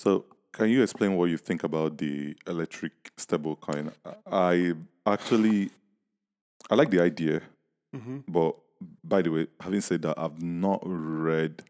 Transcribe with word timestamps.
So, 0.00 0.24
can 0.52 0.70
you 0.70 0.82
explain 0.82 1.14
what 1.14 1.26
you 1.28 1.36
think 1.36 1.62
about 1.62 1.98
the 1.98 2.34
electric 2.46 2.92
stablecoin? 3.18 3.92
I 4.32 4.72
actually, 5.04 5.68
I 6.70 6.74
like 6.74 6.88
the 6.90 7.02
idea, 7.02 7.42
Mhm. 7.94 8.24
but 8.26 8.56
by 9.04 9.20
the 9.20 9.30
way, 9.30 9.46
having 9.60 9.82
said 9.82 10.00
that, 10.02 10.18
I've 10.18 10.40
not 10.40 10.80
read 10.86 11.62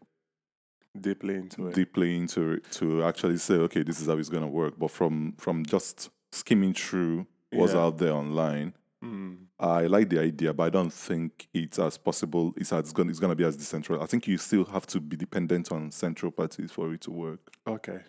Deeply 0.99 1.35
into 1.35 1.67
it. 1.67 1.75
deeply 1.75 2.15
into 2.17 2.53
it 2.53 2.71
to 2.79 3.03
actually 3.03 3.35
say, 3.37 3.55
okay, 3.55 3.83
this 3.83 3.99
is 3.99 4.07
how 4.07 4.17
it's 4.17 4.29
going 4.29 4.43
to 4.43 4.53
work. 4.61 4.79
But 4.79 4.91
from 4.91 5.33
from 5.37 5.65
just 5.65 6.09
skimming 6.31 6.73
through 6.73 7.27
what's 7.51 7.73
Yeah. 7.73 7.81
out 7.83 7.97
there 7.97 8.13
online, 8.13 8.73
Mm. 9.03 9.47
I 9.59 9.87
like 9.87 10.09
the 10.09 10.19
idea, 10.19 10.53
but 10.53 10.63
I 10.63 10.69
don't 10.69 10.93
think 10.93 11.49
it's 11.53 11.79
as 11.79 11.97
possible. 11.97 12.53
It's 12.55 12.71
as 12.71 12.93
going 12.93 13.09
it's 13.09 13.19
going 13.19 13.31
to 13.31 13.35
be 13.35 13.43
as 13.43 13.57
decentralized. 13.57 14.03
I 14.03 14.07
think 14.07 14.25
you 14.27 14.37
still 14.37 14.63
have 14.65 14.85
to 14.87 15.01
be 15.01 15.17
dependent 15.17 15.69
on 15.71 15.91
central 15.91 16.31
parties 16.31 16.71
for 16.71 16.93
it 16.93 17.01
to 17.01 17.11
work. 17.11 17.41
Okay. 17.67 17.99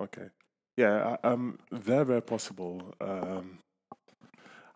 Okay. 0.00 0.28
Yeah, 0.76 1.16
I- 1.22 1.28
um, 1.28 1.58
very, 1.72 2.04
very 2.04 2.22
possible. 2.22 2.94
Um, 3.00 3.58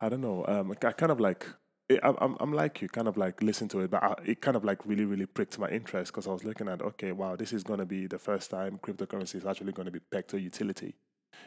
I 0.01 0.09
don't 0.09 0.23
know. 0.23 0.45
Um, 0.49 0.71
I 0.71 0.75
kind 0.93 1.13
of 1.13 1.21
like, 1.21 1.47
I- 1.91 2.01
I'm, 2.03 2.17
I'm, 2.21 2.37
I'm 2.41 2.53
like 2.53 2.81
you, 2.81 2.89
kind 2.89 3.07
of 3.07 3.17
like 3.17 3.43
listen 3.43 3.69
to 3.69 3.81
it, 3.81 3.91
but 3.91 4.03
I, 4.03 4.15
it 4.25 4.41
kind 4.41 4.57
of 4.57 4.65
like 4.65 4.87
really, 4.87 5.05
really 5.05 5.27
pricked 5.27 5.59
my 5.59 5.69
interest 5.69 6.13
because 6.13 6.27
I 6.27 6.33
was 6.33 6.45
looking 6.45 6.69
at, 6.69 6.81
okay, 6.81 7.13
wow, 7.13 7.37
this 7.37 7.53
is 7.53 7.63
going 7.63 7.81
to 7.81 7.87
be 7.87 8.07
the 8.07 8.19
first 8.19 8.51
time 8.51 8.79
cryptocurrency 8.83 9.35
is 9.35 9.45
actually 9.45 9.73
going 9.73 9.87
to 9.87 9.93
be 9.93 10.01
pegged 10.01 10.31
to 10.31 10.41
utility. 10.41 10.95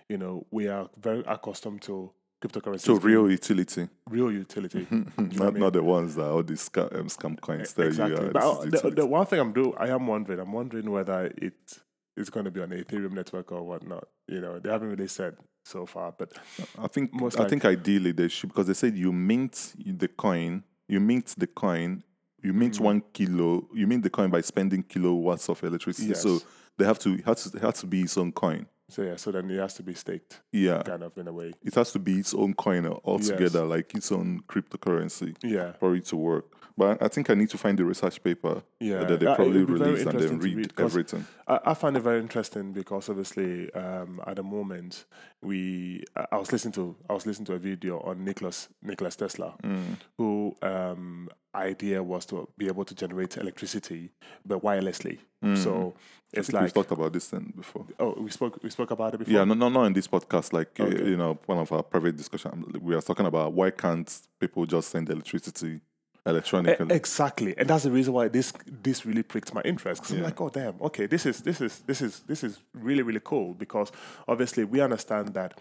You 0.08 0.18
know, 0.18 0.46
we 0.52 0.68
are 0.68 0.90
very 1.00 1.24
accustomed 1.26 1.82
to 1.84 2.12
cryptocurrency. 2.44 2.82
So 2.82 2.96
real 2.96 3.30
utility, 3.32 3.88
real 4.08 4.32
utility. 4.32 4.86
not 4.92 5.18
mean? 5.18 5.60
not 5.60 5.74
the 5.74 5.84
ones 5.84 6.16
that 6.16 6.26
all 6.26 6.44
these 6.44 6.70
scam, 6.70 6.94
um, 6.96 7.08
scam 7.08 7.40
coins 7.42 7.74
tell 7.74 7.88
exactly. 7.88 8.26
you. 8.26 8.30
uh, 8.30 8.34
but 8.34 8.66
this 8.66 8.76
is 8.76 8.82
the, 8.82 8.92
the 8.92 9.06
one 9.06 9.26
thing 9.26 9.40
I'm 9.40 9.54
do, 9.54 9.74
I 9.74 9.88
am 9.88 10.06
wondering, 10.06 10.40
I'm 10.40 10.52
wondering 10.52 10.92
whether 10.92 11.32
it 11.38 11.80
is 12.16 12.30
going 12.30 12.46
to 12.46 12.52
be 12.52 12.62
on 12.62 12.70
the 12.70 12.78
Ethereum 12.84 13.14
network 13.14 13.52
or 13.52 13.64
whatnot. 13.64 14.08
You 14.28 14.42
know, 14.42 14.60
they 14.60 14.70
haven't 14.70 14.90
really 14.90 15.08
said 15.08 15.36
so 15.66 15.86
far, 15.86 16.14
but 16.18 16.32
I 16.78 16.88
think 16.88 17.14
most 17.14 17.40
I 17.40 17.48
think 17.48 17.66
ideally 17.66 18.12
they 18.12 18.28
should 18.28 18.50
because 18.50 18.68
they 18.68 18.74
said 18.74 18.96
you 18.98 19.12
mint 19.12 19.74
the 19.78 20.08
coin, 20.08 20.64
you 20.88 21.00
mint 21.00 21.34
the 21.38 21.48
coin, 21.48 22.04
you 22.42 22.54
mint 22.54 22.76
Mm. 22.78 22.82
one 22.82 23.04
kilo, 23.14 23.68
you 23.74 23.88
mint 23.88 24.04
the 24.04 24.10
coin 24.10 24.30
by 24.30 24.42
spending 24.42 24.84
kilowatts 24.84 25.50
of 25.50 25.64
electricity. 25.64 26.14
So 26.14 26.40
they 26.78 26.86
have 26.86 27.00
to 27.00 27.14
it 27.14 27.26
has 27.26 27.44
to 27.50 27.58
it 27.58 27.62
has 27.62 27.80
to 27.82 27.88
be 27.88 28.02
its 28.02 28.18
own 28.18 28.32
coin. 28.32 28.68
so 28.90 29.02
yeah, 29.02 29.16
so 29.16 29.32
then 29.32 29.50
it 29.50 29.58
has 29.60 29.74
to 29.76 29.84
be 29.84 29.94
staked, 29.94 30.42
Yeah, 30.52 30.84
kind 30.84 31.04
of 31.04 31.18
in 31.18 31.28
a 31.28 31.34
way. 31.34 31.54
it 31.64 31.74
has 31.76 31.92
to 31.94 32.00
be 32.00 32.20
its 32.20 32.34
own 32.34 32.54
coin 32.54 32.86
altogether, 32.86 33.66
like 33.66 33.96
its 33.96 34.12
own 34.12 34.42
cryptocurrency 34.48 35.36
Yeah, 35.42 35.72
for 35.80 35.96
it 35.96 36.06
to 36.06 36.18
work. 36.18 36.46
But 36.76 37.02
I 37.04 37.08
think 37.08 37.30
I 37.30 37.36
need 37.36 37.50
to 37.50 37.58
find 37.58 37.78
the 37.78 37.86
research 37.86 38.24
paper 38.24 38.64
yeah. 38.80 39.04
that 39.04 39.20
they 39.20 39.28
Uh, 39.28 39.36
probably 39.36 39.58
it'd 39.58 39.68
be 39.68 39.74
very 39.76 39.92
release 39.92 40.08
and 40.08 40.20
then 40.20 40.40
read, 40.40 40.58
read, 40.58 40.74
everything. 40.78 41.26
I, 41.48 41.60
I 41.66 41.74
find 41.76 41.96
it 41.96 42.00
very 42.02 42.20
interesting 42.20 42.74
because 42.74 43.10
obviously 43.10 43.72
um, 43.74 44.20
at 44.26 44.38
the 44.38 44.44
moment 44.44 45.06
we 45.42 46.04
I 46.32 46.38
was 46.38 46.52
listening 46.52 46.74
to 46.74 46.96
I 47.10 47.14
was 47.14 47.26
listening 47.28 47.46
to 47.48 47.54
a 47.54 47.60
video 47.60 48.00
on 48.00 48.24
Nicholas 48.26 48.70
Nicholas 48.82 49.16
Tesla 49.16 49.54
Mm. 49.64 49.98
who 50.18 50.56
um, 50.64 51.30
idea 51.56 52.02
was 52.02 52.26
to 52.26 52.48
be 52.58 52.68
able 52.68 52.86
to 52.86 52.96
generate 52.96 53.38
electricity 53.38 54.10
but 54.46 54.64
wirelessly. 54.64 55.20
Mm. 55.44 55.58
So 55.58 55.94
it's 56.32 56.52
like 56.52 56.64
we've 56.64 56.74
talked 56.74 56.92
about 56.92 57.14
this 57.14 57.28
then 57.28 57.54
before. 57.56 57.86
oh 58.00 58.16
we 58.20 58.32
spoke 58.32 58.58
we 58.64 58.70
spoke 58.72 58.90
about 58.92 59.14
it 59.14 59.18
before. 59.20 59.34
Yeah, 59.34 59.44
no, 59.44 59.54
no, 59.54 59.70
not 59.70 59.86
in 59.86 59.94
this 59.94 60.08
podcast. 60.08 60.54
Like 60.54 60.80
uh, 60.80 60.88
you 60.88 61.18
know, 61.18 61.38
one 61.46 61.60
of 61.60 61.72
our 61.72 61.84
private 61.84 62.16
discussion, 62.18 62.66
we 62.82 62.96
are 62.96 63.02
talking 63.02 63.28
about 63.28 63.54
why 63.54 63.70
can't 63.70 64.10
people 64.40 64.66
just 64.66 64.90
send 64.90 65.10
electricity 65.10 65.80
E- 66.26 66.94
exactly, 66.96 67.54
and 67.58 67.70
that's 67.70 67.84
the 67.84 67.92
reason 67.92 68.14
why 68.14 68.28
this 68.30 68.54
this 68.66 69.06
really 69.06 69.24
pricked 69.24 69.54
my 69.54 69.62
interest. 69.64 70.02
Because 70.02 70.16
I'm 70.18 70.24
like, 70.24 70.40
oh 70.42 70.50
damn, 70.50 70.76
okay, 70.82 71.06
this 71.06 71.26
is 71.26 71.42
this 71.42 71.60
is 71.62 71.80
this 71.86 72.02
is 72.02 72.22
this 72.22 72.44
is 72.44 72.60
really 72.74 73.04
really 73.04 73.22
cool 73.24 73.54
because 73.54 73.92
obviously 74.28 74.64
we 74.64 74.80
understand 74.82 75.34
that 75.34 75.60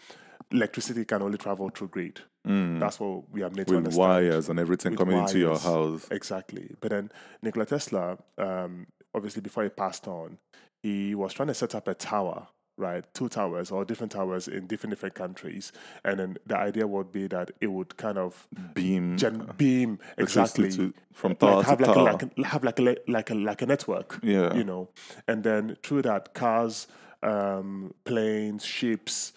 electricity 0.50 1.04
can 1.04 1.22
only 1.22 1.38
travel 1.38 1.68
through 1.70 1.88
grid. 1.88 2.20
That's 2.44 2.98
what 3.00 3.30
we 3.30 3.42
are 3.42 3.50
made 3.50 3.66
to 3.68 3.72
Mm. 3.74 3.76
with 3.76 3.76
understand. 3.76 3.98
wires 3.98 4.48
and 4.48 4.58
everything 4.58 4.92
with 4.92 4.98
coming 4.98 5.18
into 5.18 5.38
your 5.38 5.58
house. 5.58 6.06
Exactly. 6.10 6.74
But 6.80 6.90
then 6.90 7.10
Nikola 7.40 7.66
Tesla, 7.66 8.18
um, 8.38 8.86
obviously 9.14 9.42
before 9.42 9.62
he 9.62 9.68
passed 9.68 10.06
on, 10.08 10.38
he 10.82 11.14
was 11.14 11.32
trying 11.32 11.48
to 11.48 11.54
set 11.54 11.74
up 11.76 11.86
a 11.88 11.94
tower, 11.94 12.48
right? 12.76 13.04
Two 13.14 13.28
towers 13.28 13.70
or 13.70 13.84
different 13.84 14.12
towers 14.12 14.48
in 14.48 14.66
different 14.66 14.90
different 14.92 15.14
countries. 15.14 15.72
And 16.04 16.18
then 16.18 16.36
the 16.46 16.56
idea 16.56 16.86
would 16.86 17.12
be 17.12 17.26
that 17.28 17.50
it 17.60 17.68
would 17.68 17.96
kind 17.96 18.18
of 18.18 18.46
Beam 18.74 19.16
gen- 19.16 19.50
beam 19.56 19.98
exactly 20.18 20.70
to- 20.72 20.94
from 21.12 21.36
tower 21.36 21.56
like 21.56 21.66
have 21.66 21.78
to 21.78 21.84
like 21.84 21.94
tower. 21.94 22.08
a, 22.08 22.12
like 22.12 22.22
a, 22.38 22.46
have 22.46 22.64
like 22.64 22.78
a 22.78 22.96
like 23.08 23.30
a 23.30 23.34
like 23.34 23.62
a 23.62 23.66
network. 23.66 24.18
Yeah. 24.22 24.54
You 24.54 24.64
know. 24.64 24.88
And 25.28 25.44
then 25.44 25.76
through 25.82 26.02
that 26.02 26.34
cars, 26.34 26.86
um, 27.22 27.94
planes, 28.04 28.64
ships, 28.64 29.32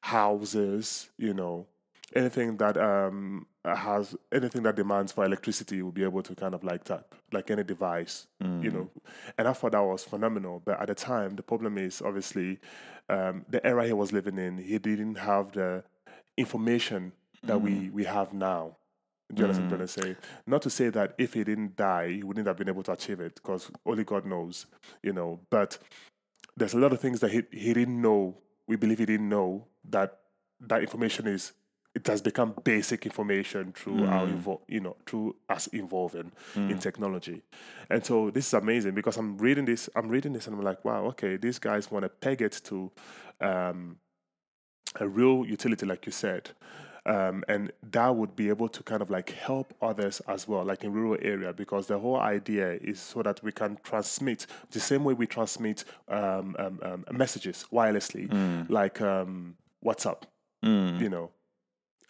houses, 0.00 1.08
you 1.18 1.34
know, 1.34 1.66
anything 2.14 2.56
that 2.56 2.76
um 2.76 3.46
has 3.64 4.16
anything 4.32 4.62
that 4.62 4.76
demands 4.76 5.12
for 5.12 5.24
electricity 5.24 5.82
will 5.82 5.92
be 5.92 6.02
able 6.02 6.22
to 6.22 6.34
kind 6.34 6.54
of 6.54 6.64
like 6.64 6.84
tap 6.84 7.14
like 7.32 7.50
any 7.50 7.62
device 7.62 8.26
you 8.62 8.70
know 8.70 8.88
and 9.36 9.46
i 9.46 9.52
thought 9.52 9.72
that 9.72 9.82
was 9.84 10.04
phenomenal 10.04 10.62
but 10.64 10.80
at 10.80 10.88
the 10.88 10.94
time 10.94 11.36
the 11.36 11.42
problem 11.42 11.76
is 11.76 12.00
obviously 12.00 12.58
um 13.10 13.44
the 13.50 13.64
era 13.66 13.86
he 13.86 13.92
was 13.92 14.12
living 14.12 14.38
in 14.38 14.56
he 14.56 14.78
didn't 14.78 15.16
have 15.16 15.52
the 15.52 15.84
information 16.36 17.12
that 17.42 17.60
we 17.60 17.90
we 17.90 18.04
have 18.04 18.32
now 18.32 18.74
do 19.34 19.42
you 19.42 19.44
understand 19.44 19.70
what 19.72 19.80
I'm 19.82 19.86
say? 19.88 20.16
Not 20.46 20.62
to 20.62 20.70
say 20.70 20.88
that 20.88 21.14
if 21.18 21.34
he 21.34 21.44
didn't 21.44 21.76
die, 21.76 22.08
he 22.12 22.22
wouldn't 22.22 22.46
have 22.46 22.56
been 22.56 22.68
able 22.68 22.82
to 22.84 22.92
achieve 22.92 23.20
it, 23.20 23.34
because 23.34 23.70
only 23.84 24.02
God 24.02 24.24
knows, 24.24 24.64
you 25.02 25.12
know. 25.12 25.40
But 25.50 25.76
there's 26.56 26.72
a 26.72 26.78
lot 26.78 26.92
of 26.92 27.00
things 27.00 27.20
that 27.20 27.30
he, 27.30 27.42
he 27.52 27.74
didn't 27.74 28.00
know. 28.00 28.38
We 28.66 28.76
believe 28.76 28.98
he 28.98 29.06
didn't 29.06 29.28
know 29.28 29.66
that 29.90 30.16
that 30.60 30.80
information 30.80 31.26
is 31.26 31.52
it 31.98 32.06
has 32.06 32.20
become 32.22 32.50
basic 32.64 33.00
information 33.10 33.72
through 33.78 34.00
our 34.14 34.26
invo- 34.34 34.60
you 34.74 34.80
know 34.84 34.96
through 35.06 35.28
us 35.56 35.66
involving 35.82 36.30
in 36.70 36.78
technology. 36.78 37.38
And 37.90 38.00
so 38.08 38.30
this 38.30 38.46
is 38.48 38.54
amazing 38.54 38.94
because 39.00 39.16
i'm 39.20 39.30
reading 39.46 39.64
this 39.70 39.82
i'm 39.96 40.08
reading 40.08 40.32
this 40.34 40.46
and 40.46 40.54
i'm 40.56 40.64
like 40.70 40.84
wow 40.88 41.00
okay 41.12 41.32
these 41.44 41.58
guys 41.68 41.90
want 41.92 42.04
to 42.04 42.08
peg 42.24 42.38
it 42.48 42.54
to 42.68 42.76
um, 43.40 43.96
a 45.00 45.06
real 45.18 45.44
utility 45.56 45.86
like 45.86 46.06
you 46.06 46.12
said 46.12 46.50
um, 47.06 47.42
and 47.48 47.72
that 47.90 48.10
would 48.18 48.34
be 48.36 48.48
able 48.54 48.68
to 48.68 48.82
kind 48.82 49.00
of 49.02 49.08
like 49.10 49.30
help 49.30 49.72
others 49.80 50.20
as 50.28 50.46
well 50.48 50.64
like 50.64 50.84
in 50.84 50.92
rural 50.92 51.16
area 51.22 51.52
because 51.52 51.86
the 51.86 51.98
whole 51.98 52.20
idea 52.20 52.72
is 52.82 52.98
so 53.00 53.22
that 53.22 53.42
we 53.42 53.52
can 53.52 53.78
transmit 53.82 54.46
the 54.70 54.80
same 54.80 55.02
way 55.04 55.14
we 55.14 55.26
transmit 55.26 55.84
um, 56.08 56.54
um, 56.58 56.78
um, 56.82 57.04
messages 57.12 57.66
wirelessly 57.72 58.26
like 58.68 59.00
um, 59.00 59.56
whatsapp 59.84 60.22
you 61.02 61.08
know 61.08 61.30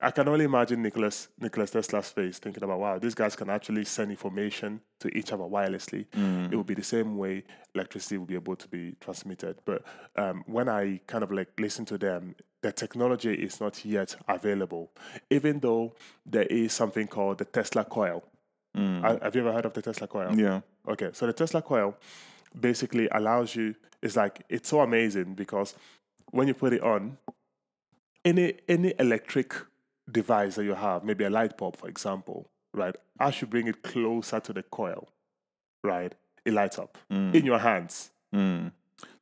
I 0.00 0.12
can 0.12 0.28
only 0.28 0.44
imagine 0.44 0.80
Nicholas 0.82 1.28
Nicholas 1.40 1.72
Tesla's 1.72 2.08
face 2.10 2.38
thinking 2.38 2.62
about 2.62 2.78
wow, 2.78 2.98
these 2.98 3.14
guys 3.16 3.34
can 3.34 3.50
actually 3.50 3.84
send 3.84 4.10
information 4.12 4.80
to 5.00 5.08
each 5.18 5.32
other 5.32 5.42
wirelessly. 5.44 6.06
It 6.52 6.56
would 6.56 6.66
be 6.66 6.74
the 6.74 6.84
same 6.84 7.16
way 7.16 7.42
electricity 7.74 8.16
will 8.18 8.26
be 8.26 8.34
able 8.36 8.54
to 8.56 8.68
be 8.68 8.94
transmitted. 9.00 9.56
But 9.64 9.82
um, 10.16 10.44
when 10.46 10.68
I 10.68 11.00
kind 11.08 11.24
of 11.24 11.32
like 11.32 11.48
listen 11.58 11.84
to 11.86 11.98
them, 11.98 12.36
the 12.62 12.70
technology 12.72 13.34
is 13.34 13.60
not 13.60 13.84
yet 13.84 14.14
available, 14.28 14.90
even 15.30 15.58
though 15.60 15.94
there 16.24 16.46
is 16.46 16.72
something 16.72 17.08
called 17.08 17.38
the 17.38 17.44
Tesla 17.44 17.84
coil. 17.84 18.22
Ha- 18.76 19.18
Have 19.22 19.34
you 19.34 19.40
ever 19.40 19.52
heard 19.52 19.66
of 19.66 19.72
the 19.72 19.82
Tesla 19.82 20.06
coil? 20.06 20.38
Yeah. 20.38 20.60
Okay, 20.88 21.10
so 21.12 21.26
the 21.26 21.32
Tesla 21.32 21.60
coil 21.60 21.96
basically 22.60 23.08
allows 23.10 23.56
you. 23.56 23.74
It's 24.00 24.14
like 24.14 24.42
it's 24.48 24.68
so 24.68 24.80
amazing 24.80 25.34
because 25.34 25.74
when 26.30 26.46
you 26.46 26.54
put 26.54 26.72
it 26.72 26.82
on, 26.82 27.18
any 28.24 28.54
any 28.68 28.94
electric 29.00 29.54
device 30.10 30.56
that 30.56 30.64
you 30.64 30.74
have, 30.74 31.04
maybe 31.04 31.24
a 31.24 31.30
light 31.30 31.56
bulb, 31.56 31.76
for 31.76 31.88
example, 31.88 32.50
right? 32.74 32.96
As 33.20 33.40
you 33.40 33.46
bring 33.46 33.68
it 33.68 33.82
closer 33.82 34.40
to 34.40 34.52
the 34.52 34.62
coil, 34.62 35.08
right, 35.84 36.14
it 36.44 36.52
lights 36.52 36.78
up 36.78 36.98
in 37.10 37.44
your 37.44 37.58
hands. 37.58 38.10
Mm. 38.34 38.72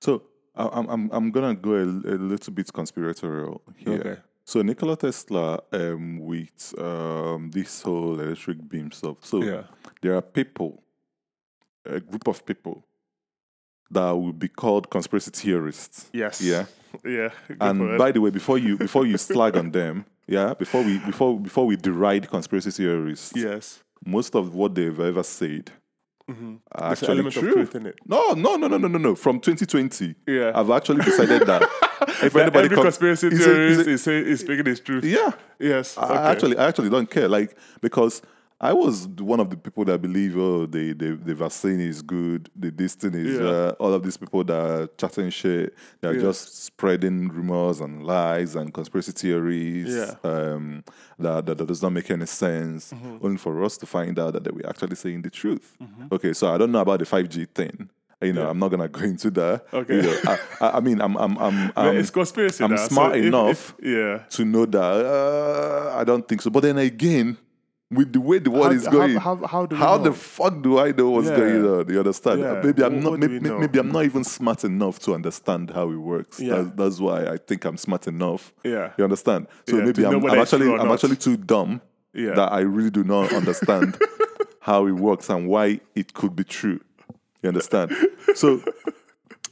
So 0.00 0.22
I'm 0.54 0.88
I'm 0.88 1.10
I'm 1.12 1.30
gonna 1.30 1.54
go 1.54 1.72
a, 1.74 1.82
a 1.82 2.16
little 2.19 2.53
bit 2.53 2.72
conspiratorial 2.72 3.62
here. 3.77 4.00
Okay. 4.00 4.16
So 4.44 4.62
Nikola 4.62 4.97
Tesla, 4.97 5.60
um, 5.72 6.21
with 6.21 6.72
um, 6.78 7.50
this 7.53 7.83
whole 7.83 8.21
electric 8.21 8.68
beam 8.68 8.92
stuff. 8.92 9.16
So 9.22 9.42
Yeah. 9.42 9.65
there 10.00 10.15
are 10.15 10.22
people, 10.22 10.84
a 11.84 11.98
group 11.98 12.28
of 12.28 12.47
people, 12.47 12.84
that 13.91 14.10
will 14.12 14.33
be 14.33 14.48
called 14.48 14.88
conspiracy 14.88 15.33
theorists. 15.33 16.10
Yes. 16.12 16.41
Yeah. 16.41 16.66
Yeah. 17.04 17.31
And 17.60 17.98
by 17.98 18.13
the 18.13 18.21
way, 18.21 18.31
before 18.31 18.59
you 18.59 18.77
before 18.77 19.07
you 19.07 19.16
slag 19.19 19.57
on 19.57 19.71
them, 19.71 20.04
yeah, 20.27 20.54
before 20.54 20.83
we 20.83 20.98
before 20.98 21.39
before 21.39 21.66
we 21.66 21.77
deride 21.77 22.28
conspiracy 22.28 22.71
theorists, 22.71 23.33
yes. 23.34 23.83
most 24.04 24.34
of 24.34 24.54
what 24.54 24.75
they've 24.75 24.98
ever 24.98 25.22
said 25.22 25.71
mm-hmm. 26.31 26.57
are 26.72 26.89
There's 26.89 27.03
an 27.03 27.19
actually 27.19 27.31
true. 27.31 27.48
of 27.48 27.54
truth 27.54 27.75
in 27.75 27.87
it. 27.87 27.98
No, 28.07 28.33
no, 28.33 28.57
no, 28.57 28.69
no, 28.69 28.78
no, 28.78 28.89
no, 28.89 28.98
no. 28.98 29.15
From 29.15 29.41
2020, 29.41 30.15
Yeah. 30.27 30.53
I've 30.54 30.71
actually 30.71 31.04
decided 31.04 31.47
that 31.47 31.63
if 32.22 32.33
That 32.33 32.43
anybody 32.43 32.65
every 32.66 32.77
comes, 32.77 32.84
conspiracy 32.84 33.28
is 33.28 33.45
theorist 33.45 33.81
is 33.81 33.87
is, 33.87 34.03
say, 34.03 34.19
is 34.19 34.41
speaking 34.41 34.66
his 34.66 34.81
truth. 34.81 35.04
yeah, 35.04 35.33
Yes. 35.59 35.97
I 35.97 36.03
okay. 36.04 36.15
actually, 36.16 36.59
I 36.59 36.66
actually 36.69 36.91
don't 36.91 37.10
care. 37.10 37.28
Like 37.28 37.57
because 37.81 38.22
I 38.58 38.72
was 38.72 39.06
one 39.08 39.38
of 39.38 39.50
the 39.50 39.56
people 39.56 39.84
that 39.84 40.00
believe, 40.00 40.34
oh, 40.38 40.64
the, 40.64 40.94
the, 40.94 41.10
the 41.14 41.34
vaccine 41.34 41.78
is 41.78 42.00
good, 42.00 42.48
the 42.56 42.70
this 42.70 42.94
thing 42.94 43.12
is, 43.14 43.38
Yeah. 43.38 43.47
uh, 43.47 43.70
all 43.78 43.92
of 43.92 44.03
these 44.03 44.16
people 44.16 44.42
that 44.44 44.58
are 44.58 44.86
chatting 44.97 45.28
shit, 45.28 45.74
they're 46.00 46.14
Yeah. 46.14 46.22
just 46.22 46.64
spreading 46.64 47.28
rumors 47.28 47.80
and 47.80 48.03
lies 48.06 48.56
and 48.56 48.72
conspiracy 48.72 49.12
theories 49.12 49.94
Yeah. 49.94 50.14
um, 50.24 50.84
that, 51.18 51.44
that, 51.44 51.58
that 51.58 51.66
does 51.68 51.82
not 51.82 51.92
make 51.92 52.10
any 52.10 52.24
sense, 52.24 52.92
Mm-hmm. 52.94 53.18
only 53.20 53.36
for 53.36 53.62
us 53.62 53.76
to 53.76 53.84
find 53.86 54.18
out 54.18 54.32
that 54.32 54.44
they 54.44 54.50
were 54.50 54.66
actually 54.66 54.97
saying 54.97 55.20
the 55.20 55.30
truth. 55.30 55.76
Okay, 56.10 56.32
so 56.32 56.50
I 56.50 56.56
don't 56.56 56.72
know 56.72 56.80
about 56.80 57.00
the 57.00 57.04
5G 57.04 57.48
thing. 57.54 57.91
You 58.22 58.32
know, 58.32 58.48
I'm 58.48 58.59
not 58.59 58.70
gonna 58.70 58.88
go 58.88 59.02
into 59.02 59.30
that. 59.32 59.66
Okay. 59.70 59.97
You 59.97 60.02
know, 60.02 60.16
I, 60.62 60.70
I, 60.78 60.80
mean, 60.80 61.02
I'm, 61.02 61.14
I'm, 61.18 61.36
I'm, 61.36 61.72
I'm 61.76 61.97
it's 61.98 62.09
conspiracy. 62.09 62.64
I'm 62.64 62.70
now, 62.70 62.76
so 62.78 62.88
smart 62.88 63.12
if- 63.16 63.20
if- 63.20 63.26
enough 63.26 63.74
yeah. 63.82 64.18
to 64.30 64.44
know 64.47 64.64
that 64.64 64.80
uh, 64.80 65.94
I 65.94 66.02
don't 66.04 66.26
think 66.26 66.41
so. 66.41 66.48
But 66.48 66.60
then 66.60 66.78
again, 66.78 67.36
with 67.91 68.12
the 68.12 68.21
way 68.21 68.38
the 68.38 68.50
world 68.50 68.66
How- 68.66 68.72
is 68.72 68.88
going, 68.88 69.15
how- 69.16 69.47
how 69.47 69.66
do 69.66 69.77
we 69.77 70.09
the 70.09 70.12
fuck 70.12 70.60
do 70.60 70.78
I 70.78 70.91
know 70.92 71.10
what's 71.10 71.28
Yeah. 71.28 71.36
going 71.36 71.65
on? 71.66 71.88
You 71.88 71.98
understand? 71.98 72.41
Yeah. 72.41 72.60
Maybe 72.65 72.83
I'm 72.83 72.94
What- 73.03 73.12
not. 73.12 73.21
Maybe, 73.21 73.38
maybe 73.41 73.78
I'm 73.78 73.92
not 73.92 74.04
even 74.04 74.24
smart 74.24 74.65
enough 74.65 74.98
to 75.00 75.15
understand 75.15 75.71
how 75.71 75.91
it 75.91 75.97
works. 75.97 76.41
Yeah. 76.41 76.56
That's, 76.62 76.71
that's 76.77 77.00
why 77.00 77.27
I 77.27 77.36
think 77.36 77.65
I'm 77.65 77.77
smart 77.77 78.09
enough. 78.09 78.53
Yeah. 78.65 78.91
You 78.98 79.04
understand? 79.04 79.47
So 79.68 79.77
Yeah, 79.78 79.84
maybe 79.84 80.04
I'm, 80.04 80.24
I'm 80.27 80.38
actually 80.41 80.72
I'm 80.74 80.91
actually 80.91 81.16
too 81.16 81.36
dumb 81.36 81.80
Yeah. 82.12 82.34
that 82.34 82.53
I 82.53 82.60
really 82.60 82.91
do 82.91 83.04
not 83.04 83.33
understand 83.33 83.97
how 84.60 84.86
it 84.86 84.92
works 84.92 85.30
and 85.30 85.47
why 85.48 85.80
it 85.94 86.12
could 86.12 86.34
be 86.34 86.44
true. 86.44 86.80
You 87.42 87.48
understand? 87.48 87.92
So, 88.34 88.60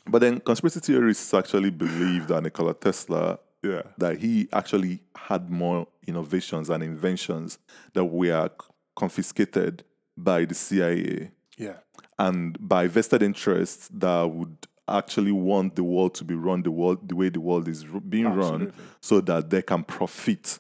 but 0.07 0.21
then 0.21 0.41
conspiracy 0.41 0.81
theorists 0.81 1.33
actually 1.33 1.71
believe 1.71 2.27
that 2.27 2.43
Nikola 2.43 2.75
Tesla 2.75 3.39
Yeah. 3.63 3.83
that 3.97 4.19
he 4.19 4.47
actually 4.53 5.01
had 5.17 5.49
more 5.49 5.87
innovations 6.07 6.71
and 6.71 6.83
inventions 6.83 7.59
that 7.95 8.05
were 8.05 8.49
confiscated 8.97 9.83
by 10.17 10.45
the 10.45 10.55
CIA 10.55 11.31
Yeah. 11.59 11.79
and 12.19 12.57
by 12.61 12.87
vested 12.89 13.23
interests 13.23 13.89
that 13.93 14.25
would 14.31 14.57
actually 14.87 15.33
want 15.33 15.77
the 15.77 15.85
world 15.85 16.15
to 16.15 16.25
be 16.25 16.35
run 16.35 16.63
the 16.63 16.71
world 16.71 17.09
the 17.09 17.17
way 17.17 17.29
the 17.31 17.41
world 17.41 17.67
is 17.69 17.85
being 18.09 18.27
run 18.27 18.73
so 19.01 19.21
that 19.21 19.49
they 19.51 19.63
can 19.63 19.83
profit 19.83 20.59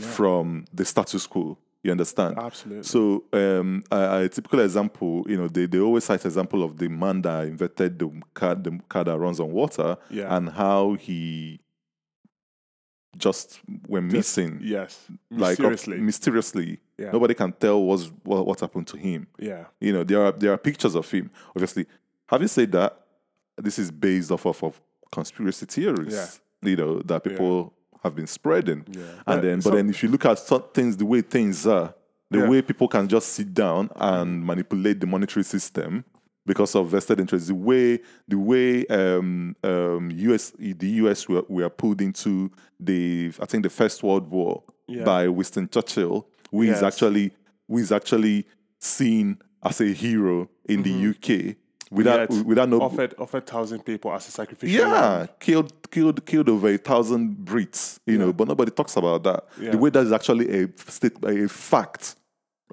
from 0.00 0.64
the 0.72 0.84
status 0.84 1.26
quo 1.26 1.56
you 1.84 1.90
understand 1.90 2.38
Absolutely. 2.38 2.82
so 2.82 3.24
um, 3.32 3.82
a, 3.90 4.22
a 4.24 4.28
typical 4.28 4.60
example 4.60 5.24
you 5.28 5.36
know 5.36 5.48
they, 5.48 5.66
they 5.66 5.78
always 5.78 6.04
cite 6.04 6.24
example 6.24 6.62
of 6.62 6.78
the 6.78 6.88
man 6.88 7.22
that 7.22 7.46
invented 7.46 7.98
the 7.98 8.10
car 8.34 8.54
the 8.54 8.78
car 8.88 9.04
that 9.04 9.18
runs 9.18 9.38
on 9.40 9.50
water 9.52 9.96
Yeah. 10.10 10.34
and 10.36 10.48
how 10.48 10.94
he 10.94 11.60
just 13.18 13.60
were 13.88 14.00
missing 14.00 14.58
Yes. 14.62 15.06
like 15.30 15.60
up- 15.60 15.70
Mysteriously. 15.70 15.98
mysteriously 15.98 16.78
Yeah. 16.98 17.10
nobody 17.12 17.34
can 17.34 17.52
tell 17.52 17.82
what's, 17.82 18.06
what, 18.24 18.46
what 18.46 18.60
happened 18.60 18.86
to 18.88 18.96
him 18.96 19.26
yeah. 19.38 19.64
you 19.80 19.92
know 19.92 20.02
there 20.04 20.24
are 20.24 20.32
there 20.32 20.52
are 20.52 20.56
pictures 20.58 20.94
of 20.94 21.10
him 21.10 21.30
obviously 21.54 21.86
having 22.26 22.48
said 22.48 22.72
that 22.72 22.98
this 23.58 23.78
is 23.78 23.90
based 23.90 24.30
off 24.30 24.46
of, 24.46 24.62
of 24.64 24.80
conspiracy 25.10 25.66
theories 25.66 26.14
Yeah. 26.62 26.70
you 26.70 26.76
know 26.76 27.00
that 27.02 27.22
people 27.24 27.74
have 28.02 28.14
been 28.14 28.26
spreading 28.26 28.84
Yeah. 28.90 29.02
and 29.02 29.24
But 29.26 29.40
then 29.42 29.56
but 29.58 29.64
so- 29.64 29.70
then 29.70 29.90
if 29.90 30.02
you 30.02 30.08
look 30.08 30.24
at 30.24 30.38
things 30.74 30.96
the 30.96 31.04
way 31.06 31.20
things 31.20 31.66
are 31.66 31.94
the 32.30 32.38
Yeah. 32.38 32.48
way 32.48 32.62
people 32.62 32.88
can 32.88 33.08
just 33.08 33.28
sit 33.34 33.52
down 33.52 33.90
and 33.96 34.42
manipulate 34.44 35.00
the 35.00 35.06
monetary 35.06 35.44
system 35.44 36.04
because 36.46 36.74
of 36.74 36.88
vested 36.88 37.20
interests 37.20 37.48
the 37.48 37.54
way 37.54 37.98
the 38.28 38.38
way 38.38 38.84
um, 38.86 39.54
um, 39.62 40.10
US 40.12 40.52
the 40.58 40.88
US 41.02 41.28
were, 41.28 41.44
were 41.48 41.68
pulled 41.70 42.00
into 42.00 42.50
the 42.80 43.32
I 43.40 43.46
think 43.46 43.62
the 43.62 43.70
First 43.70 44.02
World 44.02 44.28
War 44.30 44.62
Yeah. 44.88 45.04
by 45.04 45.28
Winston 45.28 45.68
Churchill 45.68 46.26
who 46.50 46.62
is 46.62 46.68
Yes. 46.68 46.82
actually 46.82 47.32
who 47.68 47.78
is 47.78 47.92
actually 47.92 48.46
seen 48.80 49.38
as 49.62 49.80
a 49.80 49.86
hero 49.86 50.48
in 50.68 50.82
the 50.82 50.92
UK 51.10 51.56
without 51.90 52.28
Mm-hmm. 52.28 52.36
Yet 52.38 52.46
without 52.46 52.68
no 52.68 52.80
offered 52.80 53.14
offered 53.18 53.46
thousand 53.46 53.84
people 53.84 54.12
as 54.12 54.26
a 54.26 54.30
sacrificial 54.30 54.82
lamb. 54.88 54.92
yeah, 55.20 55.26
killed, 55.38 55.72
killed, 55.90 56.24
killed 56.26 56.48
over 56.48 56.68
a 56.68 56.78
thousand 56.78 57.36
Brits. 57.44 57.98
You 58.06 58.18
know, 58.18 58.32
but 58.32 58.48
nobody 58.48 58.70
talks 58.70 58.96
about 58.96 59.22
that. 59.24 59.44
Yeah. 59.60 59.70
The 59.72 59.78
way 59.78 59.90
that 59.90 60.00
is 60.06 60.12
actually 60.12 60.62
a 60.64 60.68
state, 60.88 61.12
a 61.24 61.48
fact. 61.48 62.16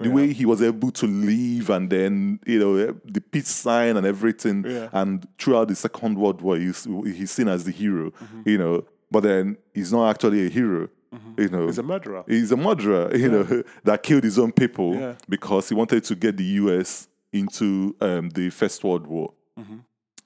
The 0.02 0.10
way 0.10 0.34
he 0.34 0.46
was 0.46 0.62
able 0.62 0.92
to 0.92 1.08
leave, 1.08 1.70
and 1.70 1.90
then 1.90 2.40
you 2.46 2.60
know 2.60 2.76
eh, 2.76 2.92
the 3.06 3.22
peace 3.22 3.50
sign 3.50 3.98
and 3.98 4.06
everything, 4.08 4.66
Yeah. 4.68 4.90
and 4.94 5.28
throughout 5.38 5.68
the 5.68 5.76
Second 5.76 6.18
World 6.18 6.42
War, 6.42 6.58
he's 6.58 6.86
he's 7.06 7.32
seen 7.32 7.48
as 7.48 7.64
the 7.66 7.72
hero. 7.72 8.12
Mm-hmm. 8.12 8.42
You 8.50 8.58
know, 8.58 8.86
but 9.12 9.24
then 9.24 9.58
he's 9.74 9.92
not 9.92 10.10
actually 10.10 10.46
a 10.46 10.50
hero. 10.50 10.90
You 11.38 11.50
know, 11.50 11.66
He's 11.66 11.80
a 11.80 11.84
murderer. 11.84 12.24
He's 12.28 12.52
a 12.52 12.58
murderer, 12.58 13.16
you 13.16 13.30
know, 13.32 13.64
that 13.84 14.04
killed 14.04 14.24
his 14.24 14.38
own 14.38 14.52
people 14.52 14.94
Yeah. 14.96 15.16
because 15.28 15.68
he 15.70 15.74
wanted 15.74 16.04
to 16.04 16.16
get 16.16 16.38
the 16.38 16.44
US 16.62 17.08
into 17.34 17.96
um, 18.00 18.30
the 18.30 18.52
First 18.52 18.84
World 18.84 19.08
War. 19.08 19.34
Mm-hmm. 19.60 19.78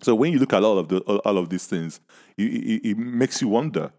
So 0.01 0.13
when 0.13 0.33
you 0.33 0.39
look 0.39 0.51
at 0.51 0.61
all 0.61 0.77
of 0.77 0.89
the 0.89 0.99
all 1.01 1.19
all 1.19 1.37
of 1.37 1.47
these 1.49 1.65
things, 1.67 2.01
it, 2.37 2.43
it, 2.43 2.89
it 2.89 2.97
makes 2.97 3.41
you 3.41 3.47
wonder. 3.47 3.93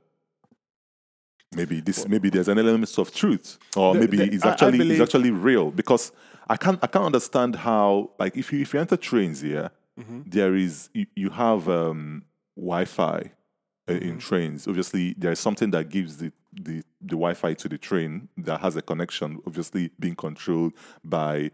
Maybe 1.56 1.80
this, 1.80 2.06
maybe 2.08 2.30
there's 2.30 2.48
an 2.48 2.58
element 2.58 2.96
of 2.98 3.12
truth, 3.14 3.58
or 3.76 3.94
The- 3.94 4.00
maybe 4.00 4.16
the- 4.18 4.32
it's 4.34 4.44
actually 4.44 4.78
believe- 4.78 5.00
it's 5.00 5.08
actually 5.08 5.30
real. 5.30 5.70
Because 5.70 6.12
I 6.48 6.56
can't 6.56 6.78
I 6.82 6.86
can't 6.86 7.04
understand 7.06 7.56
how 7.56 8.10
like 8.18 8.36
if 8.36 8.52
you 8.52 8.60
if 8.60 8.74
you 8.74 8.80
enter 8.80 8.96
trains 8.96 9.40
here, 9.40 9.70
Mm-hmm. 9.98 10.22
there 10.26 10.56
is 10.56 10.90
you, 10.92 11.06
you 11.14 11.30
have 11.30 11.68
um, 11.68 12.24
Wi-Fi 12.56 13.30
uh, 13.86 13.92
Mm-hmm. 13.92 14.08
in 14.08 14.18
trains. 14.18 14.66
Obviously, 14.66 15.14
there 15.16 15.30
is 15.30 15.38
something 15.38 15.70
that 15.70 15.88
gives 15.88 16.16
the, 16.16 16.32
the 16.52 16.82
the 17.00 17.14
Wi-Fi 17.16 17.54
to 17.54 17.68
the 17.68 17.78
train 17.78 18.28
that 18.38 18.60
has 18.60 18.74
a 18.76 18.82
connection. 18.82 19.40
Obviously, 19.46 19.90
being 20.00 20.16
controlled 20.16 20.72
by 21.04 21.50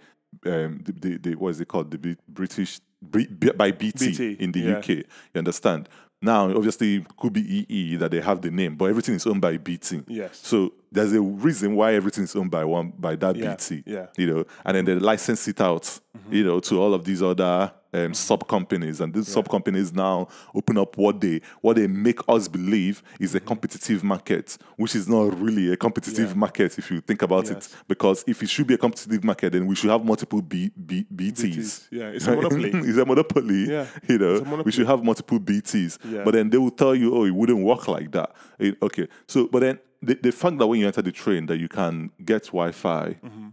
um, 0.46 0.80
the, 0.84 0.92
the, 0.92 1.16
the 1.18 1.34
what 1.34 1.50
is 1.50 1.60
it 1.60 1.68
called? 1.68 1.90
The 1.90 2.16
British 2.28 2.80
by 3.02 3.72
BT, 3.72 4.10
BT, 4.10 4.32
in 4.44 4.52
the 4.52 4.60
yeah. 4.60 4.78
UK. 4.78 4.88
You 4.88 5.04
understand? 5.36 5.88
Now, 6.22 6.54
obviously, 6.54 6.96
it 6.96 7.16
could 7.16 7.32
be 7.32 7.64
EE 7.68 7.96
that 7.96 8.10
they 8.10 8.20
have 8.20 8.42
the 8.42 8.50
name, 8.50 8.76
but 8.76 8.86
everything 8.86 9.14
is 9.14 9.26
owned 9.26 9.40
by 9.40 9.56
BT. 9.56 10.02
Yes. 10.06 10.38
So 10.42 10.72
there's 10.92 11.14
a 11.14 11.20
reason 11.20 11.74
why 11.74 11.94
everything 11.94 12.24
is 12.24 12.36
owned 12.36 12.50
by 12.50 12.64
one 12.64 12.92
by 12.98 13.16
that 13.16 13.36
Yeah, 13.36 13.54
BT. 13.56 13.82
yeah. 13.86 14.06
You 14.18 14.26
know, 14.26 14.44
and 14.64 14.76
then 14.76 14.84
they 14.84 14.94
license 14.96 15.48
it 15.48 15.60
out, 15.62 15.82
mm-hmm. 15.82 16.34
you 16.34 16.44
know, 16.44 16.60
to 16.60 16.80
all 16.80 16.92
of 16.92 17.04
these 17.04 17.22
other 17.22 17.72
um, 17.92 18.14
sub 18.14 18.46
companies, 18.46 19.00
and 19.00 19.12
these 19.12 19.28
sub 19.28 19.48
companies 19.48 19.92
now 19.92 20.28
open 20.54 20.78
up 20.78 20.96
what 20.96 21.20
they 21.20 21.40
what 21.60 21.76
they 21.76 21.86
make 21.86 22.20
us 22.28 22.48
believe 22.48 23.02
is 23.18 23.34
a 23.34 23.40
competitive 23.40 24.04
market, 24.04 24.56
which 24.76 24.94
is 24.94 25.08
not 25.08 25.38
really 25.40 25.72
a 25.72 25.76
competitive 25.76 26.28
Yeah. 26.30 26.34
market 26.34 26.78
if 26.78 26.90
you 26.90 27.00
think 27.00 27.22
about 27.22 27.50
it. 27.50 27.68
Because 27.88 28.24
if 28.26 28.42
it 28.42 28.48
should 28.50 28.66
be 28.66 28.74
a 28.74 28.78
competitive 28.78 29.24
market, 29.24 29.52
then 29.52 29.66
we 29.66 29.74
should 29.74 29.90
have 29.90 30.04
multiple 30.04 30.40
B, 30.42 30.70
B, 30.86 31.06
BTs. 31.14 31.32
BTs. 31.32 31.86
Yeah, 31.90 32.08
it's 32.08 32.26
a 32.26 32.30
monopoly. 32.36 32.70
it's 32.74 32.98
a 32.98 33.04
monopoly. 33.04 33.70
Yeah, 33.70 33.86
You 34.08 34.18
know, 34.18 34.62
we 34.64 34.72
should 34.72 34.86
have 34.86 35.02
multiple 35.02 35.40
BTs. 35.40 35.98
Yeah. 36.04 36.24
But 36.24 36.32
then 36.34 36.50
they 36.50 36.58
will 36.58 36.70
tell 36.70 36.94
you, 36.94 37.14
oh, 37.14 37.24
it 37.24 37.34
wouldn't 37.34 37.62
work 37.64 37.88
like 37.88 38.10
that. 38.12 38.32
Eh, 38.60 38.72
okay. 38.82 39.08
So, 39.26 39.48
but 39.48 39.60
then 39.60 39.78
the, 40.02 40.14
the 40.22 40.32
fact 40.32 40.58
that 40.58 40.66
when 40.66 40.80
you 40.80 40.86
enter 40.86 41.02
the 41.02 41.12
train 41.12 41.46
that 41.46 41.58
you 41.58 41.68
can 41.68 42.10
get 42.24 42.44
Wi-Fi 42.46 43.16
Mm-hmm. 43.24 43.48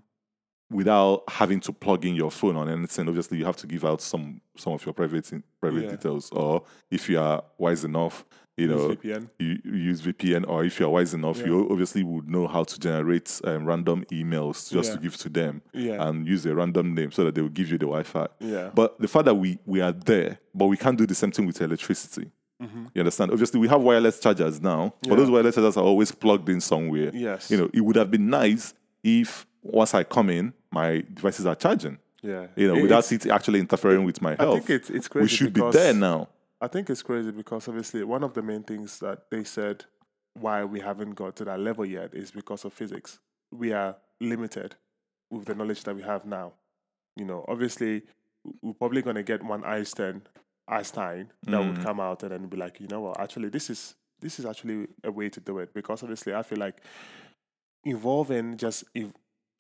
Without 0.70 1.24
having 1.30 1.60
to 1.62 1.72
plug 1.74 2.06
in 2.06 2.16
your 2.16 2.32
phone 2.32 2.56
on 2.58 2.70
anything, 2.70 3.08
obviously 3.08 3.38
you 3.38 3.46
have 3.46 3.58
to 3.58 3.68
give 3.68 3.86
out 3.86 4.02
some 4.02 4.42
some 4.56 4.74
of 4.74 4.86
your 4.86 4.94
private 4.94 5.32
in- 5.32 5.44
private 5.62 5.84
Yeah. 5.84 5.92
details. 5.92 6.30
Or 6.32 6.64
if 6.92 7.08
you 7.10 7.20
are 7.20 7.44
wise 7.58 7.84
enough, 7.86 8.26
you 8.58 8.68
Use 8.68 8.76
know, 8.82 8.90
VPN. 8.96 9.30
you, 9.38 9.60
you 9.64 9.74
use 9.76 10.02
VPN, 10.02 10.44
or 10.48 10.66
if 10.66 10.80
you're 10.80 10.90
wise 10.90 11.14
enough, 11.14 11.38
you 11.46 11.68
obviously 11.70 12.02
would 12.04 12.28
know 12.28 12.48
how 12.48 12.64
to 12.64 12.80
generate 12.80 13.40
um, 13.44 13.66
random 13.66 14.04
emails 14.12 14.72
just 14.72 14.94
to 14.94 14.98
give 15.00 15.16
to 15.18 15.30
them 15.30 15.62
Yeah. 15.74 16.08
and 16.08 16.28
use 16.28 16.44
a 16.48 16.56
random 16.56 16.96
name 16.96 17.12
so 17.12 17.24
that 17.26 17.36
they 17.36 17.42
will 17.42 17.50
give 17.50 17.70
you 17.70 17.78
the 17.78 17.86
Wi-Fi. 17.86 18.28
Yeah. 18.40 18.72
But 18.74 19.00
the 19.00 19.08
fact 19.08 19.26
that 19.26 19.36
we 19.36 19.60
we 19.68 19.80
are 19.82 19.92
there, 19.92 20.40
but 20.56 20.66
we 20.66 20.76
can't 20.78 20.98
do 20.98 21.06
the 21.06 21.14
same 21.16 21.32
thing 21.32 21.46
with 21.46 21.62
electricity. 21.62 22.32
Mm-hmm. 22.62 22.86
You 22.96 23.02
understand? 23.02 23.30
Obviously, 23.32 23.60
we 23.60 23.68
have 23.68 23.82
wireless 23.82 24.20
chargers 24.20 24.60
now, 24.60 24.96
but 25.08 25.18
those 25.18 25.30
wireless 25.30 25.54
chargers 25.54 25.78
are 25.78 25.84
always 25.84 26.12
plugged 26.12 26.50
in 26.50 26.60
somewhere. 26.60 27.12
Yes. 27.14 27.52
You 27.52 27.58
know, 27.58 27.70
it 27.72 27.82
would 27.82 27.96
have 27.96 28.10
been 28.10 28.28
nice 28.32 28.74
if 29.04 29.46
once 29.62 29.94
I 29.94 30.04
come 30.04 30.32
in, 30.32 30.54
my 30.72 31.04
devices 31.14 31.46
are 31.46 31.56
charging. 31.56 31.98
Yeah. 32.22 32.48
You 32.56 32.68
know, 32.68 32.76
It- 32.76 32.82
without 32.84 33.12
it 33.12 33.28
actually 33.28 33.60
interfering 33.60 34.04
with 34.04 34.22
my 34.22 34.34
I 34.34 34.44
health. 34.44 34.66
think 34.66 34.70
it's 34.70 34.90
it's 34.90 35.08
crazy. 35.08 35.24
we 35.24 35.28
should 35.30 35.54
be 35.54 35.62
there 35.72 35.94
now. 35.94 36.30
I 36.60 36.68
think 36.68 36.90
it's 36.90 37.04
crazy 37.04 37.32
because 37.32 37.68
obviously 37.68 38.04
one 38.04 38.24
of 38.24 38.34
the 38.34 38.42
main 38.42 38.64
things 38.64 39.00
that 39.00 39.30
they 39.30 39.44
said 39.44 39.86
why 40.34 40.64
we 40.64 40.80
haven't 40.80 41.12
got 41.14 41.36
to 41.36 41.46
that 41.46 41.60
level 41.60 41.86
yet 41.86 42.14
is 42.14 42.32
because 42.32 42.66
of 42.66 42.74
physics. 42.74 43.20
We 43.52 43.74
are 43.74 43.96
limited 44.20 44.76
with 45.30 45.46
the 45.46 45.56
knowledge 45.56 45.84
that 45.84 45.96
we 45.96 46.02
have 46.04 46.26
now. 46.26 46.54
You 47.16 47.26
know, 47.26 47.46
obviously 47.48 48.04
we're 48.62 48.74
probably 48.74 49.02
gonna 49.02 49.24
get 49.24 49.44
one 49.44 49.64
Einstein 49.64 50.22
Einstein 50.68 51.32
that 51.44 51.60
would 51.60 51.76
mm. 51.76 51.84
come 51.84 52.00
out 52.00 52.24
and 52.24 52.32
then 52.32 52.48
be 52.48 52.58
like, 52.58 52.80
you 52.80 52.88
know 52.88 53.02
what, 53.02 53.20
actually 53.20 53.50
this 53.50 53.70
is 53.70 53.96
this 54.20 54.40
is 54.40 54.46
actually 54.46 54.88
a 55.04 55.12
way 55.12 55.30
to 55.30 55.40
do 55.40 55.60
it 55.60 55.74
because 55.74 56.02
obviously 56.02 56.34
I 56.34 56.42
feel 56.44 56.58
like 56.58 56.82
evolving 57.84 58.58
just 58.58 58.84
ev- 58.96 59.14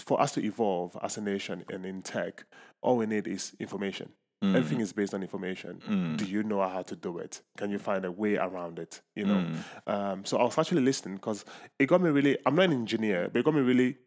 for 0.05 0.21
us 0.21 0.31
to 0.33 0.43
evolve 0.45 0.97
as 1.01 1.17
a 1.17 1.21
nation 1.21 1.63
and 1.69 1.85
in 1.85 2.01
tech, 2.01 2.45
all 2.81 2.97
we 2.97 3.05
need 3.05 3.27
is 3.27 3.55
information. 3.59 4.09
Everything 4.43 4.81
is 4.81 4.93
based 4.93 5.15
on 5.15 5.23
information. 5.23 6.15
Do 6.15 6.23
you 6.23 6.43
know 6.43 6.61
how 6.61 6.83
to 6.83 6.95
do 6.95 7.17
it? 7.17 7.41
Can 7.57 7.71
you 7.71 7.79
find 7.79 8.05
a 8.05 8.11
way 8.11 8.35
around 8.35 8.77
it? 8.77 9.01
You 9.15 9.25
know. 9.25 9.47
Um, 9.87 10.25
so 10.25 10.37
I 10.37 10.43
was 10.43 10.55
actually 10.59 10.81
listening 10.81 11.15
because 11.15 11.43
it 11.79 11.87
got 11.87 12.01
me 12.01 12.11
really. 12.11 12.37
I'm 12.45 12.53
not 12.55 12.65
an 12.65 12.73
engineer, 12.73 13.29
but 13.33 13.39
it 13.39 13.45
got 13.45 13.55
me 13.55 13.61
really 13.61 13.97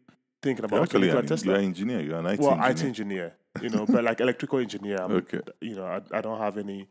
thinking 0.41 0.65
about 0.65 0.83
Actually, 0.85 1.09
Nikola 1.09 1.23
you're, 1.23 1.29
Tesla. 1.29 1.51
you're 1.53 1.59
an 1.59 1.65
engineer. 1.67 2.01
You're 2.01 2.19
an 2.21 2.27
IT 2.27 2.39
well, 2.39 2.53
engineer. 2.53 2.71
IT 2.71 2.83
engineer, 2.85 3.35
you 3.61 3.69
know, 3.71 3.85
but 3.87 4.05
like 4.05 4.21
electrical 4.21 4.61
engineer, 4.61 4.99
I'm, 5.03 5.11
Okay. 5.13 5.41
you 5.61 5.75
know, 5.75 5.85
I, 5.85 6.01
I 6.17 6.21
don't 6.21 6.39
have 6.39 6.57
any, 6.59 6.87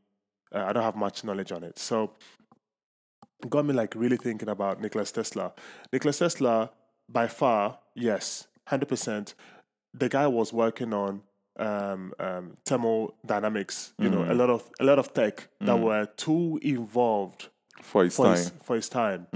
uh, 0.53 0.65
I 0.65 0.73
don't 0.73 0.83
have 0.83 0.97
much 0.97 1.23
knowledge 1.23 1.53
on 1.53 1.63
it. 1.63 1.79
So, 1.79 2.11
it 3.41 3.49
got 3.49 3.65
me 3.65 3.73
like 3.73 3.95
really 3.95 4.17
thinking 4.17 4.49
about 4.49 4.81
Nikola 4.81 5.05
Tesla. 5.05 5.53
Nikola 5.93 6.13
Tesla, 6.13 6.69
by 7.07 7.27
far, 7.27 7.79
yes, 7.95 8.48
hundred 8.69 8.87
percent. 8.89 9.35
The 9.93 10.09
guy 10.09 10.27
was 10.27 10.53
working 10.53 10.93
on 10.93 11.21
um, 11.57 12.13
um, 12.19 12.57
thermodynamics. 12.65 13.93
You 13.97 14.09
know, 14.09 14.23
a 14.23 14.27
Mm. 14.33 14.37
lot 14.37 14.49
of 14.49 14.69
a 14.79 14.83
lot 14.83 14.99
of 14.99 15.13
tech 15.13 15.47
that 15.61 15.77
were 15.79 16.05
too 16.17 16.59
involved 16.61 17.49
for 17.81 18.03
his 18.03 18.15
for 18.15 18.25
time. 18.25 18.35
his, 18.37 18.51
for 18.63 18.75
his 18.75 18.89
time, 18.89 19.27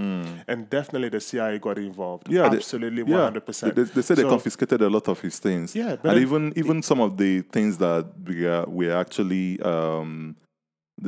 and 0.48 0.68
definitely 0.70 1.08
the 1.08 1.20
CIA 1.20 1.58
got 1.58 1.78
involved. 1.78 2.28
Yeah, 2.30 2.48
they- 2.48 2.56
absolutely, 2.58 3.02
hundred 3.04 3.34
they, 3.34 3.46
percent. 3.46 3.74
they 3.76 3.82
they 3.84 4.02
So- 4.02 4.28
confiscated 4.28 4.80
a 4.82 4.88
lot 4.90 5.08
of 5.08 5.20
his 5.20 5.38
things. 5.38 5.74
Yeah, 5.74 5.96
but 5.96 6.10
and 6.10 6.16
then- 6.16 6.22
even 6.22 6.52
even 6.56 6.82
some 6.82 7.00
of 7.00 7.16
the 7.16 7.40
things 7.42 7.78
that 7.78 8.06
we 8.26 8.46
are 8.46 8.66
we 8.68 8.88
are 8.90 8.98
actually 8.98 9.60
um 9.62 10.36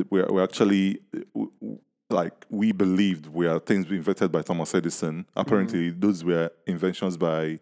we're, 0.09 0.27
we're 0.27 0.43
actually 0.43 0.99
uh, 1.15 1.19
w- 1.33 1.51
w- 1.61 1.79
like 2.09 2.45
we 2.49 2.71
believed 2.73 3.27
were 3.27 3.59
things 3.59 3.85
invented 3.91 4.31
by 4.31 4.41
Thomas 4.41 4.73
Edison. 4.75 5.25
Apparently, 5.35 5.89
Mm-hmm. 5.91 5.99
those 5.99 6.23
were 6.23 6.49
inventions 6.65 7.17
by 7.17 7.59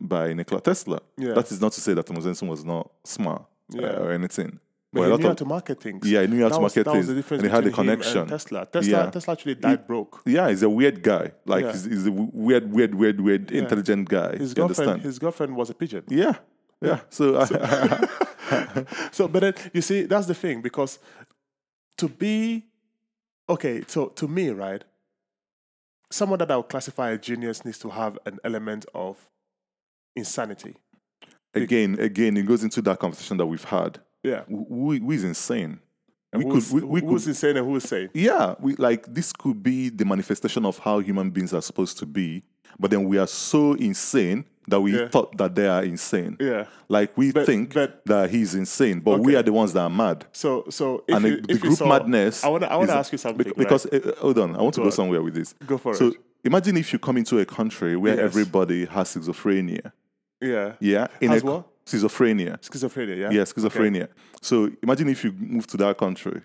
by 0.00 0.32
Nikola 0.32 0.60
Tesla. 0.60 1.00
Yeah. 1.16 1.32
That 1.34 1.50
is 1.50 1.60
not 1.60 1.72
to 1.72 1.80
say 1.80 1.94
that 1.94 2.06
Thomas 2.06 2.24
Edison 2.26 2.48
was 2.48 2.64
not 2.64 2.90
smart 3.04 3.42
uh, 3.74 3.82
or 3.82 4.12
anything. 4.12 4.60
But 4.92 5.00
a 5.02 5.04
he 5.04 5.10
lot 5.10 5.18
knew 5.20 5.24
how 5.26 5.30
of- 5.32 5.36
to 5.38 5.44
market 5.44 5.82
things. 5.82 6.08
Yeah, 6.10 6.22
he 6.22 6.26
knew 6.28 6.42
how 6.42 6.48
to 6.50 6.60
market 6.60 6.84
that 6.84 6.92
things, 6.92 7.06
was 7.06 7.08
the 7.08 7.14
difference 7.14 7.42
and 7.42 7.50
he 7.50 7.54
had 7.54 7.64
the 7.64 7.70
between 7.70 7.86
him 7.88 7.92
and 7.94 8.02
connection. 8.02 8.28
Tesla. 8.28 8.66
Tesla, 8.66 8.90
Yeah. 9.04 9.10
Tesla 9.10 9.32
actually 9.32 9.54
died 9.56 9.86
broke. 9.86 10.22
yeah, 10.24 10.48
he's 10.48 10.62
a 10.62 10.70
weird 10.70 11.02
guy. 11.02 11.32
Like 11.44 11.64
Yeah. 11.64 11.72
he's, 11.72 11.84
he's 11.84 12.06
a 12.06 12.12
weird, 12.12 12.72
weird, 12.72 12.94
weird, 12.94 13.20
weird, 13.20 13.50
intelligent 13.50 14.08
guy. 14.08 14.36
His 14.36 14.50
you 14.50 14.54
girlfriend, 14.54 14.78
understand? 14.90 15.02
his 15.02 15.18
girlfriend 15.18 15.56
was 15.56 15.70
a 15.70 15.74
pigeon. 15.74 16.04
yeah, 16.08 16.34
yeah. 16.80 17.00
So, 17.10 17.38
I, 17.40 18.08
So, 19.12 19.26
but 19.28 19.40
then 19.40 19.54
you 19.72 19.82
see, 19.82 20.02
that's 20.02 20.26
the 20.26 20.34
thing 20.34 20.62
because 20.62 20.98
to 21.98 22.08
be 22.08 22.66
okay, 23.48 23.82
so 23.86 24.06
to 24.06 24.28
me, 24.28 24.50
right, 24.50 24.82
someone 26.10 26.38
that 26.38 26.50
I 26.50 26.56
would 26.56 26.68
classify 26.68 27.10
a 27.10 27.18
genius 27.18 27.64
needs 27.64 27.78
to 27.80 27.88
have 27.90 28.18
an 28.24 28.38
element 28.44 28.86
of 28.94 29.18
insanity. 30.16 30.74
again, 31.54 31.98
again, 32.00 32.36
it 32.36 32.46
goes 32.46 32.62
into 32.64 32.82
that 32.82 32.98
conversation 32.98 33.36
that 33.36 33.46
we've 33.46 33.64
had. 33.64 33.98
Yeah, 34.22 34.42
Who, 34.48 34.98
who- 34.98 35.10
is 35.12 35.24
insane? 35.24 35.78
We 36.32 36.44
who's, 36.44 36.70
could, 36.70 36.82
we, 36.82 37.00
we 37.00 37.08
who's 37.08 37.22
could, 37.22 37.28
insane 37.30 37.56
and 37.56 37.66
who's 37.66 37.84
sane? 37.84 38.10
yeah, 38.12 38.56
we 38.60 38.74
like 38.76 39.06
this 39.06 39.32
could 39.32 39.62
be 39.62 39.88
the 39.88 40.04
manifestation 40.04 40.66
of 40.66 40.78
how 40.78 40.98
human 40.98 41.30
beings 41.30 41.54
are 41.54 41.62
supposed 41.62 41.98
to 41.98 42.06
be, 42.06 42.42
but 42.78 42.90
then 42.90 43.04
we 43.08 43.16
are 43.16 43.26
so 43.28 43.72
insane 43.74 44.44
that 44.68 44.80
we 44.80 44.98
Yeah. 44.98 45.08
thought 45.08 45.36
that 45.38 45.54
they 45.54 45.66
are 45.68 45.82
insane. 45.84 46.36
Yeah. 46.40 46.66
Like 46.88 47.16
we 47.16 47.30
But- 47.32 47.46
think 47.46 47.72
but- 47.72 48.04
that 48.06 48.30
he's 48.30 48.54
insane, 48.54 49.00
but 49.00 49.20
we 49.20 49.36
are 49.36 49.42
the 49.42 49.52
ones 49.52 49.72
that 49.74 49.80
are 49.82 49.88
mad. 49.90 50.26
So, 50.32 50.64
so 50.68 51.04
if 51.08 51.14
and 51.16 51.24
you, 51.24 51.36
the, 51.36 51.42
the 51.42 51.52
if 51.52 51.56
you 51.58 51.68
group 51.68 51.78
saw, 51.78 51.88
madness. 51.88 52.42
I 52.44 52.48
want 52.48 52.64
to, 52.64 52.72
I 52.72 52.76
want 52.76 52.90
to 52.90 52.96
ask 52.96 53.12
you 53.12 53.18
something 53.18 53.44
bec- 53.44 53.56
because 53.56 53.86
uh, 53.86 54.12
hold 54.18 54.38
on, 54.38 54.56
I 54.56 54.62
want 54.62 54.74
to 54.74 54.80
go 54.80 54.86
on. 54.86 54.92
somewhere 54.92 55.22
with 55.22 55.34
this. 55.34 55.54
Go 55.64 55.78
for 55.78 55.94
so 55.94 56.08
it. 56.08 56.12
So, 56.14 56.18
imagine 56.44 56.76
if 56.76 56.92
you 56.92 56.98
come 56.98 57.16
into 57.16 57.38
a 57.38 57.46
country 57.46 57.96
where 57.96 58.16
Yes. 58.16 58.24
everybody 58.24 58.84
has 58.86 59.14
schizophrenia. 59.16 59.92
Yeah, 60.40 60.72
Yeah, 60.80 61.06
in 61.20 61.30
Has 61.30 61.42
a, 61.42 61.46
what? 61.46 61.64
schizophrenia. 61.86 62.58
schizophrenia. 62.60 63.16
Yeah, 63.16 63.30
Yeah, 63.30 63.42
schizophrenia. 63.44 64.08
So 64.42 64.70
imagine 64.82 65.08
if 65.08 65.24
you 65.24 65.32
move 65.32 65.66
to 65.68 65.76
that 65.78 65.96
country. 65.98 66.42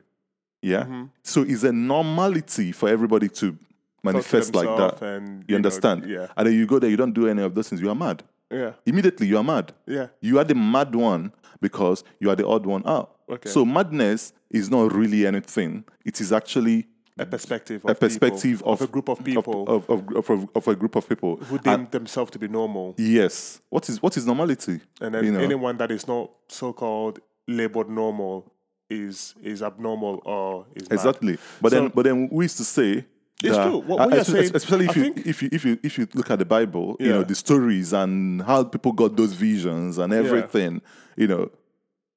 Yeah. 0.61 0.83
Mm-hmm. 0.83 1.03
So 1.23 1.41
it's 1.43 1.63
a 1.63 1.71
normality 1.71 2.71
for 2.71 2.87
everybody 2.89 3.29
to 3.29 3.57
manifest 4.03 4.53
like 4.55 4.67
that. 4.77 5.01
and, 5.01 5.27
you 5.27 5.33
you 5.47 5.53
know, 5.53 5.55
understand? 5.57 6.05
yeah. 6.07 6.27
And 6.37 6.47
then 6.47 6.53
you 6.55 6.65
go 6.65 6.79
there, 6.79 6.89
you 6.89 6.97
don't 6.97 7.13
do 7.13 7.27
any 7.27 7.41
of 7.41 7.53
those 7.55 7.69
things. 7.69 7.81
You 7.81 7.89
are 7.89 7.95
mad. 7.95 8.23
yeah, 8.51 8.73
Immediately, 8.85 9.27
you 9.27 9.37
are 9.37 9.43
mad. 9.43 9.73
yeah. 9.87 10.07
You 10.21 10.37
are 10.39 10.43
the 10.43 10.55
mad 10.55 10.93
one 10.95 11.31
because 11.61 12.03
you 12.19 12.29
are 12.29 12.35
the 12.35 12.47
odd 12.47 12.65
one 12.65 12.83
out. 12.85 13.15
Okay. 13.29 13.49
So 13.49 13.63
madness 13.65 14.33
is 14.49 14.69
not 14.69 14.91
really 14.93 15.25
anything. 15.25 15.83
It 16.05 16.19
is 16.21 16.31
actually 16.33 16.87
A 17.21 17.25
perspective. 17.25 17.83
Of 17.85 17.91
a 17.91 17.95
perspective 17.95 18.59
people, 18.59 18.73
of, 18.73 18.81
a 18.81 18.87
group 18.87 19.07
of 19.09 19.23
people 19.23 19.63
of, 19.67 19.89
of, 19.89 19.99
of, 20.15 20.29
of, 20.29 20.49
of 20.55 20.67
a 20.67 20.75
group 20.75 20.95
of 20.95 21.07
people. 21.07 21.37
who 21.37 21.55
And- 21.55 21.63
deem 21.63 21.87
themselves 21.91 22.31
to 22.31 22.39
be 22.39 22.47
normal. 22.47 22.95
yes. 22.97 23.61
What 23.69 23.87
is 23.89 24.01
what 24.01 24.17
is 24.17 24.25
normality? 24.25 24.79
And 24.99 25.13
then 25.13 25.23
you 25.25 25.31
know? 25.31 25.39
anyone 25.39 25.77
that 25.77 25.91
is 25.91 26.07
not 26.07 26.31
so-called 26.47 27.19
labeled 27.47 27.89
normal 27.89 28.51
is 28.89 29.35
is 29.43 29.61
abnormal 29.61 30.21
or 30.25 30.65
is 30.75 30.89
mad. 30.89 30.95
Exactly. 30.99 31.37
But 31.61 31.71
then, 31.71 31.87
but 31.95 32.03
then 32.03 32.27
we 32.31 32.45
used 32.45 32.57
to 32.57 32.63
say. 32.65 33.05
It's 33.43 33.55
that- 33.55 33.65
true. 33.67 33.77
What- 33.79 33.99
uh, 34.01 34.07
you're 34.09 34.19
especially, 34.19 34.41
saying, 34.41 34.55
especially 34.55 34.85
if 34.85 34.97
I 34.97 34.99
you 34.99 35.13
if 35.31 35.41
you 35.43 35.49
if 35.51 35.65
you 35.65 35.79
if 35.83 35.97
you 35.97 36.07
look 36.13 36.29
at 36.29 36.39
the 36.39 36.45
Bible, 36.45 36.95
you 36.99 37.09
know 37.09 37.23
the 37.23 37.35
stories 37.35 37.93
and 37.93 38.41
how 38.41 38.63
people 38.63 38.91
got 38.91 39.15
those 39.15 39.33
visions 39.33 39.97
and 39.97 40.13
everything. 40.13 40.81
You 41.17 41.27
know, 41.27 41.51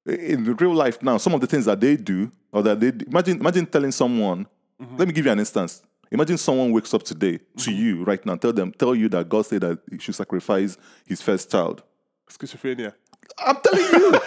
in 0.05 0.43
the 0.43 0.53
real 0.53 0.73
life 0.73 1.01
now, 1.01 1.17
some 1.17 1.33
of 1.33 1.41
the 1.41 1.47
things 1.47 1.65
that 1.65 1.79
they 1.79 1.95
do 1.95 2.31
or 2.51 2.61
that 2.63 2.79
they 2.79 2.91
imagine 3.07 3.39
imagine 3.39 3.65
telling 3.65 3.91
someone. 3.91 4.45
Mm-hmm. 4.81 4.97
Let 4.97 5.07
me 5.07 5.13
give 5.13 5.25
you 5.25 5.31
an 5.31 5.39
instance. 5.39 5.81
Imagine 6.11 6.37
someone 6.37 6.71
wakes 6.71 6.93
up 6.93 7.03
today 7.03 7.39
to 7.57 7.71
you 7.71 8.03
right 8.03 8.23
now, 8.25 8.35
tell 8.35 8.53
them, 8.53 8.71
tell 8.71 8.93
you 8.95 9.09
that 9.09 9.27
God 9.27 9.45
said 9.45 9.61
that 9.61 9.79
he 9.89 9.97
should 9.97 10.15
sacrifice 10.15 10.77
his 11.05 11.21
first 11.21 11.49
child. 11.51 11.81
Schizophrenia. 12.29 12.93
I'm 13.39 13.57
telling 13.63 13.81
you, 14.01 14.19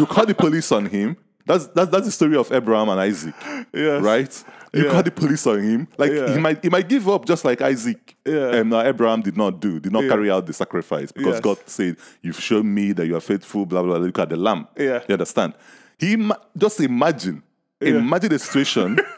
you 0.00 0.06
call 0.06 0.26
the 0.26 0.34
police 0.34 0.72
on 0.72 0.86
him. 0.86 1.16
That's 1.46 1.66
that's 1.68 1.90
that's 1.90 2.04
the 2.06 2.12
story 2.12 2.36
of 2.36 2.50
Abraham 2.52 2.88
and 2.90 3.00
Isaac, 3.00 3.34
Yes. 3.72 4.02
right? 4.02 4.44
You 4.74 4.84
Yeah. 4.84 4.90
call 4.90 5.02
the 5.02 5.10
police 5.10 5.46
on 5.46 5.62
him, 5.62 5.88
like 5.96 6.12
Yeah. 6.12 6.32
he 6.34 6.38
might 6.38 6.62
he 6.62 6.68
might 6.68 6.88
give 6.88 7.08
up 7.08 7.24
just 7.24 7.44
like 7.44 7.62
Isaac. 7.62 8.16
Yeah. 8.26 8.54
And 8.56 8.72
uh, 8.74 8.82
Abraham 8.82 9.22
did 9.22 9.36
not 9.36 9.60
do, 9.60 9.80
did 9.80 9.92
not 9.92 10.02
Yeah. 10.04 10.10
carry 10.10 10.30
out 10.30 10.46
the 10.46 10.52
sacrifice 10.52 11.10
because 11.10 11.34
Yes. 11.34 11.40
God 11.40 11.58
said, 11.66 11.96
"You've 12.22 12.38
shown 12.40 12.72
me 12.72 12.92
that 12.92 13.06
you 13.06 13.16
are 13.16 13.20
faithful." 13.20 13.64
Blah 13.64 13.82
blah. 13.82 13.96
blah. 13.96 14.04
Look 14.06 14.18
at 14.18 14.28
the 14.28 14.36
lamb. 14.36 14.66
Yeah. 14.76 15.00
you 15.08 15.12
understand? 15.14 15.54
He 15.98 16.16
just 16.56 16.80
imagine, 16.80 17.42
imagine 17.80 18.30
the 18.30 18.38
situation. 18.38 18.98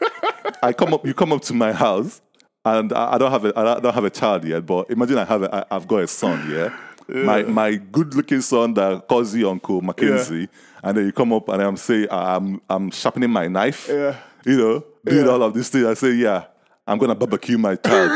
I 0.61 0.73
come 0.73 0.93
up, 0.93 1.05
you 1.05 1.13
come 1.13 1.31
up 1.33 1.41
to 1.43 1.53
my 1.53 1.71
house, 1.73 2.21
and 2.65 2.93
I, 2.93 3.13
I 3.13 3.17
don't 3.17 3.31
have 3.31 3.45
a 3.45 3.53
I 3.57 3.79
don't 3.79 3.93
have 3.93 4.03
a 4.03 4.09
child 4.09 4.43
yet, 4.45 4.65
but 4.65 4.89
imagine 4.91 5.17
I 5.17 5.25
have 5.25 5.43
a, 5.43 5.55
I, 5.55 5.75
I've 5.75 5.87
got 5.87 6.01
a 6.03 6.07
son, 6.07 6.49
yeah. 6.51 6.75
My 7.07 7.43
my 7.43 7.75
good 7.75 8.13
looking 8.15 8.41
son 8.41 8.73
that 8.75 9.07
calls 9.07 9.35
you 9.35 9.49
Uncle 9.49 9.81
Mackenzie, 9.81 10.47
and 10.83 10.95
then 10.97 11.05
you 11.05 11.11
come 11.11 11.33
up 11.33 11.49
and 11.49 11.61
I'm 11.61 11.75
saying 11.77 12.07
I'm 12.09 12.61
I'm 12.69 12.89
sharpening 12.91 13.31
my 13.31 13.47
knife, 13.47 13.89
Yeah. 13.89 14.15
you 14.45 14.57
know, 14.57 14.83
doing 15.05 15.25
Yeah. 15.25 15.31
all 15.31 15.43
of 15.43 15.53
these 15.53 15.67
things. 15.69 15.85
I 15.85 15.93
say, 15.95 16.11
yeah, 16.13 16.45
I'm 16.87 16.97
gonna 16.99 17.15
barbecue 17.15 17.57
my 17.57 17.75
child 17.75 18.11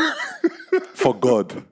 for 0.94 1.14
God. 1.14 1.62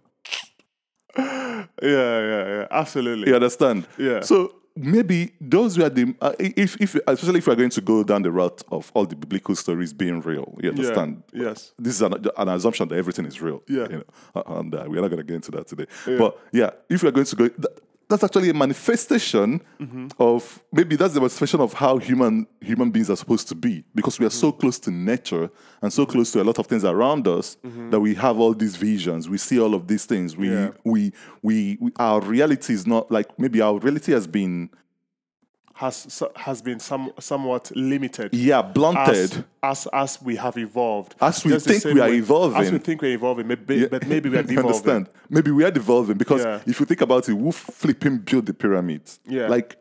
Yeah, 1.16 1.66
yeah, 1.82 2.46
yeah. 2.46 2.66
Absolutely. 2.70 3.28
You 3.28 3.36
understand? 3.36 3.86
Yeah. 3.96 4.20
So 4.20 4.54
maybe 4.76 5.32
those 5.40 5.78
were 5.78 5.88
the 5.88 6.14
uh, 6.20 6.32
if 6.38 6.80
if 6.80 6.94
especially 7.06 7.38
if 7.38 7.46
we're 7.46 7.54
going 7.54 7.70
to 7.70 7.80
go 7.80 8.02
down 8.04 8.22
the 8.22 8.30
route 8.30 8.62
of 8.70 8.90
all 8.94 9.06
the 9.06 9.16
biblical 9.16 9.54
stories 9.54 9.92
being 9.92 10.20
real. 10.20 10.54
You 10.60 10.70
Yeah. 10.70 10.70
understand? 10.70 11.22
Yes. 11.32 11.72
This 11.78 11.94
is 11.94 12.02
an, 12.02 12.14
an 12.36 12.48
assumption 12.48 12.88
that 12.88 12.96
everything 12.96 13.26
is 13.26 13.40
real. 13.40 13.62
Yeah. 13.68 13.86
You 13.90 13.96
know, 13.98 14.04
uh, 14.34 14.42
and 14.58 14.74
uh, 14.74 14.84
we're 14.88 15.00
not 15.00 15.08
going 15.08 15.18
to 15.18 15.24
get 15.24 15.34
into 15.36 15.50
that 15.52 15.66
today. 15.68 15.86
But 16.06 16.38
yeah, 16.52 16.70
if 16.88 17.02
we're 17.02 17.10
going 17.12 17.26
to 17.26 17.36
go, 17.36 17.48
that, 17.48 17.80
that's 18.14 18.24
actually 18.24 18.50
a 18.50 18.54
manifestation 18.54 19.60
Mm-hmm. 19.80 20.08
of 20.18 20.62
maybe 20.72 20.96
that's 20.96 21.12
the 21.14 21.20
manifestation 21.20 21.60
of 21.60 21.72
how 21.74 21.98
human 21.98 22.46
human 22.60 22.90
beings 22.90 23.10
are 23.10 23.16
supposed 23.16 23.48
to 23.48 23.54
be 23.54 23.84
because 23.94 24.18
we 24.18 24.24
are 24.24 24.30
so 24.30 24.50
close 24.52 24.78
to 24.78 24.90
nature 24.90 25.50
and 25.82 25.92
so 25.92 26.06
close 26.06 26.30
to 26.32 26.40
a 26.40 26.44
lot 26.44 26.58
of 26.58 26.66
things 26.66 26.84
around 26.84 27.26
us 27.28 27.56
that 27.90 28.00
we 28.00 28.14
have 28.14 28.38
all 28.38 28.54
these 28.54 28.76
visions. 28.76 29.28
We 29.28 29.36
see 29.38 29.60
all 29.60 29.74
of 29.74 29.86
these 29.88 30.06
things. 30.06 30.36
We 30.36 30.48
Yeah. 30.50 30.70
we, 30.84 31.12
we 31.42 31.76
we 31.80 31.90
our 31.98 32.20
reality 32.20 32.72
is 32.72 32.86
not 32.86 33.10
like 33.10 33.38
maybe 33.38 33.60
our 33.60 33.78
reality 33.78 34.12
has 34.12 34.26
been 34.26 34.70
Has 35.76 36.22
has 36.36 36.62
been 36.62 36.78
some 36.78 37.10
somewhat 37.18 37.72
limited. 37.74 38.32
yeah 38.32 38.62
blunted. 38.62 39.44
As, 39.60 39.86
as 39.86 39.88
as 39.92 40.22
we 40.22 40.36
have 40.36 40.56
evolved, 40.56 41.16
As 41.20 41.44
we 41.44 41.50
Just 41.50 41.66
think 41.66 41.84
we 41.84 42.00
are 42.00 42.08
way- 42.08 42.18
evolving. 42.18 42.62
as 42.62 42.70
we 42.70 42.78
think 42.78 43.02
we're 43.02 43.14
evolving, 43.14 43.48
maybe, 43.48 43.86
but 43.88 44.06
maybe 44.06 44.28
we 44.28 44.36
are 44.38 44.42
devolving. 44.54 44.66
understand? 44.70 45.08
Maybe 45.28 45.50
we 45.50 45.64
are 45.64 45.72
devolving 45.72 46.16
because 46.16 46.44
Yeah. 46.44 46.60
if 46.64 46.78
you 46.78 46.86
think 46.86 47.00
about 47.00 47.28
it, 47.28 47.32
who 47.36 47.50
flipping 47.50 48.18
built 48.18 48.46
the 48.46 48.54
pyramids? 48.54 49.18
Yeah. 49.26 49.48
Like 49.48 49.76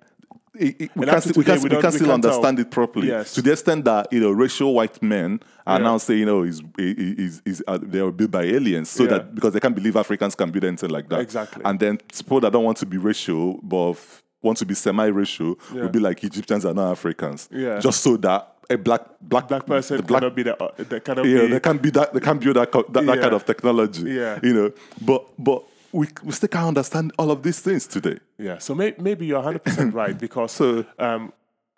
it, 0.58 0.82
it- 0.82 0.92
we 0.96 1.06
can't, 1.06 1.22
still- 1.24 1.34
we 1.38 1.44
can't, 1.46 1.62
we 1.62 1.70
we 1.70 1.80
can't 1.82 1.94
still 1.94 2.08
can't 2.08 2.24
tell. 2.24 2.32
understand 2.32 2.60
it 2.60 2.72
properly. 2.72 3.10
Yes. 3.10 3.36
To 3.36 3.44
the 3.44 3.52
extent 3.52 3.86
that 3.86 4.12
you 4.12 4.20
know 4.20 4.32
racial 4.32 4.74
white 4.74 5.00
men 5.04 5.42
are 5.68 5.78
Yeah. 5.78 5.84
now 5.84 5.98
saying 6.00 6.20
you 6.22 6.26
know 6.26 6.42
is 6.42 6.64
is 6.80 7.44
is 7.46 7.64
uh, 7.68 7.78
they 7.80 8.02
were 8.02 8.12
built 8.12 8.32
by 8.32 8.42
aliens, 8.46 8.90
so 8.90 9.04
Yeah. 9.04 9.10
that 9.10 9.36
because 9.36 9.54
they 9.54 9.60
can't 9.60 9.76
believe 9.76 9.96
Africans 9.96 10.34
can 10.34 10.50
build 10.50 10.64
anything 10.64 10.90
like 10.90 11.08
that. 11.10 11.20
Exactly. 11.20 11.62
And 11.64 11.80
then 11.80 11.98
people 12.00 12.40
that 12.40 12.52
don't 12.52 12.64
want 12.64 12.78
to 12.78 12.88
be 12.88 12.98
racial 12.98 13.60
but 13.62 13.96
want 14.44 14.58
to 14.60 14.66
be 14.66 14.76
semi-racial 14.76 15.56
Yeah. 15.74 15.82
will 15.82 15.90
be 15.90 16.00
like 16.00 16.24
Egyptians 16.24 16.66
are 16.66 16.74
not 16.74 16.92
Africans. 16.92 17.50
Yeah. 17.52 17.80
Just 17.80 18.02
so 18.04 18.18
that 18.18 18.50
a 18.70 18.78
black 18.78 19.02
black 19.22 19.48
Black 19.48 19.66
person 19.66 20.02
black 20.02 20.22
cannot 20.22 20.36
be 20.36 20.44
the 20.44 20.56
uh, 20.64 20.72
the 20.78 21.00
cannot 21.00 21.26
yeah, 21.26 21.42
be 21.42 21.48
they 21.48 21.60
can't 21.60 21.82
be 21.82 21.90
that. 21.92 22.14
They 22.14 22.20
can't 22.20 22.40
build 22.40 22.56
that 22.58 22.72
that, 22.72 22.94
that 22.94 23.06
Yeah. 23.06 23.22
kind 23.24 23.34
of 23.34 23.46
technology. 23.46 24.04
Yeah. 24.12 24.40
you 24.44 24.54
know. 24.54 24.72
But 25.02 25.22
but 25.40 25.64
we 25.92 26.08
we 26.24 26.32
still 26.32 26.50
can't 26.50 26.68
understand 26.68 27.12
all 27.18 27.32
of 27.32 27.42
these 27.44 27.60
things 27.62 27.88
today. 27.88 28.18
Yeah, 28.38 28.58
so 28.60 28.74
may, 28.76 28.94
maybe 28.98 29.26
you're 29.26 29.42
100% 29.44 29.94
right 30.02 30.18
because 30.18 30.52
So- 30.52 30.86
um, 31.00 31.32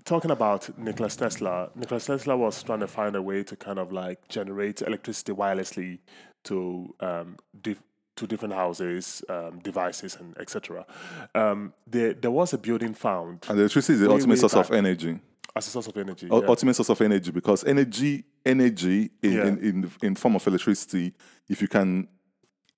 talking 0.05 0.31
about 0.31 0.69
Nikola 0.77 1.09
Tesla, 1.09 1.69
Nikola 1.75 1.99
Tesla 1.99 2.37
was 2.37 2.63
trying 2.63 2.79
to 2.79 2.87
find 2.87 3.15
a 3.15 3.21
way 3.21 3.43
to 3.43 3.55
kind 3.55 3.77
of 3.79 3.91
like 3.91 4.19
generate 4.29 4.81
electricity 4.81 5.33
wirelessly 5.33 5.99
to 6.45 6.93
um, 7.01 7.35
dif- 7.61 7.81
to 8.15 8.25
different 8.27 8.53
houses, 8.53 9.23
um, 9.29 9.59
devices, 9.59 10.15
and 10.19 10.37
etc. 10.39 10.85
Um, 11.33 11.73
there, 11.85 12.13
there 12.13 12.31
was 12.31 12.53
a 12.53 12.57
building 12.57 12.93
found 12.93 13.45
And 13.49 13.59
electricity 13.59 13.93
is 13.93 13.99
the 14.01 14.07
Way, 14.07 14.15
ultimate 14.15 14.37
source 14.39 14.53
of 14.55 14.71
energy. 14.71 15.19
as 15.55 15.67
a 15.67 15.69
source 15.69 15.87
of 15.87 15.97
energy. 15.97 16.27
ul- 16.29 16.41
yeah. 16.41 16.47
ultimate 16.47 16.73
source 16.75 16.89
of 16.89 17.01
energy 17.01 17.31
because 17.31 17.63
energy 17.65 18.23
energy 18.45 19.09
in, 19.21 19.31
Yeah. 19.33 19.47
in, 19.47 19.57
in 19.63 19.91
in 20.03 20.15
form 20.15 20.35
of 20.35 20.45
electricity 20.47 21.13
if 21.49 21.61
you 21.61 21.67
can 21.67 22.07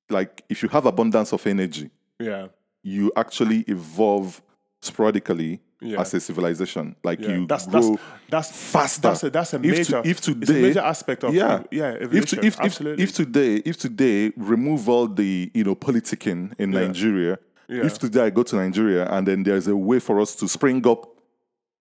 like 0.10 0.44
if 0.50 0.64
you 0.64 0.70
have 0.70 0.86
abundance 0.86 1.34
of 1.34 1.46
energy 1.48 1.90
yeah, 2.20 2.48
you 2.84 3.12
actually 3.16 3.60
evolve 3.68 4.42
sporadically 4.82 5.60
Yeah. 5.80 6.02
as 6.02 6.12
a 6.16 6.20
civilization 6.20 6.96
like 7.04 7.20
yeah. 7.20 7.30
you 7.36 7.46
that's 7.46 7.68
grow 7.68 7.82
that's 8.30 8.50
that's 8.50 8.52
faster 8.72 9.02
That's 9.10 9.24
a, 9.24 9.30
that's 9.30 9.54
a 9.54 9.58
If 9.58 9.62
to- 9.62 9.70
major. 9.72 10.02
if 10.10 10.18
it's 10.18 10.28
a 10.28 10.34
today- 10.34 10.62
major 10.62 10.80
aspect 10.80 11.24
of 11.24 11.36
yeah 11.36 11.62
yeah. 11.72 11.92
if, 12.02 12.26
to, 12.32 12.44
if, 12.46 12.60
if, 12.66 12.82
if 12.82 13.14
today 13.14 13.56
if 13.58 13.78
today 13.78 14.32
remove 14.38 14.90
all 14.90 15.08
the 15.08 15.52
you 15.54 15.64
know 15.64 15.76
politicking 15.76 16.54
in 16.58 16.72
nigeria 16.72 17.38
Yeah. 17.70 17.86
if 17.86 18.00
today 18.00 18.24
i 18.26 18.30
go 18.32 18.42
to 18.44 18.56
nigeria 18.56 19.06
and 19.12 19.28
then 19.28 19.44
there's 19.44 19.68
a 19.68 19.76
way 19.76 20.00
for 20.00 20.20
us 20.20 20.34
to 20.38 20.48
spring 20.48 20.86
up 20.88 21.06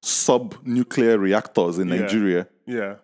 sub 0.03 0.55
nuclear 0.65 1.17
reactors 1.19 1.79
in 1.79 1.89
Yeah. 1.89 2.01
nigeria 2.01 2.47
yeah. 2.67 2.97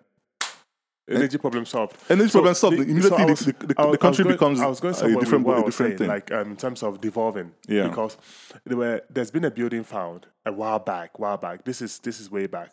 Energy 1.16 1.38
problem 1.38 1.64
solved. 1.64 1.97
Energy 2.11 2.31
problem 2.31 2.54
solved. 2.54 2.78
the- 2.78 2.83
Immediately 2.83 3.25
the- 3.25 3.31
was- 3.31 3.40
the- 3.40 3.52
the- 3.52 3.75
was- 3.78 3.92
the 3.92 3.99
country 3.99 4.25
going, 4.25 4.35
becomes 4.37 4.61
I 4.61 4.66
was 4.66 4.81
going 4.81 4.95
a 4.95 4.97
different- 5.21 5.47
a 5.49 5.62
different 5.64 5.99
thing. 5.99 6.09
like 6.09 6.31
um, 6.33 6.50
in 6.50 6.57
terms 6.57 6.83
of 6.83 7.00
devolving. 7.00 7.52
Yeah. 7.69 7.88
Because 7.88 8.16
there 8.64 8.76
were, 8.76 9.02
there's 9.11 9.31
been 9.31 9.45
a 9.45 9.50
building 9.50 9.85
found 9.85 10.26
a 10.47 10.52
while 10.52 10.78
back, 10.78 11.19
while 11.19 11.37
back. 11.37 11.64
This 11.64 11.81
is 11.83 11.99
this 12.00 12.21
is 12.21 12.31
way 12.31 12.47
back, 12.47 12.73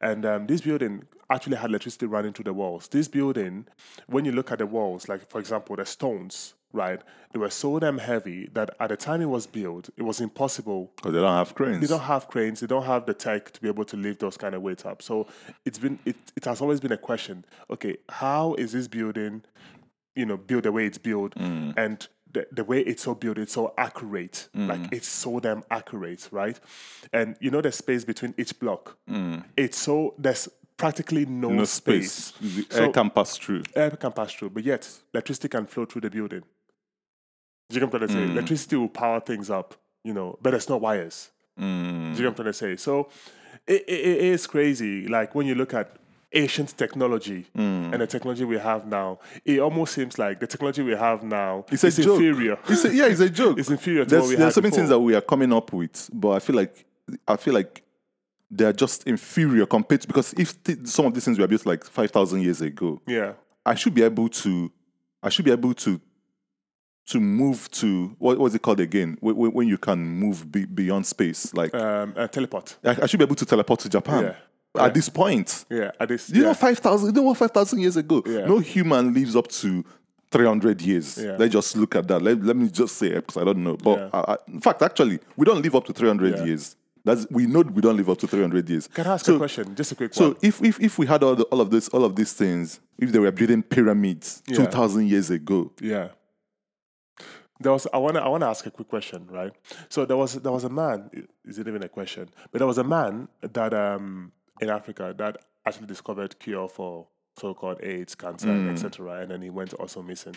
and 0.00 0.24
um, 0.24 0.46
this 0.46 0.60
building 0.60 1.04
actually 1.30 1.56
had 1.56 1.68
electricity 1.70 2.06
running 2.06 2.32
through 2.32 2.44
the 2.44 2.54
walls. 2.54 2.88
This 2.88 3.08
building, 3.08 3.66
when 4.06 4.24
you 4.24 4.32
look 4.32 4.50
at 4.52 4.58
the 4.58 4.66
walls, 4.66 5.08
like 5.08 5.28
for 5.28 5.38
example, 5.40 5.76
the 5.76 5.84
stones, 5.84 6.54
right? 6.72 7.00
They 7.32 7.38
were 7.38 7.50
so 7.50 7.78
damn 7.78 7.98
heavy 7.98 8.48
that 8.52 8.70
at 8.80 8.88
the 8.88 8.96
time 8.96 9.20
it 9.20 9.28
was 9.28 9.46
built, 9.46 9.90
it 9.96 10.02
was 10.02 10.20
impossible 10.20 10.90
because 10.96 11.12
they 11.12 11.20
don't 11.20 11.36
have 11.36 11.54
cranes 11.54 11.80
they 11.80 11.86
don't 11.86 12.00
have 12.04 12.28
cranes. 12.28 12.60
They 12.60 12.66
don't 12.66 12.84
have 12.84 13.06
the 13.06 13.14
tech 13.14 13.52
to 13.52 13.60
be 13.60 13.68
able 13.68 13.84
to 13.86 13.96
lift 13.96 14.20
those 14.20 14.36
kind 14.36 14.54
of 14.54 14.62
weights 14.62 14.84
up. 14.84 15.02
So 15.02 15.26
it's 15.64 15.78
been 15.78 15.98
it, 16.04 16.16
it 16.36 16.44
has 16.44 16.60
always 16.60 16.80
been 16.80 16.92
a 16.92 16.98
question. 16.98 17.44
Okay, 17.70 17.96
how 18.08 18.54
is 18.54 18.72
this 18.72 18.88
building, 18.88 19.42
you 20.14 20.26
know, 20.26 20.36
built 20.36 20.64
the 20.64 20.72
way 20.72 20.86
it's 20.86 20.98
built, 20.98 21.34
mm. 21.34 21.74
and 21.76 22.06
the, 22.32 22.46
the 22.52 22.64
way 22.64 22.80
it's 22.80 23.02
so 23.02 23.14
built, 23.14 23.38
it's 23.38 23.52
so 23.52 23.74
accurate. 23.78 24.48
Mm. 24.56 24.68
Like 24.68 24.92
it's 24.92 25.08
so 25.08 25.40
damn 25.40 25.62
accurate, 25.70 26.28
right? 26.30 26.58
And 27.12 27.36
you 27.40 27.50
know 27.50 27.60
the 27.60 27.72
space 27.72 28.04
between 28.04 28.34
each 28.38 28.58
block. 28.58 28.98
Mm. 29.08 29.44
It's 29.56 29.78
so 29.78 30.14
there's 30.18 30.48
practically 30.78 31.26
no, 31.26 31.50
no 31.50 31.64
space. 31.64 32.12
space, 32.12 32.66
the 32.68 32.74
So- 32.74 32.84
air 32.84 32.92
can 32.92 33.10
pass 33.10 33.36
through 33.36 33.64
Air 33.74 33.90
can 33.90 34.12
pass 34.12 34.32
through, 34.32 34.50
but 34.50 34.64
yet 34.64 34.88
electricity 35.12 35.48
can 35.48 35.66
flow 35.66 35.84
through 35.84 36.02
the 36.02 36.10
building. 36.10 36.42
Do 37.68 37.74
you 37.74 37.80
get 37.80 37.92
what 37.92 38.02
I'm 38.02 38.08
trying 38.08 38.20
to 38.20 38.26
say? 38.26 38.32
Mm. 38.32 38.36
Electricity 38.36 38.76
will 38.76 38.88
power 38.88 39.20
things 39.20 39.50
up, 39.50 39.74
you 40.02 40.14
know, 40.14 40.38
but 40.40 40.54
it's 40.54 40.68
no 40.68 40.78
wires. 40.78 41.30
Do 41.58 41.64
you 41.64 41.68
get 41.68 41.76
what 41.76 42.26
I'm 42.26 42.32
mm. 42.32 42.36
trying 42.36 42.46
to 42.46 42.52
say? 42.52 42.76
So 42.76 43.08
it, 43.66 43.84
it, 43.86 44.06
it 44.06 44.20
is 44.20 44.46
crazy. 44.46 45.06
Like 45.06 45.34
when 45.34 45.46
you 45.46 45.54
look 45.54 45.74
at 45.74 45.96
ancient 46.32 46.76
technology 46.76 47.46
mm. 47.56 47.92
and 47.92 48.00
the 48.00 48.06
technology 48.06 48.44
we 48.44 48.58
have 48.58 48.86
now, 48.86 49.18
it 49.44 49.60
almost 49.60 49.94
seems 49.94 50.18
like 50.18 50.40
the 50.40 50.46
technology 50.46 50.82
we 50.82 50.92
have 50.92 51.22
now 51.22 51.64
it's 51.70 51.84
is 51.84 51.98
inferior. 51.98 52.58
it's 52.68 52.84
a, 52.84 52.94
yeah 52.94 53.06
it's 53.06 53.20
a 53.20 53.30
joke 53.40 53.58
It's 53.58 53.70
inferior 53.70 54.04
to 54.04 54.10
there's, 54.10 54.22
what 54.22 54.30
we 54.30 54.36
had 54.36 54.52
so 54.52 54.60
many 54.60 54.74
things 54.74 54.88
that 54.90 54.98
we 54.98 55.14
are 55.14 55.20
coming 55.20 55.52
up 55.52 55.72
with 55.72 56.10
but 56.12 56.30
i 56.32 56.38
feel 56.38 56.56
like 56.56 56.84
i 57.26 57.36
feel 57.36 57.54
like 57.54 57.82
they're 58.50 58.72
just 58.74 59.06
inferior 59.06 59.64
compared 59.64 60.02
to 60.02 60.06
because 60.06 60.34
if 60.34 60.62
th- 60.62 60.86
some 60.86 61.06
of 61.06 61.14
these 61.14 61.24
things 61.24 61.38
were 61.38 61.46
built 61.46 61.64
like 61.64 61.84
5000 61.84 62.42
years 62.42 62.60
ago 62.60 63.00
yeah. 63.06 63.32
i 63.64 63.74
should 63.74 63.94
be 63.94 64.02
able 64.02 64.28
to 64.28 64.70
i 65.22 65.30
should 65.30 65.44
be 65.44 65.50
able 65.50 65.72
to 65.74 66.00
to 67.08 67.20
move 67.20 67.70
to 67.70 68.14
what 68.18 68.38
was 68.38 68.54
it 68.54 68.62
called 68.62 68.80
again 68.80 69.16
when, 69.20 69.34
when- 69.36 69.68
you 69.68 69.78
can 69.78 69.98
move 69.98 70.50
be, 70.50 70.64
beyond 70.66 71.06
space 71.06 71.52
like 71.54 71.74
Um, 71.74 72.12
uh, 72.16 72.26
teleport. 72.28 72.76
I, 72.84 72.96
I 73.02 73.06
should 73.06 73.18
be 73.18 73.24
able 73.24 73.36
to 73.36 73.46
teleport 73.46 73.80
to 73.80 73.88
japan 73.88 74.34
Yeah. 74.76 74.84
at 74.84 74.94
this 74.94 75.08
point 75.08 75.64
Yeah. 75.70 75.90
At 76.00 76.08
this, 76.08 76.28
You 76.30 76.42
yeah. 76.42 76.48
know, 76.48 76.54
5,000, 76.54 77.06
you 77.08 77.12
know 77.12 77.22
what, 77.28 77.36
5,000 77.38 77.78
years 77.80 77.96
ago? 77.96 78.22
Yeah. 78.26 78.46
No 78.46 78.58
human 78.58 79.12
lives 79.14 79.34
up 79.36 79.48
to 79.48 79.84
300 80.30 80.82
years. 80.82 81.16
Yeah. 81.16 81.36
Let's 81.38 81.52
just 81.54 81.74
look 81.76 81.96
at 81.96 82.06
that. 82.08 82.20
Let, 82.20 82.42
let 82.44 82.54
me 82.56 82.68
just 82.68 82.96
say 82.96 83.06
it 83.08 83.26
because 83.26 83.38
I 83.40 83.44
don't 83.44 83.64
know. 83.64 83.76
But 83.78 83.98
Yeah. 83.98 84.10
I, 84.12 84.32
I, 84.32 84.36
in 84.48 84.60
fact, 84.60 84.82
actually, 84.82 85.20
we 85.36 85.46
don't 85.46 85.62
live 85.62 85.74
up 85.74 85.86
to 85.86 85.92
300 85.94 86.36
Yeah. 86.36 86.44
years. 86.44 86.76
That's, 87.04 87.26
we 87.30 87.46
know 87.46 87.60
we 87.62 87.80
don't 87.80 87.96
live 87.96 88.10
up 88.10 88.18
to 88.18 88.26
300 88.26 88.68
years. 88.68 88.86
Can 88.88 89.06
I 89.06 89.14
ask 89.14 89.24
so, 89.24 89.36
a 89.36 89.38
question? 89.38 89.74
Just 89.74 89.92
a 89.92 89.94
quick 89.94 90.12
So 90.12 90.28
one. 90.28 90.36
if, 90.42 90.62
if, 90.62 90.78
if 90.80 90.98
we 90.98 91.06
had 91.06 91.22
all, 91.22 91.34
the, 91.34 91.44
all 91.44 91.62
of 91.62 91.70
this, 91.70 91.88
all 91.88 92.04
of 92.04 92.14
these 92.14 92.34
things, 92.34 92.80
if 92.98 93.10
they 93.12 93.18
were 93.18 93.32
building 93.32 93.62
pyramids 93.62 94.42
Yeah. 94.46 94.56
2,000 94.66 95.06
years 95.08 95.30
ago, 95.30 95.72
Yeah. 95.80 96.08
There 97.60 97.72
was 97.72 97.86
I 97.92 97.98
wanna 97.98 98.20
I 98.20 98.28
wanna 98.28 98.48
ask 98.48 98.64
a 98.66 98.70
quick 98.70 98.88
question, 98.88 99.26
right? 99.30 99.52
So 99.88 100.04
there 100.04 100.16
was 100.16 100.34
there 100.34 100.52
was 100.52 100.64
a 100.64 100.68
man 100.68 101.10
is 101.44 101.58
it 101.58 101.66
even 101.68 101.82
a 101.82 101.88
question? 101.88 102.28
But 102.52 102.58
there 102.58 102.66
was 102.66 102.78
a 102.78 102.84
man 102.84 103.28
that 103.42 103.74
um 103.74 104.32
in 104.60 104.68
Africa 104.70 105.14
that 105.18 105.38
actually 105.66 105.86
discovered 105.86 106.38
cure 106.38 106.68
for 106.68 107.08
so 107.36 107.54
called 107.54 107.78
AIDS, 107.82 108.14
cancer, 108.14 108.48
Mm. 108.48 108.70
etc. 108.70 109.20
And 109.22 109.30
then 109.30 109.42
he 109.42 109.50
went 109.50 109.72
also 109.74 110.02
missing. 110.02 110.34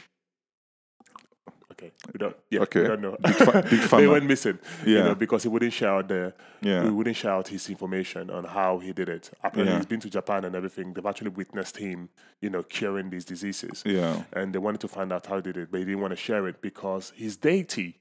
Okay. 1.81 1.91
We 2.13 2.17
don't 2.19 2.35
yeah, 2.49 2.59
Okay. 2.61 2.81
we 2.81 2.87
don't 2.87 3.01
know. 3.01 3.17
Big 3.21 3.33
fa- 3.35 3.65
big 3.69 3.79
they 3.89 4.07
went 4.07 4.25
missing. 4.25 4.59
You 4.85 4.97
Yeah. 4.97 5.03
know, 5.05 5.15
because 5.15 5.43
he 5.43 5.49
wouldn't 5.49 5.73
share 5.73 5.89
out 5.89 6.07
the 6.07 6.33
Yeah. 6.61 6.83
he 6.83 6.89
wouldn't 6.89 7.15
share 7.15 7.31
out 7.31 7.47
his 7.47 7.69
information 7.69 8.29
on 8.29 8.43
how 8.43 8.77
he 8.79 8.93
did 8.93 9.09
it. 9.09 9.31
Apparently 9.43 9.71
Yeah. 9.73 9.77
he's 9.77 9.85
been 9.87 9.99
to 10.01 10.09
Japan 10.09 10.45
and 10.45 10.55
everything. 10.55 10.93
They've 10.93 11.05
actually 11.05 11.29
witnessed 11.31 11.77
him, 11.77 12.09
you 12.39 12.49
know, 12.49 12.61
curing 12.63 13.09
these 13.09 13.25
diseases 13.25 13.81
yeah, 13.85 14.23
and 14.33 14.53
they 14.53 14.59
wanted 14.59 14.81
to 14.81 14.87
find 14.87 15.11
out 15.11 15.25
how 15.25 15.37
he 15.37 15.41
did 15.41 15.57
it, 15.57 15.71
but 15.71 15.79
he 15.79 15.85
didn't 15.85 16.01
want 16.01 16.11
to 16.11 16.17
share 16.17 16.47
it 16.47 16.61
because 16.61 17.13
his 17.15 17.37
deity, 17.37 17.99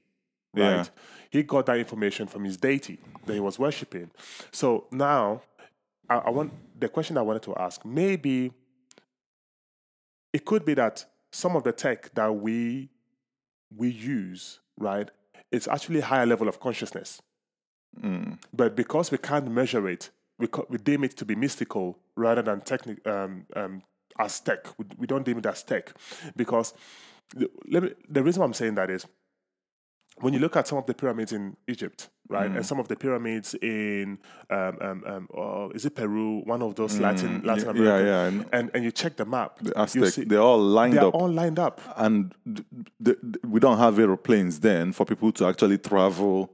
right? 0.53 0.69
Yeah. 0.69 0.85
He 1.29 1.43
got 1.43 1.65
that 1.65 1.77
information 1.77 2.27
from 2.27 2.43
his 2.43 2.57
deity 2.57 2.99
that 3.25 3.33
he 3.33 3.39
was 3.39 3.57
worshiping. 3.57 4.11
So 4.51 4.85
now, 4.91 5.41
I, 6.09 6.15
I 6.17 6.29
want 6.29 6.51
the 6.79 6.89
question 6.89 7.17
I 7.17 7.21
wanted 7.21 7.43
to 7.43 7.55
ask. 7.55 7.83
Maybe 7.85 8.51
it 10.33 10.45
could 10.45 10.65
be 10.65 10.73
that 10.75 11.05
some 11.31 11.55
of 11.55 11.63
the 11.63 11.71
tech 11.71 12.13
that 12.15 12.27
we 12.35 12.89
we 13.75 13.89
use, 13.89 14.59
right, 14.77 15.09
it's 15.51 15.67
actually 15.67 15.99
a 15.99 16.05
higher 16.05 16.25
level 16.25 16.47
of 16.47 16.59
consciousness. 16.59 17.21
Mm. 18.01 18.39
But 18.53 18.75
because 18.75 19.11
we 19.11 19.17
can't 19.17 19.51
measure 19.51 19.87
it, 19.87 20.09
we, 20.39 20.47
co- 20.47 20.67
we 20.69 20.77
deem 20.77 21.03
it 21.03 21.17
to 21.17 21.25
be 21.25 21.35
mystical 21.35 21.99
rather 22.15 22.41
than 22.41 22.61
technic, 22.61 23.05
um, 23.07 23.45
um, 23.55 23.83
as 24.17 24.39
tech. 24.39 24.65
We, 24.77 24.85
we 24.97 25.07
don't 25.07 25.25
deem 25.25 25.37
it 25.37 25.45
as 25.45 25.63
tech. 25.63 25.93
Because 26.35 26.73
the, 27.35 27.49
let 27.69 27.83
me, 27.83 27.89
the 28.09 28.23
reason 28.23 28.43
I'm 28.43 28.53
saying 28.53 28.75
that 28.75 28.89
is 28.89 29.05
when 30.19 30.33
you 30.33 30.39
look 30.39 30.55
at 30.55 30.67
some 30.67 30.77
of 30.77 30.85
the 30.85 30.93
pyramids 30.93 31.31
in 31.31 31.55
Egypt, 31.67 32.09
right, 32.27 32.51
and 32.51 32.65
some 32.65 32.79
of 32.79 32.87
the 32.87 32.95
pyramids 32.95 33.55
in, 33.55 34.19
um, 34.49 34.77
um, 34.81 35.03
um, 35.07 35.27
uh, 35.35 35.69
is 35.73 35.85
it 35.85 35.95
Peru, 35.95 36.41
one 36.45 36.61
of 36.61 36.75
those 36.75 36.99
Latin, 36.99 37.41
Latin 37.43 37.65
Mm. 37.73 37.75
Yeah, 37.75 37.81
America, 37.81 38.05
yeah, 38.07 38.25
and 38.27 38.45
And, 38.51 38.71
and 38.73 38.83
you 38.83 38.91
check 38.91 39.15
the 39.15 39.25
map, 39.25 39.57
the 39.59 39.69
you 39.69 39.73
Aztec, 39.83 40.05
see, 40.13 40.23
they're 40.25 40.39
all 40.41 40.59
lined 40.59 40.93
they 40.93 40.97
up. 40.99 41.15
all 41.15 41.29
lined 41.31 41.57
up. 41.59 41.81
and 41.97 42.33
th- 42.45 42.65
th- 43.03 43.17
th- 43.21 43.35
we 43.47 43.59
don't 43.59 43.77
have 43.79 43.97
aeroplanes 43.99 44.59
then 44.59 44.91
for 44.91 45.05
people 45.05 45.31
to 45.31 45.45
actually 45.47 45.77
travel 45.77 46.51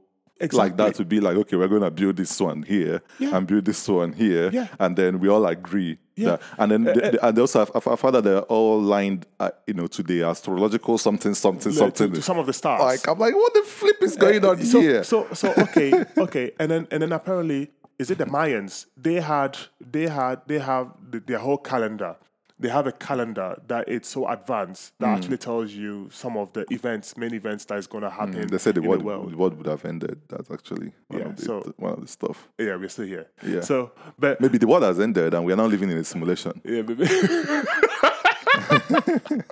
like 0.52 0.76
that 0.76 0.94
to 0.96 1.04
be 1.04 1.20
like, 1.20 1.36
okay, 1.36 1.56
we're 1.56 1.68
going 1.68 1.82
to 1.82 1.90
build 1.90 2.16
this 2.16 2.40
one 2.40 2.62
here 2.62 3.02
Yeah. 3.18 3.36
and 3.36 3.46
build 3.46 3.64
this 3.64 3.88
one 3.88 4.12
here, 4.12 4.50
Yeah. 4.52 4.68
and 4.78 4.96
then 4.96 5.18
we 5.20 5.28
all 5.28 5.46
agree. 5.46 5.98
Yeah. 6.16 6.30
That, 6.30 6.42
and 6.58 6.70
then 6.72 6.88
eh, 6.88 6.92
they, 6.94 7.00
they- 7.00 7.18
eh. 7.18 7.28
and 7.28 7.36
they 7.36 7.40
also 7.40 7.58
have, 7.60 7.70
I 7.86 7.96
found 7.96 8.14
that 8.16 8.24
they're 8.24 8.40
all 8.42 8.80
lined, 8.80 9.26
uh, 9.40 9.50
you 9.66 9.74
know, 9.74 9.86
to 9.88 10.02
the 10.02 10.22
astrological 10.22 10.98
something, 10.98 11.34
something, 11.34 11.72
To, 11.72 11.78
something. 11.78 12.12
to 12.12 12.22
some 12.22 12.38
of 12.38 12.46
the 12.46 12.52
stars. 12.52 12.80
like 12.82 13.06
I'm 13.08 13.18
like, 13.18 13.34
what 13.34 13.54
the 13.54 13.62
flip 13.62 14.02
is 14.02 14.16
eh, 14.16 14.20
going 14.20 14.44
on 14.44 14.62
so, 14.64 14.80
here? 14.80 15.04
So 15.04 15.26
so 15.32 15.52
okay, 15.58 16.04
okay, 16.18 16.52
and 16.58 16.70
then 16.70 16.88
and 16.90 17.02
then 17.02 17.12
apparently 17.12 17.70
is 17.98 18.10
it 18.10 18.18
the 18.18 18.26
Mayans? 18.26 18.86
They 18.96 19.20
had 19.20 19.58
they 19.80 20.06
had 20.08 20.42
they 20.46 20.58
have 20.58 20.92
the, 21.10 21.20
their 21.20 21.38
whole 21.38 21.58
calendar. 21.58 22.16
They 22.60 22.68
have 22.68 22.88
a 22.88 22.92
calendar 22.92 23.60
that 23.68 23.88
it's 23.88 24.08
so 24.08 24.26
advanced 24.28 24.92
Hmm. 24.98 25.04
that 25.04 25.18
actually 25.18 25.36
tells 25.38 25.72
you 25.72 26.08
some 26.12 26.36
of 26.36 26.52
the 26.52 26.64
events, 26.70 27.16
main 27.16 27.32
events 27.34 27.64
that 27.66 27.78
is 27.78 27.86
going 27.86 28.02
to 28.02 28.10
happen. 28.10 28.34
Hmm. 28.42 28.46
they 28.48 28.58
said 28.58 28.74
the 28.74 28.82
world, 28.82 29.00
the 29.00 29.04
world. 29.04 29.34
world 29.36 29.56
would 29.58 29.66
have 29.66 29.84
ended. 29.84 30.20
That's 30.28 30.50
actually 30.50 30.92
one, 31.08 31.20
Yeah, 31.20 31.26
of 31.28 31.36
the, 31.36 31.42
so- 31.42 31.72
one 31.76 31.92
of 31.92 32.00
the 32.00 32.08
stuff. 32.08 32.48
Yeah, 32.58 32.74
we're 32.76 32.88
still 32.88 33.06
here. 33.06 33.26
Yeah. 33.46 33.60
So, 33.60 33.92
but 34.18 34.40
Maybe 34.40 34.58
the 34.58 34.66
world 34.66 34.82
has 34.82 34.98
ended 34.98 35.34
and 35.34 35.44
we 35.44 35.52
are 35.52 35.56
now 35.56 35.66
living 35.66 35.90
in 35.90 35.98
a 35.98 36.04
simulation. 36.04 36.60
yeah, 36.64 36.82
maybe. 36.82 37.04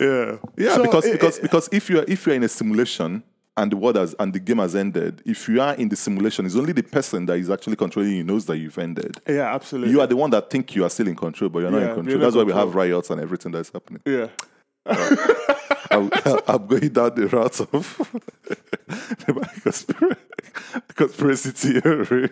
yeah. 0.00 0.36
Yeah, 0.56 0.74
So 0.74 0.82
because 0.82 1.04
it- 1.06 1.12
because 1.12 1.38
because 1.38 1.68
if 1.72 1.88
you're 1.90 2.04
if 2.08 2.26
you're 2.26 2.34
in 2.36 2.42
a 2.44 2.48
simulation 2.48 3.22
and 3.60 3.70
the 3.70 3.76
world 3.76 3.96
has 3.96 4.14
and 4.18 4.32
the 4.32 4.40
game 4.40 4.58
has 4.58 4.74
ended, 4.74 5.22
if 5.26 5.48
you 5.48 5.60
are 5.60 5.74
in 5.74 5.88
the 5.88 5.96
simulation, 5.96 6.46
it's 6.46 6.56
only 6.56 6.72
the 6.72 6.82
person 6.82 7.26
that 7.26 7.34
is 7.38 7.50
actually 7.50 7.76
controlling 7.76 8.12
you 8.12 8.24
knows 8.24 8.46
that 8.46 8.56
you've 8.56 8.78
ended. 8.78 9.20
Yeah, 9.28 9.54
absolutely. 9.54 9.90
You 9.92 10.00
are 10.00 10.06
the 10.06 10.16
one 10.16 10.30
that 10.30 10.50
think 10.50 10.74
you 10.74 10.84
are 10.84 10.90
still 10.90 11.08
in 11.08 11.14
control, 11.16 11.50
but 11.50 11.60
you're 11.60 11.70
not 11.70 11.76
Yeah, 11.78 11.82
in 11.82 11.88
you're 11.88 11.96
control. 12.04 12.18
That's 12.20 12.36
why 12.36 12.42
we 12.44 12.52
have 12.52 12.74
riots 12.74 13.10
and 13.10 13.20
everything 13.20 13.52
that's 13.52 13.70
happening. 13.70 14.00
yeah. 14.06 14.28
I'm, 15.92 16.08
I'm 16.48 16.66
going 16.66 16.88
down 16.88 17.14
the 17.16 17.28
route 17.30 17.60
of 17.60 17.98
the 19.26 20.16
conspiracy, 20.94 21.50
theory. 21.50 22.30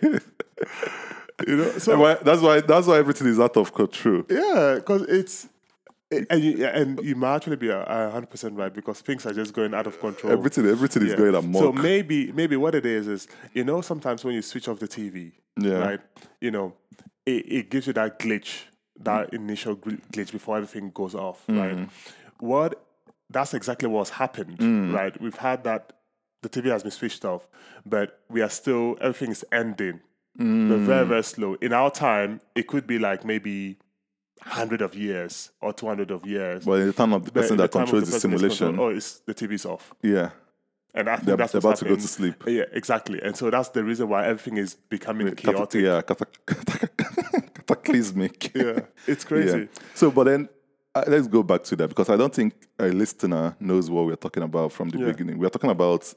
You 1.47 1.55
know, 1.57 1.71
so 1.77 2.17
that's 2.23 2.41
why 2.41 2.61
that's 2.61 2.87
why 2.87 2.97
everything 2.97 3.27
is 3.27 3.39
out 3.39 3.55
of 3.57 3.73
control. 3.73 4.23
Yeah, 4.29 4.75
because 4.77 5.03
it's 5.03 5.47
and 6.11 6.43
you, 6.43 6.65
and 6.65 6.99
you 7.03 7.15
might 7.15 7.35
actually 7.35 7.55
be 7.55 7.69
a 7.69 8.09
hundred 8.11 8.29
percent 8.29 8.55
right 8.55 8.73
because 8.73 9.01
things 9.01 9.25
are 9.25 9.33
just 9.33 9.53
going 9.53 9.73
out 9.73 9.85
of 9.87 9.99
control. 9.99 10.33
Everything, 10.33 10.65
everything 10.65 11.03
is 11.03 11.11
Yeah. 11.11 11.17
going 11.17 11.35
amok. 11.35 11.61
So 11.61 11.71
maybe, 11.71 12.31
maybe 12.31 12.55
what 12.55 12.73
it 12.75 12.85
is 12.85 13.07
is, 13.07 13.27
you 13.53 13.63
know, 13.63 13.81
sometimes 13.81 14.23
when 14.23 14.33
you 14.33 14.41
switch 14.41 14.67
off 14.67 14.79
the 14.79 14.87
TV, 14.87 15.33
Yeah. 15.57 15.73
right, 15.79 15.99
you 16.41 16.51
know, 16.51 16.73
it, 17.25 17.45
it 17.51 17.69
gives 17.69 17.85
you 17.87 17.93
that 17.93 18.17
glitch, 18.19 18.63
that 19.01 19.33
initial 19.33 19.75
glitch 19.75 20.31
before 20.31 20.57
everything 20.57 20.91
goes 20.93 21.13
off, 21.15 21.43
right? 21.47 21.75
Mm. 21.77 21.89
What 22.39 22.83
that's 23.29 23.53
exactly 23.53 23.87
what's 23.87 24.09
happened, 24.09 24.57
Mm. 24.57 24.91
right? 24.93 25.19
We've 25.21 25.35
had 25.37 25.63
that 25.65 25.93
the 26.41 26.49
TV 26.49 26.69
has 26.71 26.81
been 26.81 26.91
switched 26.91 27.23
off, 27.25 27.47
but 27.85 28.21
we 28.29 28.41
are 28.41 28.49
still 28.49 28.97
everything 28.99 29.29
is 29.31 29.45
ending. 29.51 29.99
Mm. 30.39 30.69
But 30.69 30.77
very, 30.79 31.05
very 31.05 31.23
slow. 31.23 31.55
In 31.55 31.73
our 31.73 31.91
time, 31.91 32.39
it 32.55 32.65
could 32.67 32.87
be 32.87 32.97
like 32.97 33.25
maybe 33.25 33.77
hundred 34.41 34.81
of 34.81 34.95
years 34.95 35.51
or 35.61 35.73
two 35.73 35.87
hundred 35.87 36.11
of 36.11 36.25
years. 36.25 36.65
but 36.65 36.79
in 36.79 36.87
the 36.87 36.93
time 36.93 37.13
of 37.13 37.25
the 37.25 37.31
person 37.31 37.57
the 37.57 37.63
that 37.63 37.71
controls 37.71 38.09
the, 38.09 38.15
is 38.15 38.21
simulation, 38.21 38.67
control- 38.67 38.87
oh, 38.87 38.95
it's, 38.95 39.19
the 39.19 39.33
TV's 39.33 39.65
off. 39.65 39.93
yeah, 40.01 40.29
And 40.93 41.09
I 41.09 41.15
think 41.15 41.25
they're, 41.27 41.37
that's 41.37 41.51
they're 41.51 41.59
about 41.59 41.75
to 41.77 41.85
go 41.85 41.95
to 41.95 42.01
sleep. 42.01 42.43
Yeah, 42.47 42.63
exactly. 42.71 43.19
And 43.21 43.35
so 43.35 43.49
that's 43.49 43.69
the 43.69 43.83
reason 43.83 44.07
why 44.09 44.25
everything 44.25 44.57
is 44.57 44.75
becoming 44.75 45.27
Cata- 45.35 45.53
chaotic. 45.53 45.81
yeah, 45.83 46.01
cata- 46.01 46.27
cataclysmic. 47.67 48.51
Yeah, 48.55 48.79
it's 49.07 49.23
crazy. 49.29 49.59
Yeah. 49.59 49.65
So, 49.93 50.09
but 50.11 50.23
then 50.25 50.49
uh, 50.95 51.03
let's 51.07 51.27
go 51.27 51.43
back 51.43 51.63
to 51.65 51.75
that 51.77 51.87
because 51.89 52.09
I 52.09 52.17
don't 52.17 52.33
think 52.33 52.53
a 52.79 52.87
listener 52.87 53.55
knows 53.59 53.89
what 53.89 54.05
we're 54.05 54.15
talking 54.15 54.43
about 54.43 54.71
from 54.71 54.89
the 54.89 54.99
Yeah. 54.99 55.05
beginning. 55.11 55.37
We're 55.37 55.49
talking 55.49 55.69
about 55.69 56.11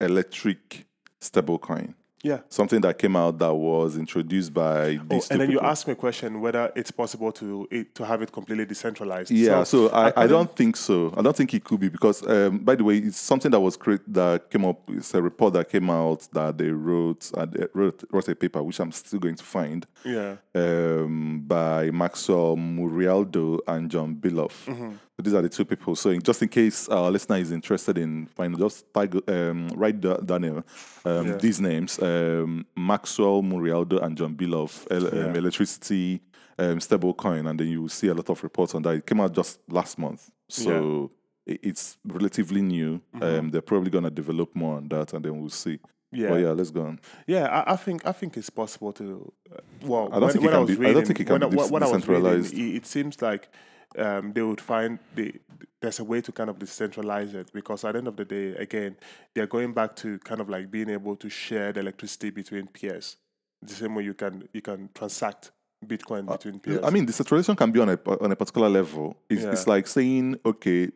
electric 0.00 0.86
stablecoin, 1.20 1.94
Yeah. 2.22 2.38
something 2.48 2.80
that 2.82 2.98
came 2.98 3.16
out 3.16 3.38
that 3.40 3.52
was 3.52 3.96
introduced 3.96 4.54
by 4.54 4.96
Oh, 4.96 5.00
these 5.10 5.26
two 5.26 5.32
and 5.32 5.40
then 5.40 5.50
you 5.50 5.56
people. 5.58 5.70
ask 5.70 5.86
me 5.88 5.92
a 5.94 5.96
question 5.96 6.40
whether 6.40 6.70
it's 6.76 6.92
possible 6.92 7.32
to 7.32 7.66
it, 7.70 7.94
to 7.96 8.06
have 8.06 8.22
it 8.22 8.30
completely 8.30 8.64
decentralized. 8.64 9.32
Yeah, 9.32 9.64
so, 9.64 9.88
I, 9.88 10.04
I 10.04 10.08
according- 10.10 10.30
don't 10.30 10.56
think 10.56 10.76
so. 10.76 11.12
I 11.16 11.22
don't 11.22 11.34
think 11.36 11.52
it 11.52 11.64
could 11.64 11.80
be 11.80 11.88
because, 11.88 12.24
um, 12.28 12.58
by 12.60 12.76
the 12.76 12.84
way, 12.84 12.98
it's 12.98 13.18
something 13.18 13.50
that 13.50 13.58
was 13.60 13.76
created 13.76 14.14
that 14.14 14.50
came 14.50 14.64
up. 14.64 14.78
It's 14.88 15.12
a 15.14 15.20
report 15.20 15.54
that 15.54 15.68
came 15.68 15.90
out 15.90 16.28
that 16.32 16.58
they 16.58 16.70
wrote 16.70 17.30
and 17.36 17.52
they 17.52 17.66
wrote, 17.74 18.04
wrote 18.12 18.28
a 18.28 18.36
paper 18.36 18.62
which 18.62 18.78
I'm 18.78 18.92
still 18.92 19.18
going 19.18 19.34
to 19.36 19.44
find 19.44 19.84
Yeah. 20.04 20.36
um, 20.54 21.40
by 21.46 21.90
Maxwell 21.90 22.56
Murialdo 22.56 23.58
and 23.66 23.90
John 23.90 24.14
Belof. 24.14 24.66
Mm-hmm. 24.66 24.92
So 25.18 25.22
these 25.24 25.34
are 25.34 25.42
the 25.42 25.48
two 25.48 25.64
people. 25.66 25.94
So 25.94 26.10
in, 26.10 26.22
just 26.22 26.40
in 26.42 26.48
case 26.48 26.88
our 26.88 27.10
listener 27.10 27.36
is 27.36 27.52
interested 27.52 27.98
in 27.98 28.26
finding, 28.28 28.58
just 28.58 28.86
tag, 28.94 29.14
um, 29.28 29.68
write 29.74 30.00
da- 30.00 30.16
Daniel 30.16 30.64
um, 31.04 31.26
Yeah. 31.26 31.36
these 31.36 31.60
names: 31.60 31.98
um, 32.00 32.64
Maxwell 32.76 33.42
Murialdo 33.42 34.02
and 34.02 34.16
John 34.16 34.34
Belof, 34.34 34.86
el- 34.90 35.08
um, 35.08 35.14
Yeah. 35.14 35.34
electricity 35.38 36.22
um, 36.58 36.78
stablecoin, 36.78 37.48
and 37.48 37.60
then 37.60 37.68
you 37.68 37.82
will 37.82 37.88
see 37.90 38.08
a 38.08 38.14
lot 38.14 38.30
of 38.30 38.42
reports 38.42 38.74
on 38.74 38.82
that. 38.82 38.94
It 38.94 39.06
came 39.06 39.20
out 39.20 39.34
just 39.34 39.58
last 39.68 39.98
month, 39.98 40.30
so 40.48 41.10
i- 41.48 41.58
it's 41.62 41.98
relatively 42.06 42.62
new. 42.62 43.00
Mm-hmm. 43.14 43.22
Um, 43.22 43.50
they're 43.50 43.60
probably 43.62 43.90
gonna 43.90 44.10
develop 44.10 44.54
more 44.54 44.76
on 44.78 44.88
that, 44.88 45.12
and 45.12 45.22
then 45.24 45.38
we'll 45.38 45.50
see. 45.50 45.78
Yeah. 46.10 46.28
But 46.30 46.40
yeah, 46.40 46.50
let's 46.52 46.70
go 46.70 46.82
on. 46.86 47.00
Yeah, 47.26 47.48
I, 47.48 47.72
I 47.72 47.76
think 47.76 48.06
I 48.06 48.12
think 48.12 48.36
it's 48.38 48.50
possible 48.50 48.92
to. 48.94 49.30
Uh, 49.50 49.56
well, 49.82 50.08
I 50.10 50.20
don't 50.20 50.22
when, 50.22 50.30
think 50.32 50.44
it 50.44 50.46
when 50.46 50.54
I 50.54 50.56
can 50.58 50.66
was 50.66 50.78
be- 50.78 50.86
I 50.86 50.92
don't 50.94 51.06
think 51.06 51.20
it 51.20 51.24
can 51.26 51.40
when, 51.40 51.50
be 51.50 51.58
I- 51.58 51.66
when 51.66 51.82
I 51.82 51.86
was 51.86 52.08
reading, 52.08 52.22
decentralized. 52.22 52.54
it, 52.54 52.74
it 52.76 52.86
seems 52.86 53.20
like 53.22 53.48
um, 53.98 54.32
they 54.32 54.42
would 54.42 54.60
find 54.60 54.98
the, 55.14 55.34
there's 55.80 55.98
a 55.98 56.04
way 56.04 56.20
to 56.20 56.32
kind 56.32 56.48
of 56.50 56.58
decentralize 56.58 57.34
it 57.34 57.52
because 57.52 57.84
at 57.84 57.92
the 57.92 57.98
end 57.98 58.08
of 58.08 58.16
the 58.16 58.24
day, 58.24 58.54
again, 58.56 58.96
they're 59.34 59.46
going 59.46 59.72
back 59.72 59.96
to 59.96 60.18
kind 60.20 60.40
of 60.40 60.48
like 60.48 60.70
being 60.70 60.90
able 60.90 61.16
to 61.16 61.28
share 61.28 61.72
the 61.72 61.80
electricity 61.80 62.30
between 62.30 62.66
peers, 62.68 63.16
the 63.60 63.74
same 63.74 63.94
way 63.94 64.04
you 64.04 64.14
can 64.14 64.48
you 64.52 64.62
can 64.62 64.88
transact 64.94 65.50
Bitcoin 65.86 66.26
between 66.26 66.60
peers. 66.60 66.80
I 66.84 66.90
mean, 66.90 67.04
decentralization 67.06 67.56
can 67.56 67.70
be 67.72 67.80
on 67.80 67.88
a 67.90 67.98
on 68.20 68.30
a 68.32 68.36
particular 68.36 68.68
level. 68.68 69.16
It's, 69.28 69.42
Yeah. 69.42 69.50
it's 69.52 69.66
like 69.66 69.86
saying, 69.86 70.38
okay, 70.44 70.90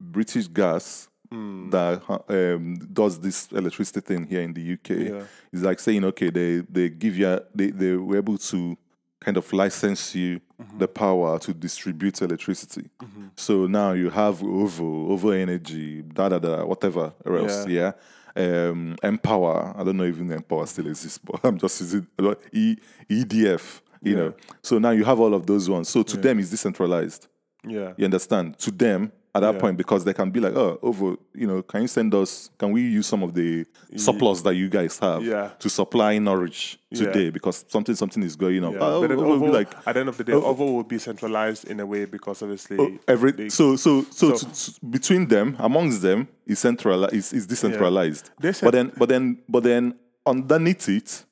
British 0.00 0.48
Gas 0.48 1.08
Hmm. 1.30 1.68
that 1.68 2.00
um, 2.30 2.76
does 2.90 3.20
this 3.20 3.48
electricity 3.52 4.00
thing 4.00 4.26
here 4.26 4.40
in 4.40 4.54
the 4.54 4.72
UK. 4.72 4.90
Yeah. 4.90 5.24
It's 5.52 5.62
like 5.62 5.78
saying, 5.78 6.02
okay, 6.06 6.30
they 6.30 6.60
they 6.60 6.88
give 6.88 7.18
you 7.18 7.38
they 7.54 7.70
they 7.70 7.96
were 7.96 8.16
able 8.16 8.38
to 8.38 8.78
kind 9.20 9.36
of 9.36 9.52
license 9.52 10.14
you 10.14 10.40
Mm-hmm. 10.60 10.78
the 10.78 10.88
power 10.88 11.38
to 11.38 11.54
distribute 11.54 12.20
electricity. 12.20 12.90
So 13.36 13.68
now 13.68 13.92
you 13.92 14.10
have 14.10 14.42
OVO, 14.42 15.12
OVO 15.12 15.30
Energy, 15.30 16.02
da 16.02 16.28
da 16.28 16.40
da, 16.40 16.64
whatever 16.64 17.12
else, 17.24 17.64
yeah. 17.68 17.92
Um, 18.34 18.96
npower, 19.04 19.78
I 19.78 19.84
don't 19.84 19.96
know 19.96 20.04
even 20.04 20.26
npower 20.30 20.66
still 20.66 20.88
exists, 20.88 21.18
but 21.24 21.38
I'm 21.44 21.58
just 21.58 21.80
using 21.80 22.08
e, 22.52 22.74
EDF, 23.08 23.82
you 24.02 24.16
know. 24.16 24.34
So 24.62 24.78
now 24.80 24.90
you 24.90 25.04
have 25.04 25.20
all 25.20 25.32
of 25.32 25.46
those 25.46 25.70
ones. 25.70 25.88
So 25.88 26.02
to 26.02 26.16
them, 26.16 26.40
it's 26.40 26.50
decentralized. 26.50 27.28
yeah, 27.64 27.92
You 27.96 28.06
understand? 28.06 28.58
To 28.58 28.72
them, 28.72 29.12
at 29.34 29.40
that 29.40 29.54
Yeah. 29.54 29.60
point, 29.60 29.76
because 29.76 30.04
they 30.04 30.14
can 30.14 30.30
be 30.30 30.40
like, 30.40 30.54
oh, 30.56 30.78
over, 30.82 31.16
you 31.34 31.46
know, 31.46 31.62
can 31.62 31.82
you 31.82 31.88
send 31.88 32.14
us, 32.14 32.50
can 32.58 32.72
we 32.72 32.80
use 32.82 33.06
some 33.06 33.22
of 33.22 33.34
the 33.34 33.64
surplus 33.96 34.42
that 34.42 34.54
you 34.54 34.68
guys 34.68 34.98
have 34.98 35.22
Yeah. 35.24 35.50
to 35.58 35.68
supply 35.68 36.18
Norwich 36.18 36.78
today? 36.94 37.30
Because 37.30 37.64
something, 37.68 37.94
something 37.94 38.22
is 38.22 38.36
going 38.36 38.64
on. 38.64 38.72
yeah. 38.72 38.78
Oh, 38.80 39.00
but 39.02 39.08
then 39.08 39.18
OVO 39.18 39.28
will 39.28 39.38
be 39.40 39.44
OVO, 39.46 39.52
like, 39.58 39.74
at 39.86 39.92
the 39.94 40.00
end 40.00 40.08
of 40.08 40.16
the 40.16 40.24
day, 40.24 40.32
OVO 40.32 40.72
will 40.72 40.82
be 40.82 40.98
centralized 40.98 41.66
in 41.68 41.78
a 41.80 41.86
way 41.86 42.04
because 42.06 42.42
obviously 42.42 42.78
oh, 42.80 42.98
every 43.06 43.32
they- 43.32 43.48
so 43.50 43.76
so 43.76 44.02
so, 44.10 44.34
so- 44.34 44.46
to- 44.48 44.54
to- 44.74 44.80
between 44.86 45.28
them 45.28 45.56
amongst 45.58 46.00
them 46.02 46.26
is 46.46 46.58
centralized 46.58 47.12
is, 47.14 47.32
is 47.32 47.46
decentralized 47.46 48.30
said- 48.40 48.56
but 48.62 48.70
then 48.72 48.92
but 48.96 49.08
then 49.08 49.38
but 49.48 49.62
then 49.62 49.94
underneath 50.26 50.88
it 50.88 51.24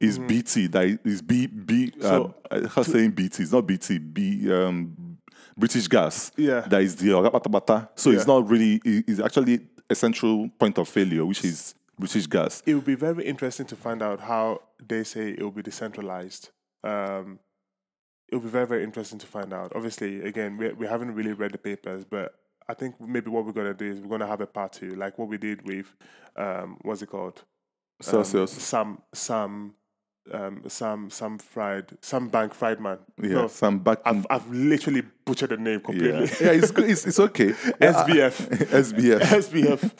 is 0.00 0.18
Mm-hmm. 0.18 0.26
bt 0.26 0.66
that 0.68 0.98
is 1.04 1.22
b 1.22 1.46
b 1.46 1.92
So, 2.00 2.34
uh, 2.50 2.66
how 2.68 2.82
saying 2.82 3.12
bt 3.12 3.42
it's 3.42 3.52
not 3.52 3.66
bt 3.66 3.98
b 3.98 4.50
um 4.52 5.11
british 5.56 5.86
gas 5.88 6.32
Yeah. 6.36 6.60
that 6.60 6.82
is 6.82 6.96
the 6.96 7.08
Oga 7.08 7.30
Pata 7.32 7.48
Pata. 7.48 7.88
so 7.94 8.10
it's 8.10 8.26
not 8.26 8.48
really 8.48 8.80
it's 8.84 9.20
actually 9.20 9.66
a 9.90 9.94
central 9.94 10.48
point 10.58 10.78
of 10.78 10.88
failure 10.88 11.24
which 11.26 11.44
is 11.44 11.74
british 11.98 12.26
gas 12.26 12.62
it 12.66 12.74
would 12.74 12.84
be 12.86 12.94
very 12.94 13.24
interesting 13.26 13.66
to 13.66 13.76
find 13.76 14.02
out 14.02 14.20
how 14.20 14.60
they 14.88 15.04
say 15.04 15.30
it 15.30 15.40
will 15.42 15.50
be 15.52 15.62
decentralized. 15.62 16.50
Um, 16.84 17.38
it 18.28 18.34
will 18.36 18.42
be 18.42 18.48
very, 18.48 18.66
very 18.66 18.82
interesting 18.82 19.18
to 19.20 19.26
find 19.26 19.52
out. 19.52 19.72
Obviously, 19.76 20.22
again, 20.22 20.56
we, 20.56 20.72
we 20.72 20.86
haven't 20.86 21.14
really 21.14 21.32
read 21.34 21.52
the 21.52 21.58
papers, 21.58 22.04
but 22.04 22.34
I 22.68 22.74
think 22.74 23.00
maybe 23.00 23.30
what 23.30 23.44
we're 23.44 23.52
going 23.52 23.66
to 23.68 23.74
do 23.74 23.92
is 23.92 24.00
we're 24.00 24.08
going 24.08 24.20
to 24.22 24.26
have 24.26 24.40
a 24.40 24.46
part 24.46 24.72
two, 24.72 24.90
like 24.96 25.18
what 25.18 25.28
we 25.28 25.38
did 25.38 25.64
with, 25.68 25.94
um, 26.36 26.78
what's 26.82 27.02
it 27.02 27.10
called? 27.10 27.44
Um, 28.04 28.10
celsius 28.10 28.50
Sam, 28.52 28.98
Sam, 29.12 29.74
um, 30.32 30.62
Sam, 30.68 31.10
Sam 31.10 31.38
Fried, 31.38 31.86
Sam 32.00 32.28
Bank 32.28 32.54
Friedman. 32.54 32.98
yeah 33.20 33.28
No, 33.30 33.46
some 33.48 33.78
back 33.80 33.98
I've, 34.04 34.26
I've 34.30 34.48
literally 34.50 35.02
butchered 35.24 35.50
the 35.50 35.56
name 35.56 35.80
completely. 35.80 36.30
yeah 36.40 36.52
it's, 36.52 36.70
good, 36.70 36.88
it's 36.90 37.06
it's 37.06 37.18
okay 37.18 37.48
SBF. 37.50 38.34
sbf 38.68 39.18
SBF, 39.20 39.90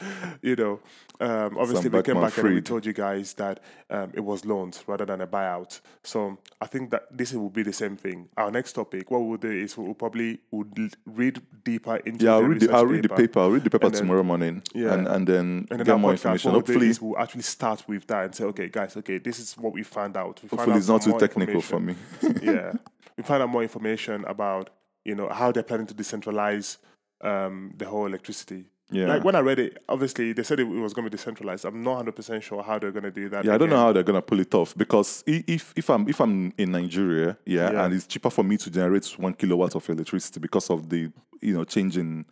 you 0.43 0.57
know, 0.57 0.81
um, 1.23 1.57
obviously 1.57 1.89
we 1.89 2.03
came 2.03 2.21
back 2.21 2.37
and 2.39 2.55
we 2.55 2.61
told 2.61 2.85
you 2.85 2.93
guys 2.93 3.35
that 3.35 3.61
um, 3.91 4.11
it 4.13 4.21
was 4.21 4.45
loans 4.45 4.83
rather 4.87 5.05
than 5.07 5.21
a 5.21 5.27
buyout. 5.27 5.81
So 6.03 6.39
I 6.61 6.67
think 6.67 6.91
that 6.91 7.03
this 7.11 7.33
will 7.33 7.49
be 7.51 7.63
the 7.63 7.73
same 7.73 7.97
thing. 7.97 8.29
Our 8.37 8.51
next 8.51 8.73
topic, 8.73 9.11
what 9.11 9.21
we'll 9.21 9.39
do 9.39 9.51
is 9.51 9.77
we'll 9.77 9.95
probably 9.95 10.41
would 10.51 10.73
l- 10.79 10.89
read 11.07 11.41
deeper 11.65 11.97
into. 11.97 12.25
Yeah, 12.25 12.33
I'll 12.35 12.43
read 12.43 12.61
the, 12.61 12.73
I'll 12.73 12.87
read 12.87 13.05
the 13.05 13.09
paper. 13.09 13.41
I'll 13.41 13.51
read 13.51 13.65
the 13.65 13.71
paper 13.71 13.89
then- 13.91 14.01
tomorrow 14.01 14.23
morning, 14.23 14.63
Yeah. 14.75 14.95
and 14.95 15.07
and 15.07 15.27
then 15.27 15.67
And 15.71 15.79
then 15.81 15.87
get 15.87 15.99
more 15.99 16.13
podcast, 16.13 16.25
information. 16.25 16.51
We'll 16.51 16.61
Hopefully, 16.61 16.93
we'll 17.01 17.19
actually 17.19 17.43
start 17.43 17.89
with 17.89 18.07
that 18.09 18.25
and 18.25 18.35
say, 18.35 18.45
okay, 18.45 18.69
guys, 18.69 18.97
okay, 18.97 19.19
this 19.19 19.39
is 19.39 19.55
what 19.57 19.73
we 19.73 19.83
found 19.85 20.17
out. 20.17 20.41
We 20.43 20.49
hopefully 20.49 20.73
out 20.73 20.79
it's 20.79 20.89
not 20.89 21.03
too 21.03 21.19
technical 21.19 21.61
for 21.61 21.81
me. 21.81 21.95
yeah, 22.43 22.73
we 23.17 23.23
find 23.23 23.43
out 23.43 23.49
more 23.49 23.63
information 23.63 24.25
about 24.27 24.71
you 25.05 25.15
know 25.15 25.29
how 25.29 25.53
they're 25.53 25.63
planning 25.63 25.87
to 25.87 25.95
decentralize 25.95 26.79
um, 27.23 27.73
the 27.77 27.87
whole 27.87 28.07
electricity. 28.07 28.67
Yeah. 28.93 29.07
Like 29.09 29.25
when 29.25 29.35
I 29.35 29.41
read 29.41 29.59
it, 29.59 29.83
obviously 29.89 30.33
they 30.33 30.43
said 30.43 30.61
it 30.61 30.65
was 30.65 30.93
going 30.93 31.05
to 31.05 31.11
be 31.11 31.17
decentralized. 31.17 31.65
I'm 31.65 31.83
not 31.83 31.93
100 31.97 32.13
percent 32.17 32.45
sure 32.45 32.63
how 32.63 32.79
they're 32.79 32.93
going 32.93 33.05
to 33.05 33.11
do 33.11 33.29
that. 33.31 33.45
Yeah, 33.45 33.55
I 33.55 33.59
don't 33.59 33.71
know 33.71 33.77
how 33.77 33.93
they're 33.93 34.03
gonna 34.03 34.23
pull 34.23 34.41
it 34.41 34.55
off 34.55 34.77
because 34.77 35.25
if 35.27 35.73
if 35.77 35.89
I'm 35.91 36.09
if 36.09 36.21
I'm 36.21 36.53
in 36.59 36.73
Nigeria, 36.73 37.37
yeah, 37.47 37.73
Yeah. 37.73 37.85
and 37.85 37.95
it's 37.95 38.07
cheaper 38.07 38.31
for 38.31 38.45
me 38.45 38.57
to 38.59 38.71
generate 38.71 39.07
one 39.19 39.35
kilowatt 39.35 39.75
of 39.75 39.89
electricity 39.91 40.41
because 40.41 40.71
of 40.71 40.89
the 40.89 41.11
you 41.41 41.55
know 41.55 41.65
changing 41.65 42.25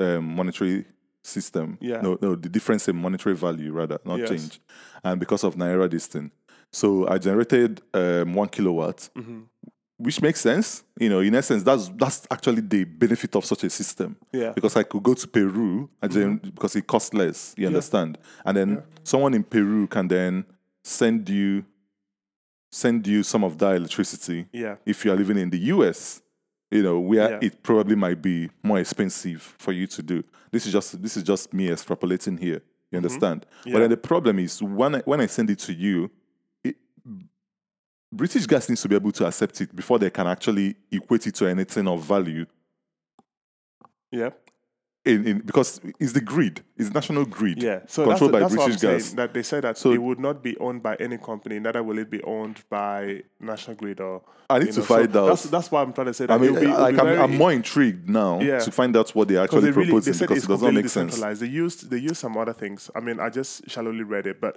um, 0.00 0.24
monetary 0.36 0.84
system. 1.22 1.76
Yeah. 1.80 2.00
No, 2.00 2.18
no, 2.20 2.34
the 2.34 2.48
difference 2.48 2.88
in 2.88 2.96
monetary 2.96 3.34
value 3.34 3.72
rather, 3.72 3.98
not 4.04 4.18
Yes. 4.20 4.28
change, 4.30 4.60
and 5.04 5.20
because 5.20 5.44
of 5.44 5.54
naira 5.56 5.90
this 5.90 6.06
thing. 6.06 6.30
So 6.72 7.08
I 7.08 7.18
generated 7.18 7.80
um, 7.94 8.34
one 8.34 8.48
kilowatt, 8.48 9.08
Mm-hmm. 9.16 9.40
Which 9.98 10.20
makes 10.20 10.40
sense. 10.40 10.84
You 11.00 11.08
know, 11.08 11.20
in 11.20 11.34
essence, 11.34 11.62
that's 11.62 11.88
that's 11.96 12.26
actually 12.30 12.60
the 12.62 12.84
benefit 12.84 13.34
of 13.36 13.44
such 13.44 13.64
a 13.64 13.70
system. 13.70 14.16
Yeah. 14.32 14.40
Mm-hmm. 14.44 14.52
Because 14.54 14.76
I 14.76 14.82
could 14.82 15.02
go 15.02 15.14
to 15.14 15.26
Peru 15.28 15.88
and 16.02 16.12
then 16.12 16.36
because 16.38 16.76
it 16.76 16.86
costs 16.86 17.14
less. 17.14 17.54
You 17.56 17.66
understand? 17.66 18.18
And 18.44 18.56
then 18.56 18.82
someone 19.04 19.34
in 19.34 19.42
Peru 19.44 19.86
can 19.86 20.08
then 20.08 20.44
send 20.84 21.28
you 21.28 21.64
send 22.70 23.06
you 23.06 23.22
some 23.22 23.44
of 23.44 23.56
that 23.58 23.76
electricity. 23.76 24.46
Yeah. 24.52 24.76
If 24.84 25.04
you 25.04 25.12
are 25.12 25.16
living 25.16 25.38
in 25.38 25.50
the 25.50 25.58
US, 25.74 26.20
you 26.70 26.82
know, 26.82 26.98
where 26.98 27.30
Yeah. 27.30 27.38
it 27.40 27.62
probably 27.62 27.96
might 27.96 28.20
be 28.20 28.50
more 28.62 28.78
expensive 28.78 29.54
for 29.58 29.72
you 29.72 29.86
to 29.86 30.02
do. 30.02 30.22
This 30.50 30.66
is 30.66 30.72
just 30.72 31.00
this 31.02 31.16
is 31.16 31.22
just 31.22 31.52
me 31.54 31.68
extrapolating 31.68 32.38
here. 32.38 32.60
You 32.90 32.98
understand? 32.98 33.40
But 33.40 33.48
Mm-hmm. 33.48 33.68
Yeah. 33.72 33.78
then 33.80 33.90
the 33.90 33.96
problem 33.96 34.38
is 34.38 34.62
when 34.62 34.96
I, 34.96 34.98
when 35.00 35.20
I 35.20 35.26
send 35.26 35.50
it 35.50 35.58
to 35.60 35.72
you, 35.72 36.10
it, 36.62 36.76
British 38.12 38.46
gas 38.46 38.68
needs 38.68 38.82
to 38.82 38.88
be 38.88 38.94
able 38.94 39.12
to 39.12 39.26
accept 39.26 39.60
it 39.60 39.74
before 39.74 39.98
they 39.98 40.10
can 40.10 40.26
actually 40.26 40.76
equate 40.90 41.26
it 41.26 41.34
to 41.36 41.46
anything 41.46 41.86
of 41.88 42.02
value. 42.04 42.46
Yeah. 44.10 44.30
In, 45.04 45.24
in 45.24 45.38
because 45.38 45.80
it's 46.00 46.12
the 46.14 46.20
grid, 46.20 46.62
it's 46.76 46.92
national 46.92 47.26
grid, 47.26 47.62
Yeah, 47.62 47.80
so 47.86 48.04
controlled 48.06 48.32
that's, 48.32 48.32
by 48.32 48.40
that's 48.40 48.56
what 48.56 48.62
I'm 48.72 48.76
British 48.76 49.04
saying. 49.04 49.16
That 49.16 49.34
they 49.34 49.44
said 49.44 49.62
that 49.62 49.78
So- 49.78 49.92
it 49.92 50.02
would 50.02 50.18
not 50.18 50.42
be 50.42 50.58
owned 50.58 50.82
by 50.82 50.96
any 50.96 51.16
company, 51.16 51.60
neither 51.60 51.80
will 51.84 51.98
it 51.98 52.10
be 52.10 52.20
owned 52.24 52.64
by 52.68 53.22
National 53.38 53.76
Grid 53.76 54.00
or. 54.00 54.22
I 54.50 54.58
need 54.58 54.72
to 54.72 54.80
know, 54.80 54.84
so 54.86 54.94
find 54.96 55.16
out. 55.16 55.26
That's, 55.28 55.42
that's 55.44 55.70
why 55.70 55.82
I'm 55.82 55.92
trying 55.92 56.08
to 56.08 56.14
say 56.14 56.26
that. 56.26 56.32
I 56.34 56.38
mean, 56.38 56.56
it'll 56.56 56.60
be, 56.60 56.66
like 56.76 56.98
I'm, 56.98 57.20
I'm 57.20 57.36
more 57.36 57.52
intrigued 57.52 58.08
now 58.08 58.40
Yeah. 58.40 58.58
to 58.58 58.72
find 58.72 58.96
out 58.96 59.10
what 59.10 59.28
they're 59.28 59.42
actually 59.44 59.60
they 59.62 59.70
really 59.70 59.86
proposing 59.90 60.12
they 60.14 60.18
because 60.26 60.44
it 60.44 60.48
does 60.48 60.62
not 60.62 60.74
make 60.74 60.88
sense. 60.88 61.20
They 61.20 61.46
used 61.46 61.88
they 61.88 61.98
used 61.98 62.16
some 62.16 62.36
other 62.36 62.52
things. 62.52 62.90
I 62.96 62.98
mean, 63.00 63.20
I 63.20 63.30
just 63.30 63.68
shallowly 63.70 64.02
read 64.02 64.26
it, 64.26 64.40
but 64.40 64.56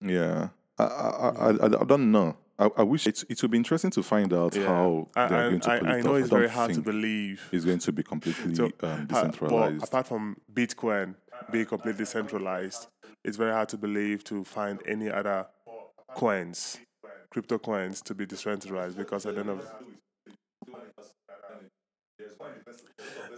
Yeah, 0.00 0.48
I, 0.78 0.84
I, 0.84 1.50
I, 1.50 1.66
I, 1.66 1.84
don't 1.84 2.10
know. 2.10 2.36
I, 2.58 2.70
I 2.78 2.82
wish 2.82 3.06
it, 3.06 3.24
it 3.28 3.40
would 3.42 3.50
be 3.50 3.58
interesting 3.58 3.90
to 3.92 4.02
find 4.02 4.32
out 4.32 4.54
yeah. 4.54 4.66
how 4.66 5.08
I, 5.14 5.26
they're 5.28 5.38
I, 5.38 5.48
going 5.48 5.60
to 5.60 5.70
I, 5.70 5.76
I 5.76 6.00
know 6.00 6.14
off. 6.14 6.20
it's 6.20 6.30
very 6.30 6.48
hard 6.48 6.74
to 6.74 6.80
believe. 6.80 7.48
It's 7.52 7.64
going 7.64 7.78
to 7.80 7.92
be 7.92 8.02
completely 8.02 8.54
So, 8.54 8.70
um, 8.82 9.06
decentralized. 9.06 9.84
apart 9.84 10.06
from 10.06 10.36
Bitcoin 10.52 11.14
being 11.50 11.66
completely 11.66 12.04
centralized, 12.04 12.88
it's 13.24 13.36
very 13.36 13.52
hard 13.52 13.68
to 13.70 13.76
believe 13.78 14.24
to 14.24 14.44
find 14.44 14.80
any 14.86 15.10
other 15.10 15.46
coins, 16.14 16.78
crypto 17.30 17.58
coins, 17.58 18.00
to 18.02 18.14
be 18.14 18.26
decentralized 18.26 18.96
because 18.96 19.26
I 19.26 19.32
don't 19.32 19.46
know. 19.46 19.60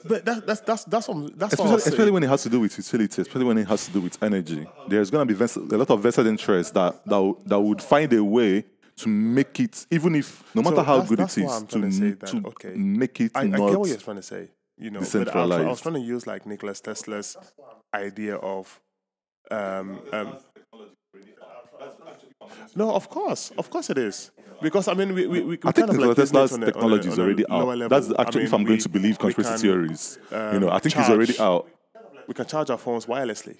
But 0.04 0.24
that, 0.24 0.46
that's 0.46 0.60
that's 0.60 0.84
that's 0.84 1.08
what, 1.08 1.38
that's 1.38 1.52
especially, 1.52 1.72
was 1.74 1.86
especially 1.86 2.10
when 2.10 2.22
it 2.24 2.28
has 2.28 2.42
to 2.42 2.48
do 2.48 2.60
with 2.60 2.76
utility, 2.76 3.22
especially 3.22 3.44
when 3.44 3.58
it 3.58 3.68
has 3.68 3.86
to 3.86 3.92
do 3.92 4.00
with 4.00 4.20
energy. 4.22 4.66
There's 4.88 5.10
going 5.10 5.26
to 5.26 5.34
be 5.34 5.74
a 5.74 5.78
lot 5.78 5.90
of 5.90 6.00
vested 6.00 6.26
interest 6.26 6.74
that 6.74 7.04
that, 7.04 7.36
that 7.46 7.60
would 7.60 7.80
find 7.80 8.12
a 8.12 8.24
way 8.24 8.64
to 8.96 9.08
make 9.08 9.60
it, 9.60 9.86
even 9.90 10.14
if 10.16 10.42
no 10.54 10.62
matter 10.62 10.76
So 10.76 10.82
how 10.82 11.00
good 11.02 11.20
it 11.20 11.38
is, 11.38 11.62
to, 11.62 11.66
to 11.80 11.92
say 11.92 12.10
that, 12.10 12.26
to 12.26 12.42
okay. 12.48 12.74
make 12.74 13.20
it 13.20 13.32
I, 13.34 13.42
I 13.42 13.46
get 13.46 13.60
what 13.60 13.88
you're 13.88 13.96
trying 13.98 14.16
to 14.16 14.22
say. 14.22 14.48
You 14.78 14.90
know, 14.90 15.00
but 15.00 15.36
I 15.36 15.44
was, 15.44 15.50
I 15.52 15.62
was 15.62 15.80
trying 15.80 15.94
to 15.94 16.00
use 16.00 16.26
like 16.26 16.46
Nicholas 16.46 16.80
Tesla's 16.80 17.36
idea 17.94 18.36
of. 18.36 18.80
Um, 19.50 20.00
um, 20.12 20.36
no, 22.74 22.92
of 22.94 23.08
course, 23.08 23.52
of 23.58 23.70
course 23.70 23.90
it 23.90 23.98
is. 23.98 24.30
Because 24.60 24.86
I 24.88 24.94
mean, 24.94 25.12
we 25.14 25.26
we, 25.26 25.40
we 25.40 25.54
I 25.64 25.72
think 25.72 25.74
kind 25.74 25.90
of 25.90 25.96
Nikola 25.96 26.08
like 26.08 26.16
Tesla's 26.16 26.52
on 26.52 26.62
a- 26.62 26.66
on 26.66 26.68
a- 26.68 26.72
technology 26.72 27.08
is 27.08 27.18
already 27.18 27.44
out. 27.50 27.88
That's 27.90 28.10
I 28.12 28.22
actually 28.22 28.40
mean, 28.40 28.46
if 28.46 28.54
I'm 28.54 28.60
we- 28.62 28.66
going 28.68 28.80
to 28.80 28.88
believe 28.88 29.18
conspiracy 29.18 29.62
theories. 29.62 30.18
you 30.30 30.60
know, 30.60 30.68
um, 30.68 30.74
I 30.74 30.78
think 30.78 30.96
it's 30.96 31.08
already 31.10 31.38
out. 31.38 31.68
we 32.28 32.34
can 32.34 32.46
charge 32.46 32.70
our 32.70 32.78
phones 32.78 33.06
wirelessly. 33.06 33.56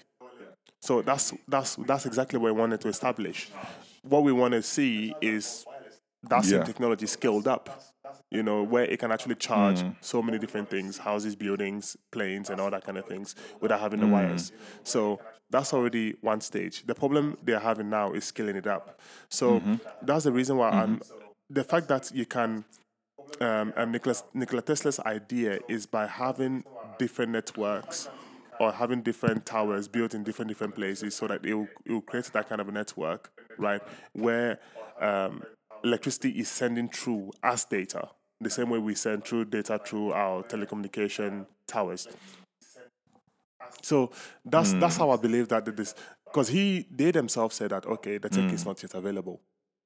So 0.81 1.01
that's 1.01 1.33
that's 1.47 1.75
that's 1.75 2.05
exactly 2.05 2.39
what 2.39 2.53
we 2.53 2.59
wanted 2.59 2.81
to 2.81 2.87
establish. 2.89 3.49
What 4.03 4.23
we 4.23 4.31
want 4.31 4.53
to 4.53 4.61
see 4.61 5.13
is 5.21 5.65
that 6.29 6.43
same 6.45 6.59
Yeah. 6.59 6.65
technology 6.65 7.05
scaled 7.07 7.47
up. 7.47 7.81
You 8.31 8.43
know, 8.43 8.63
where 8.63 8.85
it 8.85 8.99
can 8.99 9.11
actually 9.11 9.35
charge 9.35 9.81
Hmm. 9.81 9.89
so 10.01 10.21
many 10.21 10.37
different 10.39 10.69
things, 10.69 10.97
houses, 10.97 11.35
buildings, 11.35 11.95
planes, 12.11 12.49
and 12.49 12.59
all 12.61 12.69
that 12.71 12.83
kind 12.83 12.97
of 12.97 13.05
things 13.05 13.35
without 13.61 13.79
having 13.79 13.99
the 13.99 14.07
wires. 14.07 14.51
So 14.83 15.19
that's 15.49 15.73
already 15.73 16.15
one 16.21 16.41
stage. 16.41 16.83
The 16.85 16.95
problem 16.95 17.37
they're 17.43 17.59
having 17.59 17.89
now 17.89 18.13
is 18.13 18.25
scaling 18.25 18.55
it 18.55 18.67
up. 18.67 18.99
So 19.29 19.59
Mm-hmm. 19.59 19.75
that's 20.01 20.23
the 20.23 20.31
reason 20.31 20.57
why 20.57 20.69
I'm 20.69 21.01
the 21.49 21.63
fact 21.63 21.87
that 21.89 22.11
you 22.13 22.25
can 22.25 22.65
um, 23.41 23.73
um, 23.75 23.91
Nicholas, 23.91 24.23
Nikola 24.33 24.61
Tesla's 24.61 24.99
idea 24.99 25.59
is 25.67 25.85
by 25.85 26.07
having 26.07 26.63
different 26.97 27.31
networks 27.31 28.09
or 28.59 28.71
having 28.71 29.01
different 29.01 29.45
towers 29.45 29.87
built 29.87 30.13
in 30.13 30.23
different 30.23 30.49
different 30.49 30.75
places 30.75 31.15
so 31.15 31.27
that 31.27 31.45
it 31.45 31.53
will, 31.53 31.67
it 31.85 31.91
will 31.91 32.01
create 32.01 32.25
that 32.33 32.47
kind 32.49 32.61
of 32.61 32.69
a 32.69 32.71
network, 32.71 33.31
right? 33.57 33.81
Where 34.13 34.59
um, 34.99 35.43
electricity 35.83 36.29
is 36.31 36.47
sending 36.49 36.89
through 36.89 37.31
as 37.41 37.65
data, 37.65 38.09
the 38.39 38.49
same 38.49 38.69
way 38.69 38.79
we 38.79 38.95
send 38.95 39.25
through 39.25 39.45
data 39.45 39.79
through 39.83 40.11
our 40.11 40.43
telecommunication 40.43 41.45
towers. 41.67 42.07
So 43.81 44.11
that's 44.45 44.71
hmm. 44.71 44.79
that's 44.79 44.97
how 44.97 45.11
I 45.11 45.17
believe 45.17 45.47
that 45.49 45.65
this 45.75 45.95
because 46.25 46.49
he 46.49 46.87
they 46.91 47.11
themselves 47.11 47.55
said 47.55 47.71
that 47.71 47.85
okay 47.85 48.17
the 48.17 48.29
tech 48.29 48.51
is 48.51 48.63
hmm. 48.63 48.69
not 48.69 48.83
yet 48.83 48.93
available 48.93 49.41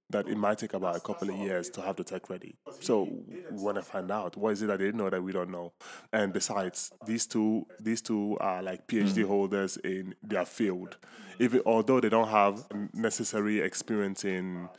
that 0.10 0.28
it 0.28 0.38
might 0.38 0.58
take 0.58 0.73
about 0.73 0.95
a 0.95 1.00
couple 1.00 1.30
of 1.30 1.36
years 1.36 1.69
to 1.69 1.82
have 1.82 1.97
the 1.97 2.04
tech 2.04 2.30
ready. 2.30 2.56
So 2.80 3.10
we 3.28 3.43
want 3.52 3.76
to 3.76 3.82
find 3.82 4.10
out 4.10 4.38
what 4.38 4.54
is 4.54 4.62
it 4.62 4.67
that 4.67 4.80
they 4.80 4.91
know 4.91 5.10
that 5.10 5.21
we 5.21 5.34
don't 5.34 5.52
know. 5.52 5.73
And 6.13 6.32
besides, 6.32 6.91
these 7.06 7.28
two 7.28 7.65
these 7.80 8.02
two 8.02 8.38
are 8.39 8.63
like 8.63 8.88
PhD 8.88 9.23
hmm. 9.23 9.28
holders 9.28 9.78
in 9.78 10.15
their 10.23 10.45
field. 10.45 10.97
If 11.39 11.56
although 11.65 12.00
they 12.00 12.10
don't 12.10 12.30
have 12.30 12.65
necessary 12.93 13.60
experience 13.60 14.23
in, 14.23 14.69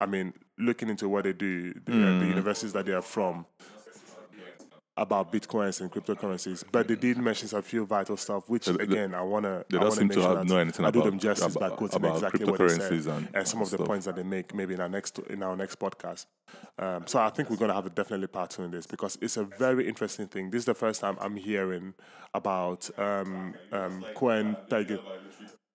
I 0.00 0.06
mean, 0.06 0.34
looking 0.58 0.88
into 0.88 1.08
what 1.08 1.24
they 1.24 1.32
do, 1.32 1.72
the, 1.72 1.92
uh, 1.92 2.18
the 2.18 2.26
universities 2.26 2.72
that 2.72 2.86
they 2.86 2.92
are 2.92 3.02
from. 3.02 3.46
About 4.96 5.32
bitcoins 5.32 5.80
and 5.80 5.90
cryptocurrencies, 5.90 6.62
but 6.70 6.86
they 6.86 6.94
did 6.94 7.18
mention 7.18 7.48
a 7.58 7.60
few 7.62 7.84
vital 7.84 8.16
stuff, 8.16 8.48
which 8.48 8.66
they- 8.66 8.80
again 8.84 9.12
I 9.12 9.22
wanna. 9.22 9.64
they 9.68 9.76
I 9.76 9.80
don't 9.80 9.88
wanna 9.88 9.90
seem 9.96 10.06
make 10.06 10.16
to 10.18 10.22
sure 10.22 10.36
have 10.36 10.48
know 10.48 10.58
anything 10.58 10.86
I 10.86 10.92
do 10.92 11.02
them 11.02 11.18
justice 11.18 11.56
by 11.56 11.66
about- 11.66 11.78
quoting 11.78 11.96
about 11.96 12.14
exactly 12.14 12.44
what 12.44 12.58
they 12.60 12.68
said 12.68 12.80
cryptocurrencies 12.92 13.06
and- 13.16 13.28
and 13.34 13.48
some 13.48 13.60
of 13.60 13.70
the 13.70 13.78
points 13.78 14.06
that 14.06 14.14
they 14.14 14.22
make 14.22 14.54
maybe 14.54 14.74
in 14.74 14.80
our 14.80 14.88
next 14.88 15.18
in 15.18 15.42
our 15.42 15.56
next 15.56 15.80
podcast. 15.80 16.26
Um, 16.78 17.08
so 17.08 17.18
I 17.18 17.30
think 17.30 17.50
we're 17.50 17.56
gonna 17.56 17.74
have 17.74 17.86
a 17.86 17.90
definitely 17.90 18.28
part 18.28 18.50
two 18.50 18.62
in 18.62 18.70
this 18.70 18.86
because 18.86 19.18
it's 19.20 19.36
a 19.36 19.42
very 19.44 19.88
interesting 19.88 20.28
thing. 20.28 20.50
This 20.50 20.60
is 20.60 20.66
the 20.66 20.74
first 20.74 21.00
time 21.00 21.16
I'm 21.20 21.34
hearing 21.34 21.94
about 22.32 22.88
um, 22.96 23.54
um, 23.72 24.04
Tiger. 24.70 25.00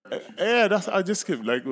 Uh, 0.10 0.18
yeah, 0.38 0.68
that's 0.70 0.88
I 0.88 1.02
just 1.02 1.28
keep 1.28 1.44
like 1.44 1.66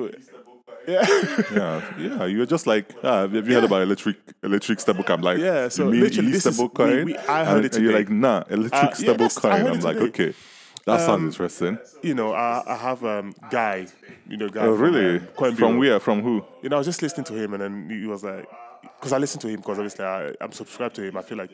yeah. 0.92 1.42
Yeah, 1.52 1.82
yeah. 1.98 2.24
You're 2.26 2.46
just 2.46 2.66
like, 2.66 2.94
ah, 3.02 3.22
have 3.28 3.34
you 3.48 3.54
heard 3.54 3.64
about 3.64 3.82
electric 3.82 4.16
electric 4.42 4.78
stablecoin? 4.78 5.14
I'm 5.14 5.20
like, 5.22 5.38
Yeah, 5.38 5.68
so 5.68 5.84
you 5.84 5.90
mean 5.90 6.00
literally 6.00 6.32
this 6.32 6.46
is- 6.46 6.58
we- 6.58 7.04
we- 7.04 7.16
I 7.16 7.44
heard 7.44 7.56
and, 7.56 7.64
it 7.66 7.74
and 7.76 7.84
you're 7.84 7.92
like, 7.92 8.08
nah, 8.10 8.44
electric 8.48 8.82
Uh, 8.92 8.94
yeah, 8.98 9.12
stablecoin. 9.14 9.50
heard 9.58 9.66
I'm 9.66 9.80
like, 9.80 9.98
today. 9.98 10.08
okay, 10.08 10.34
that 10.86 11.00
sounds 11.00 11.20
Um, 11.20 11.26
interesting. 11.26 11.78
you 12.02 12.14
know, 12.14 12.32
I, 12.32 12.62
I 12.66 12.76
have 12.76 13.04
um 13.04 13.34
guy, 13.50 13.86
you 14.28 14.36
know, 14.36 14.48
guy. 14.48 14.62
Oh, 14.66 14.76
from, 14.76 14.94
really? 14.94 15.16
uh, 15.16 15.20
Coin 15.36 15.54
From 15.54 15.78
where? 15.78 16.00
From 16.00 16.22
who? 16.22 16.42
You 16.62 16.68
know, 16.70 16.76
I 16.76 16.78
was 16.78 16.86
just 16.86 17.02
listening 17.02 17.24
to 17.26 17.34
him, 17.34 17.52
and 17.54 17.62
then 17.62 17.90
he 17.90 18.06
was 18.06 18.24
like, 18.24 18.48
because 19.00 19.12
I 19.12 19.18
listened 19.18 19.42
to 19.42 19.48
him 19.48 19.56
because 19.56 19.78
obviously 19.78 20.04
I, 20.04 20.32
I'm 20.40 20.52
subscribed 20.52 20.94
to 20.96 21.02
him. 21.02 21.16
I 21.16 21.22
feel 21.22 21.36
like 21.36 21.50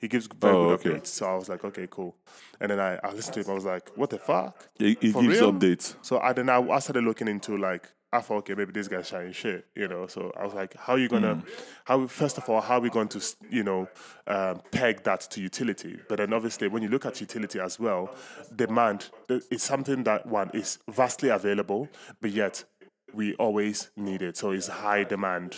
he 0.00 0.08
gives 0.08 0.26
very 0.28 0.54
Oh, 0.54 0.64
good 0.76 0.80
okay. 0.80 0.90
updates. 1.00 1.08
So 1.08 1.26
I 1.26 1.34
was 1.34 1.48
like, 1.48 1.64
okay, 1.64 1.86
cool. 1.90 2.14
And 2.60 2.70
then 2.70 2.80
I, 2.80 2.98
I 3.04 3.12
listened 3.12 3.34
to 3.34 3.40
him. 3.40 3.50
I 3.50 3.54
was 3.54 3.64
like, 3.64 3.90
what 3.96 4.10
the 4.10 4.18
fuck? 4.18 4.68
He, 4.78 4.96
he 5.00 5.12
gives 5.12 5.26
real? 5.40 5.52
updates. 5.52 5.96
So 6.02 6.18
I 6.20 6.32
then 6.32 6.48
I, 6.48 6.58
I 6.60 6.78
started 6.78 7.04
looking 7.04 7.28
into 7.28 7.56
like 7.58 7.88
I 8.12 8.20
thought 8.20 8.38
okay 8.38 8.54
maybe 8.54 8.72
this 8.72 8.88
guy's 8.88 9.08
shining 9.08 9.32
shit 9.32 9.66
you 9.74 9.86
know? 9.88 10.06
So 10.06 10.32
I 10.36 10.44
was 10.44 10.54
like 10.54 10.74
how 10.76 10.94
are 10.94 10.98
you 10.98 11.08
gonna 11.08 11.34
Hmm. 11.34 11.40
how 11.84 12.06
first 12.06 12.38
of 12.38 12.48
all 12.48 12.60
how 12.60 12.76
are 12.78 12.80
we 12.80 12.90
going 12.90 13.08
to 13.08 13.20
you 13.50 13.62
know 13.62 13.88
um, 14.26 14.62
peg 14.70 15.04
that 15.04 15.20
to 15.32 15.40
utility? 15.40 16.00
But 16.08 16.16
then 16.18 16.32
obviously 16.32 16.68
when 16.68 16.82
you 16.82 16.88
look 16.88 17.06
at 17.06 17.20
utility 17.20 17.60
as 17.60 17.78
well 17.78 18.10
demand 18.54 19.10
is 19.50 19.62
something 19.62 20.04
that 20.04 20.26
one 20.26 20.50
is 20.54 20.78
vastly 20.90 21.28
available 21.28 21.88
but 22.20 22.30
yet 22.30 22.64
we 23.12 23.34
always 23.34 23.90
need 23.96 24.22
it. 24.22 24.36
So 24.36 24.50
it's 24.50 24.68
high 24.68 25.04
demand. 25.04 25.56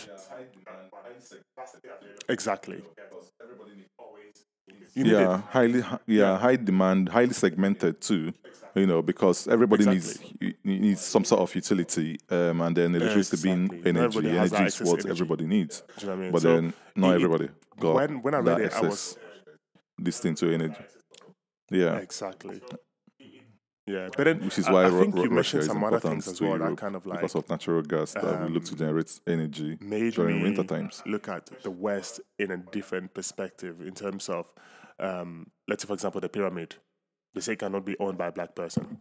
Exactly. 2.29 2.81
Yeah, 4.95 5.41
highly, 5.49 5.83
yeah, 6.05 6.37
high 6.37 6.57
demand, 6.57 7.09
highly 7.09 7.33
segmented 7.33 8.01
too. 8.01 8.33
You 8.73 8.87
know, 8.87 9.01
because 9.01 9.47
everybody 9.49 9.83
Exactly. 9.83 10.37
needs 10.39 10.57
needs 10.63 11.01
some 11.01 11.25
sort 11.25 11.41
of 11.41 11.53
utility, 11.53 12.17
um, 12.29 12.61
and 12.61 12.75
then 12.77 12.95
electricity 12.95 13.43
being 13.43 13.65
Exactly. 13.65 13.91
Not 13.91 13.99
energy. 14.15 14.29
Energy 14.37 14.63
is 14.63 14.81
what 14.81 14.91
energy. 14.99 15.09
everybody 15.09 15.45
needs. 15.45 15.81
Do 15.81 15.87
you 15.87 16.07
know 16.07 16.13
what 16.13 16.19
I 16.19 16.21
mean? 16.23 16.31
But 16.31 16.41
So 16.41 16.47
then 16.55 16.73
not 16.95 17.11
it- 17.11 17.15
everybody 17.15 17.49
got 17.79 17.95
when 17.95 18.21
when 18.21 18.33
I 18.35 18.41
that 18.41 18.57
read 18.59 18.65
it 18.67 18.73
I 18.73 18.81
was 18.81 19.17
this 19.97 20.19
thing 20.21 20.35
to 20.35 20.53
energy. 20.53 20.83
Yeah, 21.69 21.97
Exactly. 21.97 22.61
Yeah, 23.87 24.09
but 24.15 24.23
then 24.25 24.39
which 24.41 24.59
is 24.59 24.69
why 24.69 24.83
I, 24.83 24.87
Ru- 24.87 25.01
think 25.01 25.15
Ru- 25.15 25.23
you 25.23 25.29
Russia 25.31 25.57
mentioned 25.57 25.63
some 25.73 25.83
other 25.83 25.99
things 25.99 26.27
as 26.27 26.39
well 26.39 26.57
that 26.57 26.77
kind 26.77 26.95
of 26.95 27.05
like 27.05 27.19
because 27.19 27.35
of 27.35 27.49
natural 27.49 27.81
gas 27.81 28.13
that 28.13 28.43
we 28.47 28.53
look 28.53 28.63
to 28.65 28.71
um, 28.73 28.77
generate 28.77 29.19
energy 29.27 29.75
during 30.11 30.41
winter 30.43 30.63
times. 30.63 31.01
look 31.05 31.27
at 31.27 31.49
the 31.63 31.71
West 31.71 32.21
in 32.39 32.51
a 32.51 32.57
different 32.57 33.13
perspective 33.13 33.81
in 33.81 33.93
terms 33.93 34.29
of, 34.29 34.45
um, 34.99 35.47
let's 35.67 35.83
say, 35.83 35.87
for 35.87 35.93
example, 35.93 36.21
the 36.21 36.29
pyramid. 36.29 36.75
They 37.33 37.41
say 37.41 37.55
cannot 37.55 37.85
be 37.85 37.95
owned 37.99 38.17
by 38.17 38.27
a 38.27 38.31
black 38.31 38.55
person. 38.55 38.97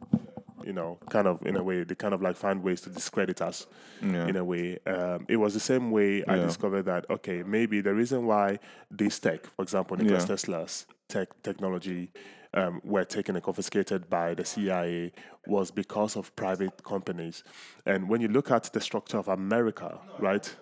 You 0.64 0.72
know, 0.74 0.98
kind 1.08 1.26
of 1.26 1.44
in 1.46 1.56
a 1.56 1.62
way, 1.62 1.84
they 1.84 1.94
kind 1.94 2.12
of 2.12 2.20
like 2.22 2.36
find 2.36 2.62
ways 2.62 2.82
to 2.82 2.90
discredit 2.90 3.40
us. 3.40 3.66
Yeah. 4.02 4.26
In 4.26 4.36
a 4.36 4.44
way, 4.44 4.78
um, 4.86 5.24
it 5.28 5.36
was 5.36 5.54
the 5.54 5.60
same 5.60 5.90
way 5.90 6.22
I 6.26 6.36
Yeah. 6.36 6.46
discovered 6.46 6.82
that 6.82 7.06
okay, 7.10 7.42
maybe 7.42 7.80
the 7.80 7.94
reason 7.94 8.26
why 8.26 8.58
this 8.90 9.18
tech, 9.18 9.46
for 9.46 9.62
example, 9.62 9.96
Nicholas 9.96 10.24
Yeah. 10.24 10.28
Tesla's 10.28 10.86
tech 11.08 11.28
technology, 11.42 12.12
um, 12.52 12.80
were 12.84 13.04
taken 13.04 13.36
and 13.36 13.44
confiscated 13.44 14.10
by 14.10 14.34
the 14.34 14.44
CIA 14.44 15.12
was 15.46 15.70
because 15.70 16.14
of 16.16 16.34
private 16.36 16.82
companies. 16.84 17.42
And 17.86 18.08
when 18.10 18.20
you 18.20 18.28
look 18.28 18.50
at 18.50 18.64
the 18.64 18.80
structure 18.80 19.18
of 19.18 19.28
America, 19.28 19.98
right? 20.18 20.54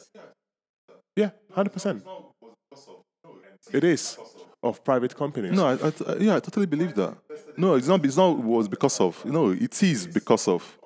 Yeah, 1.16 1.30
hundred 1.52 1.72
percent. 1.72 2.04
It 3.72 3.84
is 3.84 4.16
of 4.62 4.82
private 4.84 5.14
companies. 5.16 5.52
No, 5.52 5.66
I, 5.66 5.72
I, 5.74 6.16
yeah, 6.18 6.36
I 6.36 6.40
totally 6.40 6.66
believe 6.66 6.94
that. 6.94 7.16
No, 7.56 7.74
it's 7.74 7.86
not. 7.86 8.04
It's 8.04 8.16
not. 8.16 8.38
Was 8.38 8.68
because 8.68 9.00
of. 9.00 9.24
No, 9.24 9.50
it 9.50 9.82
is 9.82 10.06
because 10.06 10.48
of 10.48 10.78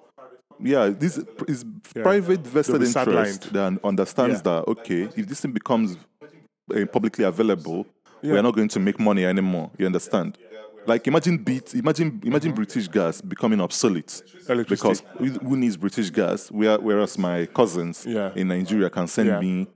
yeah, 0.61 0.89
this 0.91 1.19
is 1.49 1.65
private 1.95 2.41
vested 2.41 2.83
interest 2.83 3.53
that 3.53 3.81
understands 3.83 4.37
Yeah. 4.37 4.43
that 4.43 4.69
okay, 4.69 5.03
if 5.17 5.27
this 5.27 5.41
thing 5.41 5.53
becomes 5.53 5.97
uh, 6.23 6.87
publicly 6.87 7.25
available, 7.25 7.87
Yeah. 8.23 8.35
we're 8.35 8.43
not 8.43 8.55
going 8.55 8.69
to 8.69 8.79
make 8.81 9.01
money 9.01 9.25
anymore. 9.25 9.71
You 9.79 9.87
understand? 9.87 10.39
Like 10.87 11.07
imagine 11.07 11.39
beat, 11.39 11.75
imagine 11.75 12.21
imagine 12.25 12.53
British 12.53 12.89
gas 12.89 13.21
becoming 13.21 13.61
obsolete 13.61 14.23
because 14.69 15.03
who 15.17 15.27
who 15.27 15.57
needs 15.57 15.77
British 15.77 16.11
gas? 16.11 16.51
Where, 16.51 16.79
whereas 16.79 17.17
my 17.19 17.47
cousins 17.47 18.05
Yeah. 18.07 18.33
in 18.35 18.49
Nigeria 18.49 18.91
can 18.91 19.07
send 19.07 19.29
Yeah. 19.29 19.41
me 19.41 19.67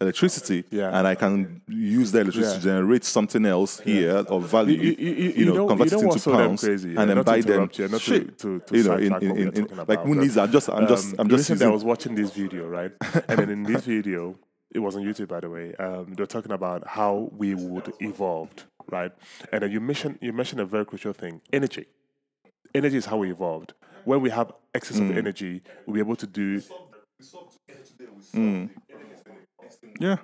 electricity 0.00 0.64
Yeah. 0.70 0.96
and 0.96 1.06
I 1.08 1.14
can 1.16 1.60
use 1.68 2.12
that 2.12 2.20
electricity 2.20 2.52
Yeah. 2.54 2.58
to 2.58 2.62
generate 2.80 3.04
something 3.04 3.44
else 3.44 3.80
here 3.80 4.10
of 4.28 4.48
value. 4.48 4.76
You- 4.80 4.96
you- 4.98 5.14
you- 5.14 5.32
you 5.38 5.44
know, 5.46 5.54
know- 5.54 5.66
convert 5.68 5.92
it 5.92 6.00
into 6.00 6.30
pounds 6.30 6.62
crazy, 6.62 6.90
yeah? 6.90 7.00
and 7.00 7.10
then 7.10 7.22
buy 7.22 7.40
them. 7.40 7.68
you, 7.72 7.88
not 7.88 8.00
to- 8.00 8.06
shit. 8.06 8.38
to- 8.38 8.60
to 8.60 8.76
you 8.76 8.84
know, 8.84 8.96
in, 8.96 9.12
in, 9.22 9.36
in, 9.36 9.48
in 9.56 9.66
like 9.88 10.00
who 10.02 10.14
needs? 10.14 10.36
I'm 10.36 10.50
just, 10.52 10.68
I'm 10.70 10.86
just, 10.86 11.06
Um, 11.14 11.14
I'm 11.20 11.28
just 11.28 11.50
recently 11.50 11.66
I 11.66 11.70
was 11.74 11.84
watching 11.84 12.14
this 12.14 12.30
video, 12.32 12.68
right? 12.68 12.92
and 13.28 13.38
then 13.40 13.50
in 13.50 13.62
this 13.64 13.84
video, 13.84 14.36
it 14.72 14.78
was 14.78 14.94
on 14.96 15.02
YouTube, 15.02 15.28
by 15.28 15.40
the 15.40 15.50
way. 15.50 15.74
Um, 15.76 16.14
they're 16.14 16.26
talking 16.26 16.52
about 16.52 16.86
how 16.86 17.30
we 17.36 17.54
would 17.54 17.92
evolved, 18.00 18.64
right? 18.90 19.12
And 19.52 19.62
then 19.62 19.72
you 19.72 19.80
mentioned 19.80 20.18
you 20.20 20.32
mentioned 20.32 20.60
a 20.60 20.64
very 20.66 20.84
crucial 20.86 21.12
thing: 21.12 21.40
energy. 21.52 21.86
Energy 22.74 22.98
is 22.98 23.06
how 23.06 23.16
we 23.16 23.30
evolved. 23.32 23.72
When 24.04 24.20
we 24.20 24.30
have 24.30 24.52
excess 24.74 24.98
Mm. 25.00 25.10
of 25.10 25.18
energy, 25.18 25.62
we'll 25.86 25.94
be 25.94 26.00
able 26.00 26.16
to 26.16 26.26
do. 26.26 26.60
Yeah. 30.00 30.16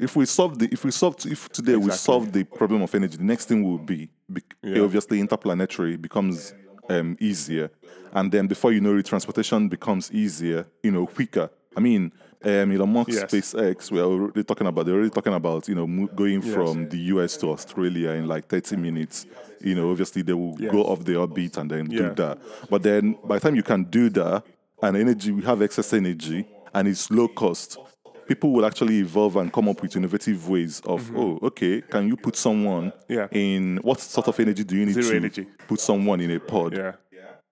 If 0.00 0.16
we 0.16 0.26
solve 0.26 0.58
the, 0.58 0.68
if 0.72 0.84
we 0.84 0.90
solve, 0.90 1.16
if 1.26 1.48
today 1.50 1.76
we 1.76 1.90
solve 1.92 2.32
the 2.32 2.42
problem 2.44 2.82
of 2.82 2.92
energy, 2.94 3.16
the 3.16 3.22
next 3.24 3.46
thing 3.46 3.62
will 3.62 3.78
be, 3.78 4.08
be 4.32 4.42
Yeah. 4.62 4.80
obviously 4.82 5.20
interplanetary 5.20 5.96
becomes 5.96 6.52
um, 6.90 7.16
easier, 7.20 7.70
and 8.12 8.30
then 8.32 8.46
before 8.48 8.72
you 8.72 8.80
know 8.80 8.96
it, 8.96 9.06
transportation 9.06 9.68
becomes 9.68 10.10
easier, 10.12 10.66
you 10.82 10.90
know, 10.90 11.06
quicker. 11.06 11.48
I 11.76 11.80
mean, 11.80 12.10
um, 12.44 12.72
Elon 12.72 12.92
Musk, 12.92 13.10
Yes. 13.10 13.22
SpaceX, 13.32 13.90
we're 13.92 14.02
already 14.02 14.42
talking 14.44 14.66
about. 14.66 14.84
They're 14.84 14.94
already 14.96 15.10
talking 15.10 15.32
about, 15.32 15.68
you 15.68 15.74
know, 15.76 15.86
mo- 15.86 16.08
going 16.14 16.42
from 16.42 16.88
the 16.88 16.98
US 17.14 17.36
to 17.38 17.50
Australia 17.50 18.10
in 18.10 18.26
like 18.26 18.46
30 18.48 18.76
minutes. 18.76 19.26
You 19.60 19.76
know, 19.76 19.90
obviously 19.90 20.22
they 20.22 20.34
will 20.34 20.56
Yes. 20.58 20.72
go 20.72 20.82
off 20.84 21.04
the 21.04 21.16
orbit 21.16 21.56
and 21.56 21.70
then 21.70 21.90
Yeah. 21.90 22.08
do 22.10 22.14
that. 22.16 22.38
But 22.68 22.82
then 22.82 23.16
by 23.24 23.36
the 23.36 23.40
time 23.40 23.54
you 23.56 23.62
can 23.62 23.84
do 23.84 24.10
that, 24.10 24.44
and 24.82 24.96
energy, 24.98 25.30
we 25.32 25.42
have 25.42 25.62
excess 25.62 25.94
energy, 25.94 26.44
and 26.74 26.88
it's 26.88 27.10
low 27.10 27.28
cost. 27.28 27.78
People 28.26 28.52
will 28.52 28.64
actually 28.64 28.98
evolve 29.00 29.36
and 29.36 29.52
come 29.52 29.68
up 29.68 29.82
with 29.82 29.96
innovative 29.96 30.48
ways 30.48 30.80
of, 30.86 31.10
oh, 31.14 31.38
okay, 31.42 31.82
can 31.82 32.08
you 32.08 32.16
put 32.16 32.36
someone 32.36 32.90
Mm-hmm. 32.90 33.12
Yeah. 33.12 33.28
in 33.30 33.76
what 33.82 34.00
sort 34.00 34.28
of 34.28 34.40
energy 34.40 34.64
do 34.64 34.76
you 34.76 34.86
need 34.86 34.94
Zero 34.94 35.10
to 35.10 35.16
energy. 35.16 35.46
put 35.68 35.78
someone 35.80 36.20
in 36.20 36.30
a 36.30 36.40
pod? 36.40 36.74
Yeah. 36.76 36.92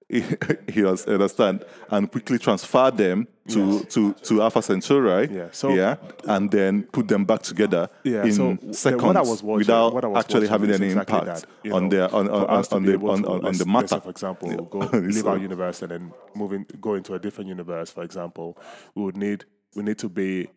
you 0.74 0.88
us- 0.88 1.06
understand 1.06 1.64
and 1.90 2.10
quickly 2.10 2.38
transfer 2.38 2.90
them 2.90 3.26
to 3.48 3.80
to 3.84 4.12
to 4.14 4.42
Alpha 4.42 4.62
Centauri, 4.62 5.28
Yeah, 5.30 5.48
so- 5.50 5.74
yeah, 5.74 5.96
and 6.24 6.50
then 6.50 6.84
put 6.84 7.08
them 7.08 7.24
back 7.24 7.42
together 7.42 7.88
Yeah, 8.04 8.24
in 8.24 8.32
so 8.32 8.56
seconds 8.72 9.02
what 9.02 9.16
I 9.16 9.20
was 9.20 9.42
watching, 9.42 9.58
without 9.58 9.94
what 9.94 10.04
I 10.04 10.08
was 10.08 10.24
actually 10.24 10.46
having 10.48 10.70
any 10.70 10.86
exactly 10.86 11.18
impact 11.18 11.40
that, 11.42 11.50
you 11.64 11.74
on 11.74 11.84
know, 11.84 11.88
their 11.88 12.14
on 12.14 12.26
for 12.26 12.32
on, 12.32 12.64
on 12.72 12.82
the 12.84 12.94
on, 12.98 13.24
on, 13.24 13.44
on 13.46 13.52
the 13.58 13.66
matter. 13.66 13.98
for 14.00 14.10
example, 14.10 14.48
go 14.66 14.78
leave 14.92 15.14
So- 15.14 15.28
our 15.30 15.38
universe 15.38 15.82
and 15.82 15.90
then 15.90 16.12
moving 16.34 16.66
go 16.80 16.94
into 16.94 17.14
a 17.14 17.18
different 17.18 17.48
universe. 17.48 17.90
For 17.90 18.04
example, 18.04 18.56
we 18.94 19.02
would 19.02 19.16
need 19.16 19.44
we 19.74 19.82
need 19.82 19.98
to 19.98 20.08
be 20.08 20.48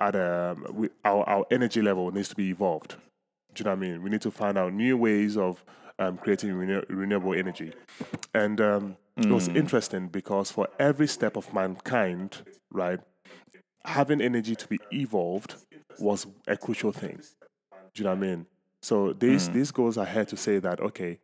at 0.00 0.14
a 0.16 0.56
we, 0.72 0.88
our 1.04 1.22
our 1.28 1.46
energy 1.52 1.82
level 1.82 2.10
needs 2.10 2.28
to 2.30 2.34
be 2.36 2.48
evolved. 2.50 2.96
Do 3.54 3.60
you 3.62 3.64
know 3.64 3.70
what 3.76 3.76
I 3.78 3.80
mean? 3.90 4.02
We 4.02 4.10
need 4.10 4.22
to 4.22 4.30
find 4.30 4.58
out 4.58 4.72
new 4.72 4.96
ways 4.96 5.36
of 5.36 5.64
um, 5.98 6.16
creating 6.16 6.52
renew- 6.54 6.84
renewable 6.88 7.34
energy, 7.34 7.72
and 8.34 8.60
um, 8.60 8.96
it 9.16 9.28
was 9.28 9.48
interesting 9.48 10.08
because 10.08 10.50
for 10.50 10.68
every 10.78 11.08
step 11.08 11.36
of 11.36 11.52
mankind, 11.52 12.38
right, 12.70 13.00
having 13.84 14.20
energy 14.20 14.54
to 14.54 14.66
be 14.68 14.78
evolved 14.92 15.54
was 15.98 16.26
a 16.46 16.56
crucial 16.56 16.92
thing. 16.92 17.20
Do 17.94 18.02
you 18.02 18.04
know 18.04 18.10
what 18.10 18.18
I 18.18 18.20
mean? 18.20 18.46
So 18.82 19.12
this 19.12 19.48
this 19.48 19.70
goes 19.72 19.96
ahead 19.96 20.28
to 20.28 20.36
say 20.36 20.58
that 20.60 20.80
okay, 20.80 21.18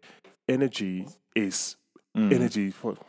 energy 0.48 1.06
is 1.36 1.76
energy 2.16 2.70
for. 2.70 2.94
That? 2.94 3.02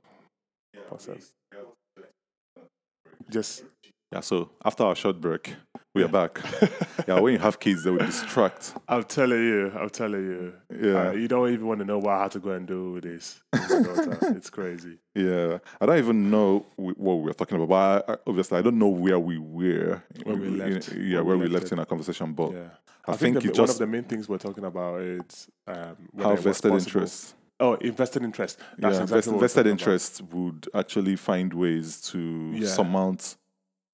Just 3.29 3.63
Yeah. 4.11 4.19
So 4.21 4.51
after 4.63 4.83
our 4.83 4.95
short 4.95 5.19
break, 5.19 5.55
we 5.93 6.03
are 6.03 6.07
back. 6.07 6.39
yeah. 7.07 7.19
When 7.19 7.33
you 7.33 7.39
have 7.39 7.59
kids, 7.59 7.83
they 7.83 7.91
will 7.91 7.99
distract. 8.05 8.73
I'm 8.87 9.03
telling 9.03 9.39
you, 9.39 9.71
I'm 9.77 9.89
telling 9.89 10.23
you. 10.23 10.53
Yeah. 10.79 11.09
Uh, 11.09 11.11
you 11.13 11.27
don't 11.27 11.51
even 11.51 11.65
want 11.67 11.79
to 11.79 11.85
know 11.85 11.97
what 11.99 12.13
I 12.13 12.21
had 12.23 12.31
to 12.31 12.39
go 12.39 12.51
and 12.51 12.67
do 12.67 12.93
with 12.93 13.03
this. 13.03 13.41
it's 13.53 14.49
crazy. 14.49 14.99
Yeah, 15.15 15.57
I 15.81 15.85
don't 15.85 15.97
even 15.97 16.29
know 16.29 16.65
what 16.75 17.15
we 17.15 17.23
were 17.23 17.33
talking 17.33 17.61
about. 17.61 17.69
But 17.69 18.09
I, 18.09 18.13
I, 18.13 18.17
obviously, 18.27 18.59
I 18.59 18.61
don't 18.61 18.77
know 18.77 18.89
where 18.89 19.19
we 19.19 19.37
were. 19.37 20.03
Where 20.23 20.35
we 20.35 20.47
in- 20.47 20.57
left. 20.57 20.93
yeah, 20.93 21.21
where, 21.21 21.37
we 21.37 21.47
left 21.47 21.71
in 21.71 21.79
our 21.79 21.85
conversation. 21.85 22.33
But 22.33 22.51
Yeah. 22.53 22.59
I, 23.07 23.11
I, 23.13 23.15
think, 23.17 23.39
think, 23.39 23.53
the, 23.53 23.61
one 23.61 23.69
of 23.69 23.77
the 23.77 23.87
main 23.87 24.03
things 24.03 24.27
we're 24.29 24.37
talking 24.37 24.65
about 24.65 25.01
is 25.01 25.47
um, 25.67 25.95
how 26.17 26.35
vested 26.35 26.71
possible- 26.71 27.01
interest. 27.01 27.35
Oh, 27.57 27.75
invested 27.75 28.21
interest. 28.23 28.59
That's 28.77 28.97
yeah, 28.97 29.03
exactly 29.03 29.15
vest- 29.15 29.27
what 29.27 29.35
we're 29.35 29.41
vested 29.41 29.67
about. 29.67 29.71
interest 29.71 30.21
would 30.33 30.67
actually 30.73 31.15
find 31.15 31.53
ways 31.53 32.01
to 32.11 32.51
Yeah. 32.53 32.67
surmount 32.67 33.37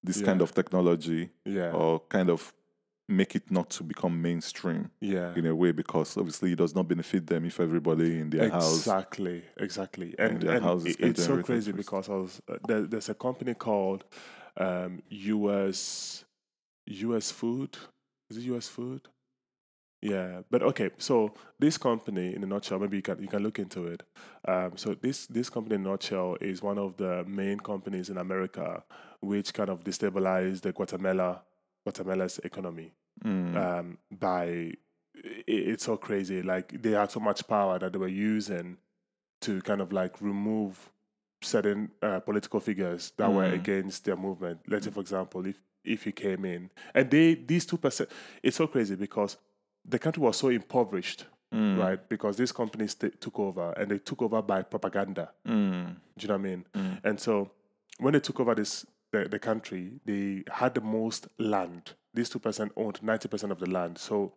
this 0.02 0.20
kind 0.20 0.40
of 0.42 0.52
technology 0.54 1.30
Yeah. 1.44 1.72
or 1.72 2.00
kind 2.08 2.30
of 2.30 2.52
make 3.08 3.34
it 3.36 3.50
not 3.50 3.68
to 3.70 3.82
become 3.84 4.22
mainstream 4.22 4.90
yeah. 5.00 5.34
in 5.36 5.44
a 5.46 5.54
way 5.54 5.72
because 5.72 6.16
obviously 6.16 6.52
it 6.52 6.56
does 6.58 6.74
not 6.74 6.88
benefit 6.88 7.26
them 7.26 7.44
if 7.44 7.60
everybody 7.60 8.20
in 8.20 8.30
their 8.30 8.48
house 8.48 8.78
Exactly, 8.78 9.42
exactly, 9.58 10.14
and, 10.18 10.40
their 10.40 10.56
and 10.56 10.64
houses 10.64 10.96
it- 10.96 11.00
it's 11.00 11.24
so 11.24 11.42
crazy 11.42 11.72
because 11.72 12.08
I 12.08 12.14
was 12.14 12.40
uh, 12.48 12.56
there, 12.66 12.82
there's 12.82 13.08
a 13.08 13.14
company 13.14 13.54
called 13.54 14.04
um, 14.56 15.02
US 15.08 16.24
US 16.86 17.30
Food. 17.30 17.76
Is 18.30 18.38
it 18.38 18.42
US 18.54 18.68
Food? 18.68 19.08
Yeah, 20.00 20.40
but 20.50 20.62
okay. 20.62 20.90
So 20.98 21.32
this 21.60 21.78
company, 21.78 22.34
in 22.34 22.42
a 22.42 22.46
nutshell, 22.46 22.80
maybe 22.80 22.96
you 22.96 23.02
can 23.02 23.20
you 23.22 23.28
can 23.28 23.42
look 23.42 23.58
into 23.60 23.86
it. 23.86 24.02
Um, 24.48 24.72
so 24.76 24.94
this 24.94 25.26
this 25.28 25.48
company, 25.48 25.76
in 25.76 25.86
a 25.86 25.90
nutshell, 25.90 26.36
is 26.40 26.60
one 26.62 26.78
of 26.78 26.96
the 26.96 27.24
main 27.24 27.60
companies 27.60 28.10
in 28.10 28.18
America, 28.18 28.82
which 29.22 29.54
kind 29.54 29.70
of 29.70 29.82
destabilized 29.84 30.60
the 30.62 30.72
Guatemala 30.72 31.42
Guatemala's 31.84 32.38
economy 32.44 32.92
Mm. 33.24 33.56
um, 33.56 33.98
by 34.10 34.72
i- 35.16 35.44
it's 35.46 35.84
so 35.84 35.96
crazy. 35.96 36.42
Like 36.42 36.80
they 36.82 36.92
had 36.92 37.10
so 37.10 37.20
much 37.20 37.46
power 37.46 37.78
that 37.78 37.92
they 37.92 37.98
were 37.98 38.08
using 38.08 38.78
to 39.42 39.60
kind 39.62 39.80
of 39.80 39.92
like 39.92 40.20
remove 40.20 40.90
certain 41.42 41.90
uh, 42.02 42.20
political 42.20 42.60
figures 42.60 43.12
that 43.16 43.30
were 43.32 43.44
Mm. 43.50 43.54
against 43.54 44.04
their 44.04 44.16
movement. 44.16 44.60
Let's 44.66 44.84
say, 44.86 44.90
for 44.92 45.00
example, 45.00 45.46
if 45.46 45.60
if 45.84 46.06
you 46.06 46.12
came 46.12 46.44
in 46.44 46.70
and 46.94 47.10
they 47.10 47.34
these 47.34 47.66
two 47.66 47.76
percent, 47.76 48.08
it's 48.42 48.56
so 48.56 48.66
crazy 48.68 48.94
because 48.96 49.36
the 49.84 49.98
country 49.98 50.22
was 50.22 50.36
so 50.36 50.48
impoverished, 50.48 51.26
Mm. 51.52 51.78
right? 51.78 52.08
Because 52.08 52.36
these 52.36 52.52
companies 52.52 52.94
t- 52.94 53.10
took 53.10 53.38
over 53.40 53.72
and 53.72 53.90
they 53.90 53.98
took 53.98 54.22
over 54.22 54.40
by 54.42 54.62
propaganda. 54.62 55.32
Mm. 55.46 55.96
Do 56.16 56.22
you 56.22 56.28
know 56.28 56.34
what 56.34 56.40
I 56.40 56.42
mean? 56.50 56.64
Mm. 56.74 57.00
And 57.04 57.20
so 57.20 57.50
when 57.98 58.12
they 58.12 58.20
took 58.20 58.38
over 58.40 58.54
this 58.54 58.86
the, 59.12 59.28
the 59.28 59.38
country, 59.38 59.92
they 60.04 60.42
had 60.50 60.74
the 60.74 60.80
most 60.80 61.28
land. 61.38 61.92
These 62.14 62.30
two 62.30 62.38
percent 62.38 62.72
owned 62.76 63.02
ninety 63.02 63.28
percent 63.28 63.52
of 63.52 63.58
the 63.58 63.70
land. 63.70 63.98
So 63.98 64.32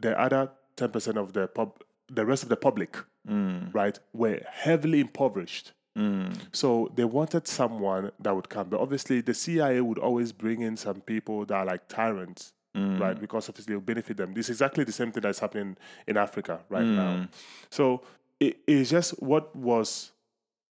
the 0.00 0.18
other 0.18 0.50
ten 0.76 0.90
percent 0.90 1.18
of 1.18 1.32
the 1.32 1.46
pub, 1.48 1.80
the 2.08 2.24
rest 2.24 2.42
of 2.42 2.48
the 2.48 2.56
public, 2.56 2.96
Mm. 3.28 3.72
right, 3.72 3.96
were 4.12 4.40
heavily 4.50 4.98
impoverished. 5.00 5.70
Mm. 5.96 6.36
So 6.52 6.90
they 6.96 7.04
wanted 7.04 7.46
someone 7.46 8.10
that 8.18 8.34
would 8.34 8.48
come, 8.48 8.68
but 8.68 8.80
obviously 8.80 9.20
the 9.20 9.32
CIA 9.34 9.80
would 9.80 9.98
always 9.98 10.32
bring 10.32 10.60
in 10.62 10.76
some 10.76 11.00
people 11.02 11.44
that 11.46 11.54
are 11.54 11.64
like 11.64 11.86
tyrants, 11.86 12.52
Mm. 12.76 12.98
right? 12.98 13.20
Because 13.20 13.48
obviously 13.48 13.74
it'll 13.74 13.82
benefit 13.84 14.16
them. 14.16 14.34
This 14.34 14.46
is 14.46 14.56
exactly 14.56 14.82
the 14.82 14.90
same 14.90 15.12
thing 15.12 15.20
that's 15.20 15.38
happening 15.38 15.76
in 16.08 16.16
Africa 16.16 16.60
right 16.68 16.84
now. 16.84 17.12
Mm. 17.14 17.28
So 17.70 18.02
it 18.40 18.58
is 18.66 18.90
just 18.90 19.22
what 19.22 19.54
was 19.54 20.10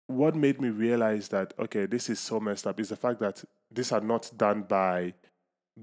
what 0.07 0.35
made 0.35 0.61
me 0.61 0.69
realize 0.69 1.29
that 1.29 1.53
okay, 1.59 1.85
this 1.85 2.09
is 2.09 2.19
so 2.19 2.39
messed 2.39 2.67
up 2.67 2.79
is 2.79 2.89
the 2.89 2.95
fact 2.95 3.19
that 3.19 3.43
these 3.71 3.91
are 3.91 4.01
not 4.01 4.31
done 4.37 4.61
by 4.63 5.13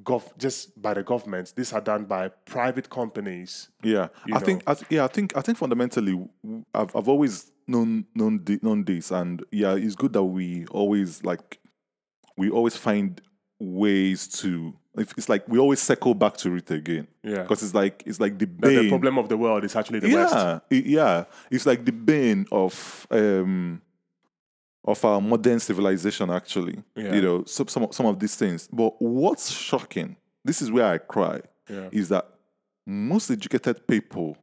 gov 0.04 0.22
just 0.38 0.80
by 0.80 0.94
the 0.94 1.02
government. 1.02 1.52
These 1.56 1.72
are 1.72 1.80
done 1.80 2.04
by 2.04 2.28
private 2.28 2.88
companies. 2.88 3.68
Yeah, 3.82 4.08
I 4.32 4.38
think. 4.38 4.62
I 4.66 4.74
th- 4.74 4.86
yeah, 4.90 5.04
I 5.04 5.08
think. 5.08 5.36
I 5.36 5.40
think 5.40 5.58
fundamentally, 5.58 6.12
w- 6.12 6.64
I've 6.74 6.94
I've 6.96 7.08
always 7.08 7.50
known 7.66 8.06
known 8.14 8.44
known 8.62 8.84
this, 8.84 9.10
and 9.10 9.44
yeah, 9.50 9.74
it's 9.74 9.94
good 9.96 10.12
that 10.12 10.22
we 10.24 10.66
always 10.66 11.24
like 11.24 11.58
we 12.36 12.48
always 12.50 12.76
find 12.76 13.20
ways 13.60 14.26
to. 14.28 14.74
if- 14.96 15.14
It's 15.18 15.28
like 15.28 15.46
we 15.48 15.58
always 15.58 15.80
circle 15.80 16.14
back 16.14 16.36
to 16.38 16.54
it 16.56 16.70
again 16.70 17.06
Yeah. 17.22 17.42
because 17.42 17.62
it's 17.62 17.74
like 17.74 18.02
it's 18.06 18.20
like 18.20 18.38
the 18.38 18.46
bane. 18.46 18.82
the 18.84 18.88
problem 18.88 19.18
of 19.18 19.28
the 19.28 19.36
world 19.36 19.64
is 19.64 19.74
actually 19.76 20.00
the 20.00 20.14
West. 20.14 20.34
yeah, 20.34 20.58
it- 20.70 20.86
yeah, 20.86 21.24
it's 21.50 21.66
like 21.66 21.84
the 21.84 21.92
bane 21.92 22.46
of 22.52 23.06
um 23.10 23.82
of 24.84 25.04
our 25.04 25.20
modern 25.20 25.60
civilization. 25.60 26.30
Actually, 26.30 26.82
Yeah. 26.96 27.14
you 27.14 27.22
know, 27.22 27.44
some 27.44 27.68
some 27.68 27.88
some 27.92 28.06
of 28.06 28.18
these 28.18 28.34
things. 28.36 28.68
But 28.72 29.00
what's 29.00 29.50
shocking? 29.50 30.16
This 30.44 30.60
is 30.62 30.70
where 30.70 30.86
I 30.86 30.98
cry. 30.98 31.40
Yeah. 31.68 31.88
Is 31.92 32.08
that 32.08 32.28
most 32.86 33.30
educated 33.30 33.86
people 33.86 34.36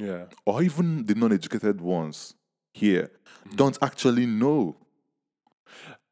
Yeah. 0.00 0.24
or 0.46 0.62
even 0.62 1.04
the 1.06 1.14
non-educated 1.14 1.80
ones 1.80 2.34
here 2.72 3.10
don't 3.56 3.76
actually 3.82 4.26
know. 4.26 4.76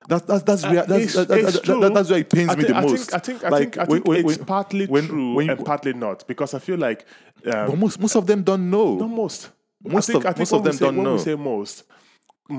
That's 0.09 0.25
that's 0.27 0.43
that's 0.43 0.63
where 0.65 0.85
that's, 0.85 1.17
Uh, 1.17 1.21
that- 1.25 1.29
that- 1.29 1.39
it's 1.39 1.61
that- 1.61 1.81
that- 1.81 1.95
that's 1.95 2.11
where 2.11 2.19
it 2.19 2.29
pains 2.29 2.51
I 2.51 2.57
me 2.57 2.63
think, 2.65 2.75
the 2.75 2.77
I 2.77 2.83
most. 2.83 3.11
think 3.11 3.15
I 3.15 3.19
think 3.19 3.45
I 3.45 3.49
Like, 3.51 3.61
think, 3.61 3.79
I 3.79 3.85
think 3.87 4.05
when- 4.09 4.17
it's 4.19 4.39
when- 4.39 4.47
partly 4.47 4.87
when- 4.87 5.07
true 5.07 5.35
when 5.35 5.51
and 5.51 5.65
partly 5.65 5.93
not 5.93 6.27
because 6.27 6.55
I 6.55 6.59
feel 6.59 6.77
like 6.79 7.07
um, 7.47 7.69
but 7.71 7.79
most 7.79 8.01
most 8.01 8.17
of 8.17 8.27
them 8.27 8.43
don't 8.43 8.69
know. 8.69 8.97
not 8.97 9.11
most. 9.11 9.51
Most 9.85 10.11
I 10.11 10.13
think, 10.15 10.25
of- 10.25 10.31
I 10.31 10.33
think 10.33 10.39
most 10.41 10.53
of 10.53 10.65
them 10.65 10.73
say, 10.73 10.85
don't 10.87 10.97
when 10.97 11.05
know. 11.05 11.13
We 11.15 11.19
say 11.21 11.35
most. 11.37 11.85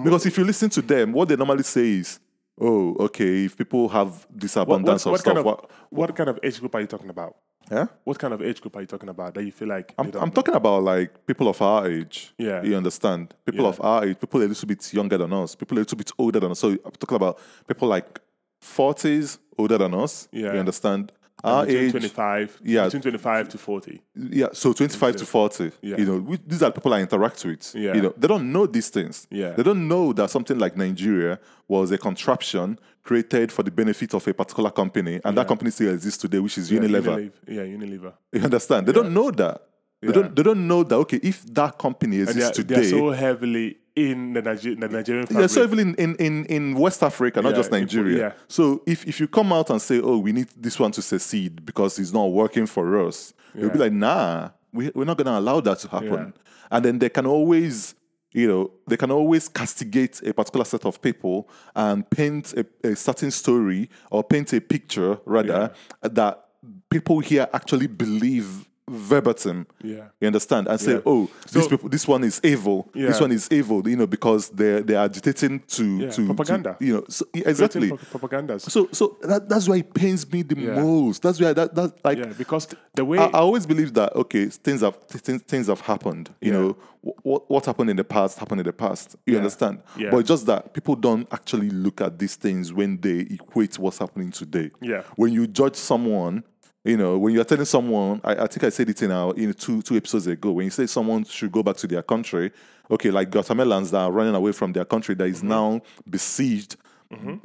Because 0.03 0.25
if 0.25 0.37
you 0.37 0.43
listen 0.45 0.69
to 0.71 0.81
them, 0.81 1.11
what 1.13 1.27
they 1.29 1.35
normally 1.35 1.63
say 1.63 1.99
is, 1.99 2.19
"Oh, 2.59 2.95
okay, 3.05 3.45
if 3.45 3.57
people 3.57 3.89
have 3.89 4.25
this 4.33 4.55
What, 4.55 4.67
what, 4.67 4.75
abundance 4.75 5.05
what 5.05 5.13
of 5.15 5.19
stuff, 5.19 5.25
kind 5.33 5.37
of 5.39 5.45
what, 5.45 5.69
what 5.89 6.15
kind 6.15 6.29
of 6.29 6.39
age 6.43 6.59
group 6.59 6.73
are 6.75 6.81
you 6.81 6.87
talking 6.87 7.09
about? 7.09 7.35
yeah." 7.71 7.87
What 8.03 8.17
kind 8.19 8.33
of 8.33 8.41
age 8.41 8.59
group 8.61 8.75
are 8.75 8.81
you 8.81 8.87
talking 8.87 9.09
about 9.09 9.33
that 9.35 9.43
you 9.43 9.51
feel 9.51 9.67
like 9.67 9.93
I'm, 9.97 10.11
I'm 10.15 10.31
talking 10.31 10.55
about 10.55 10.83
like 10.83 11.25
people 11.25 11.47
of 11.47 11.61
our 11.61 11.87
age. 11.87 12.33
Yeah. 12.37 12.63
You 12.63 12.75
understand? 12.75 13.33
People 13.45 13.63
Yeah. 13.65 13.69
of 13.69 13.81
our 13.81 14.05
age, 14.05 14.19
people 14.19 14.41
a 14.41 14.45
little 14.45 14.67
bit 14.67 14.93
younger 14.93 15.17
than 15.17 15.31
us, 15.33 15.55
people 15.55 15.77
a 15.77 15.79
little 15.79 15.97
bit 15.97 16.11
older 16.17 16.39
than 16.39 16.51
us. 16.51 16.59
So 16.59 16.69
I'm 16.69 16.91
talking 16.99 17.15
about 17.15 17.39
people 17.67 17.87
like 17.87 18.19
40s, 18.61 19.39
older 19.57 19.77
than 19.77 19.93
us. 19.93 20.27
Yeah. 20.31 20.53
You 20.53 20.59
understand? 20.59 21.11
Uh, 21.43 21.47
Our 21.47 21.65
between 21.65 21.83
age. 21.85 21.91
25, 21.91 22.61
Yeah. 22.63 22.85
between 22.85 23.01
25 23.01 23.49
to 23.49 23.57
40. 23.57 24.01
Yeah, 24.15 24.47
so 24.53 24.71
25 24.71 25.15
to 25.17 25.25
40. 25.25 25.71
Yeah. 25.81 25.97
You 25.97 26.05
know, 26.05 26.17
we, 26.19 26.37
these 26.47 26.63
are 26.63 26.71
people 26.71 26.93
I 26.93 27.01
interact 27.01 27.43
with. 27.43 27.75
Yeah. 27.75 27.93
You 27.95 28.01
know, 28.03 28.13
they 28.17 28.27
don't 28.29 28.49
know 28.51 28.65
these 28.65 28.87
things. 28.89 29.27
Yeah. 29.29 29.51
They 29.51 29.63
don't 29.63 29.87
know 29.87 30.13
that 30.13 30.29
something 30.29 30.57
like 30.57 30.77
Nigeria 30.77 31.39
was 31.67 31.91
a 31.91 31.97
contraption 31.97 32.79
created 33.03 33.51
for 33.51 33.63
the 33.63 33.71
benefit 33.71 34.13
of 34.13 34.25
a 34.25 34.33
particular 34.33 34.71
company, 34.71 35.19
and 35.25 35.37
that 35.37 35.45
company 35.47 35.69
still 35.71 35.93
exists 35.93 36.21
today, 36.21 36.39
which 36.39 36.57
is 36.57 36.71
Unilever. 36.71 37.17
Unilever. 37.17 37.31
Yeah, 37.47 37.63
Unilever. 37.63 38.13
You 38.31 38.41
understand? 38.41 38.87
They 38.87 38.93
don't 38.93 39.13
know 39.13 39.29
that. 39.31 39.61
They 40.01 40.07
Yeah. 40.07 40.13
don't. 40.13 40.35
They 40.35 40.43
don't 40.43 40.65
know 40.67 40.83
that. 40.83 40.95
Okay, 40.95 41.19
if 41.21 41.43
that 41.53 41.77
company 41.77 42.19
exists 42.19 42.57
they 42.57 42.63
are, 42.75 42.79
they 42.81 42.87
are 42.87 42.89
so 42.89 43.09
heavily 43.11 43.77
in 43.95 44.33
the, 44.33 44.41
Niger- 44.41 44.75
the 44.75 44.87
Nigerian 44.87 45.27
yeah, 45.29 45.45
so 45.47 45.61
even 45.63 45.77
in, 45.79 45.95
in, 45.95 46.15
in, 46.15 46.45
in 46.45 46.73
West 46.73 47.03
Africa, 47.03 47.41
not 47.41 47.49
Yeah, 47.49 47.55
just 47.55 47.71
in- 47.71 47.79
Nigeria. 47.81 48.17
yeah. 48.17 48.31
So 48.47 48.81
if, 48.87 49.05
if 49.07 49.19
you 49.19 49.27
come 49.27 49.53
out 49.53 49.69
and 49.69 49.81
say, 49.81 49.99
oh, 50.01 50.17
we 50.17 50.31
need 50.31 50.47
this 50.57 50.79
one 50.79 50.91
to 50.93 51.01
succeed 51.01 51.63
because 51.65 51.99
it's 51.99 52.11
not 52.11 52.25
working 52.25 52.65
for 52.65 53.05
us, 53.07 53.33
they'll 53.53 53.69
be 53.69 53.77
like, 53.77 53.93
nah, 53.93 54.49
we, 54.71 54.89
we're 54.95 55.05
not 55.05 55.17
going 55.17 55.27
to 55.27 55.37
allow 55.37 55.59
that 55.61 55.77
to 55.79 55.87
happen. 55.87 56.33
And 56.71 56.83
then 56.85 56.97
they 56.97 57.09
can 57.09 57.27
always, 57.27 57.93
you 58.31 58.47
know, 58.47 58.71
they 58.87 58.97
can 58.97 59.11
always 59.11 59.47
castigate 59.47 60.21
a 60.25 60.33
particular 60.33 60.65
set 60.65 60.85
of 60.85 60.99
people 60.99 61.47
and 61.75 62.09
paint 62.09 62.51
a, 62.53 62.65
a 62.83 62.95
certain 62.95 63.29
story 63.29 63.91
or 64.09 64.23
paint 64.23 64.53
a 64.53 64.59
picture, 64.61 65.19
rather, 65.25 65.71
that 66.01 66.45
people 66.89 67.19
here 67.19 67.47
actually 67.53 67.85
believe 67.85 68.67
verbatim. 68.93 69.65
Yeah. 69.81 70.05
You 70.21 70.27
understand? 70.27 70.67
And 70.67 70.79
say, 70.79 70.93
Yeah. 70.93 70.99
oh, 71.05 71.29
this 71.51 71.63
So- 71.63 71.69
people, 71.69 71.89
this 71.89 72.07
one 72.07 72.23
is 72.23 72.39
evil. 72.43 72.89
This 72.93 73.19
one 73.19 73.31
is 73.31 73.47
evil. 73.51 73.87
You 73.87 73.95
know, 73.97 74.07
because 74.07 74.49
they're 74.49 74.81
they're 74.81 74.99
agitating 75.03 75.61
to 75.67 75.83
Yeah, 75.97 76.09
to 76.11 76.33
to- 76.33 76.75
you 76.79 76.93
know, 76.95 77.03
so, 77.09 77.25
yeah, 77.33 77.49
exactly. 77.49 77.89
pro- 77.89 77.97
propagandas. 78.19 78.61
So 78.69 78.87
so 78.91 79.17
that, 79.21 79.49
that's 79.49 79.67
why 79.67 79.77
it 79.77 79.93
pains 79.93 80.31
me 80.31 80.41
the 80.43 80.55
Yeah. 80.59 80.81
most. 80.81 81.21
That's 81.21 81.39
why 81.39 81.53
that 81.53 81.75
that 81.75 81.93
like 82.03 82.17
yeah, 82.19 82.33
because 82.37 82.67
the 82.95 83.05
way 83.05 83.17
I, 83.17 83.25
I 83.25 83.39
always 83.39 83.65
believe 83.65 83.93
that 83.95 84.15
okay, 84.15 84.45
things 84.47 84.81
have 84.81 84.95
things, 85.07 85.41
things 85.43 85.67
have 85.67 85.81
happened. 85.81 86.29
You 86.41 86.51
Yeah. 86.51 86.59
know, 86.59 86.77
what 87.23 87.49
what 87.49 87.65
happened 87.65 87.89
in 87.89 87.97
the 87.97 88.03
past 88.03 88.39
happened 88.39 88.61
in 88.61 88.65
the 88.65 88.73
past. 88.73 89.15
You 89.25 89.37
understand? 89.37 89.79
Yeah. 89.97 90.11
But 90.11 90.25
just 90.25 90.45
that 90.45 90.73
people 90.73 90.95
don't 90.95 91.27
actually 91.31 91.69
look 91.69 92.01
at 92.01 92.19
these 92.19 92.35
things 92.35 92.71
when 92.71 92.97
they 93.01 93.19
equate 93.37 93.77
what's 93.79 93.97
happening 93.97 94.31
today. 94.31 94.71
Yeah. 94.81 95.01
When 95.15 95.33
you 95.33 95.47
judge 95.47 95.75
someone, 95.75 96.43
you 96.83 96.97
know, 96.97 97.17
when 97.17 97.33
you're 97.33 97.45
telling 97.45 97.65
someone, 97.65 98.19
I, 98.23 98.31
I 98.43 98.47
think 98.47 98.63
I 98.65 98.69
said 98.69 98.89
it 98.89 99.01
in 99.01 99.11
our 99.11 99.33
in 99.35 99.53
two 99.53 99.81
two 99.81 99.95
episodes 99.95 100.27
ago. 100.27 100.51
When 100.51 100.65
you 100.65 100.71
say 100.71 100.85
someone 100.85 101.23
should 101.25 101.51
go 101.51 101.63
back 101.63 101.77
to 101.77 101.87
their 101.87 102.03
country, 102.03 102.51
okay, 102.91 103.09
like 103.11 103.29
Guatemalans 103.29 103.91
that 103.91 103.99
are 104.01 104.11
running 104.11 104.35
away 104.35 104.51
from 104.51 104.73
their 104.73 104.85
country 104.85 105.15
that 105.15 105.25
is 105.27 105.39
Mm-hmm. 105.39 105.47
now 105.49 105.81
besieged, 106.09 106.75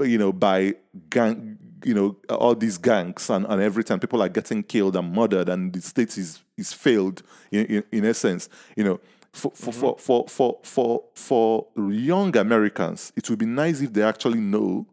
you 0.00 0.18
know, 0.18 0.32
by 0.32 0.74
gang, 1.10 1.58
you 1.84 1.94
know, 1.94 2.16
all 2.30 2.54
these 2.54 2.78
gangs 2.78 3.30
and, 3.30 3.46
and 3.46 3.62
every 3.62 3.84
time 3.84 4.00
people 4.00 4.22
are 4.22 4.28
getting 4.28 4.62
killed 4.62 4.96
and 4.96 5.12
murdered 5.12 5.48
and 5.48 5.72
the 5.72 5.80
state 5.80 6.16
is 6.18 6.42
is 6.56 6.72
failed 6.72 7.22
in, 7.52 7.64
in, 7.66 7.84
in 7.92 8.04
essence, 8.04 8.48
you 8.76 8.84
know. 8.84 8.98
For, 9.32 9.52
for, 9.52 9.70
Mm-hmm. 9.72 9.80
for, 10.00 10.26
for, 10.26 10.26
for, 10.28 10.58
for, 10.64 11.04
for 11.14 11.66
young 11.76 12.34
Americans, 12.36 13.12
it 13.14 13.28
would 13.30 13.38
be 13.38 13.46
nice 13.46 13.80
if 13.82 13.92
they 13.92 14.02
actually 14.02 14.40
know 14.40 14.86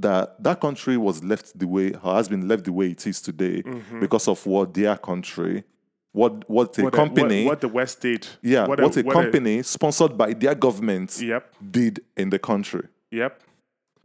that 0.00 0.42
that 0.42 0.60
country 0.60 0.96
was 0.96 1.22
left 1.24 1.58
the 1.58 1.66
way 1.66 1.92
or 2.02 2.14
has 2.14 2.28
been 2.28 2.46
left 2.48 2.64
the 2.64 2.72
way 2.72 2.90
it 2.90 3.06
is 3.06 3.20
today 3.20 3.62
because 4.00 4.28
of 4.28 4.44
what 4.46 4.74
their 4.74 4.96
country, 4.96 5.64
what 6.12 6.48
what 6.48 6.78
a 6.78 6.82
Mm-hmm. 6.82 6.84
what 6.84 6.92
the- 6.92 6.96
company, 6.96 7.44
what, 7.44 7.50
what 7.52 7.60
the 7.60 7.68
West 7.68 8.00
did. 8.00 8.26
yeah, 8.42 8.66
what, 8.66 8.80
what, 8.80 8.96
a, 8.96 9.02
what 9.02 9.12
company 9.14 9.62
sponsored 9.62 10.16
by 10.16 10.32
their 10.34 10.54
government 10.54 11.20
yep, 11.20 11.52
did 11.70 12.00
in 12.16 12.30
the 12.30 12.38
country 12.38 12.86
yep, 13.10 13.40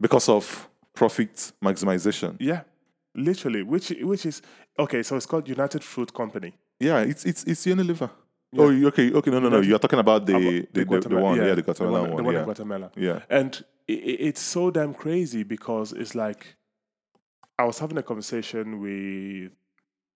because 0.00 0.28
of 0.28 0.68
profit 0.94 1.52
maximization. 1.62 2.36
yeah, 2.40 2.60
literally. 3.14 3.62
Which 3.62 3.90
which 4.02 4.26
is 4.26 4.42
okay. 4.78 5.02
So 5.02 5.16
it's 5.16 5.26
called 5.26 5.48
United 5.48 5.82
Fruit 5.84 6.12
Company. 6.12 6.52
Yeah, 6.80 7.00
it's 7.00 7.24
it's 7.24 7.44
it's 7.44 7.64
Unilever. 7.66 8.10
Oh, 8.58 8.86
okay, 8.88 9.12
okay, 9.12 9.30
no, 9.30 9.38
no, 9.40 9.48
no. 9.48 9.60
You're 9.60 9.78
talking 9.78 9.98
about 9.98 10.26
the 10.26 10.32
the, 10.32 10.40
the, 10.40 10.68
the, 10.72 10.84
Guatemala- 10.84 11.22
one, 11.22 11.36
yeah, 11.36 11.54
the 11.54 11.62
Guatemalan 11.62 11.92
one, 12.02 12.10
one, 12.10 12.16
the 12.16 12.22
one 12.24 12.34
yeah. 12.34 12.40
in 12.40 12.44
Guatemala. 12.44 12.90
yeah. 12.96 13.20
And 13.30 13.64
i 13.88 13.92
i- 13.92 14.20
it's 14.28 14.40
so 14.40 14.70
damn 14.70 14.94
crazy 14.94 15.42
because 15.44 15.92
it's 15.92 16.14
like 16.14 16.56
I 17.58 17.64
was 17.64 17.78
having 17.78 17.98
a 17.98 18.02
conversation 18.02 18.80
with 18.80 19.52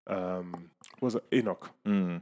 um 0.08 0.70
was 1.02 1.16
it 1.16 1.24
Enoch. 1.34 1.70
Mm. 1.86 2.22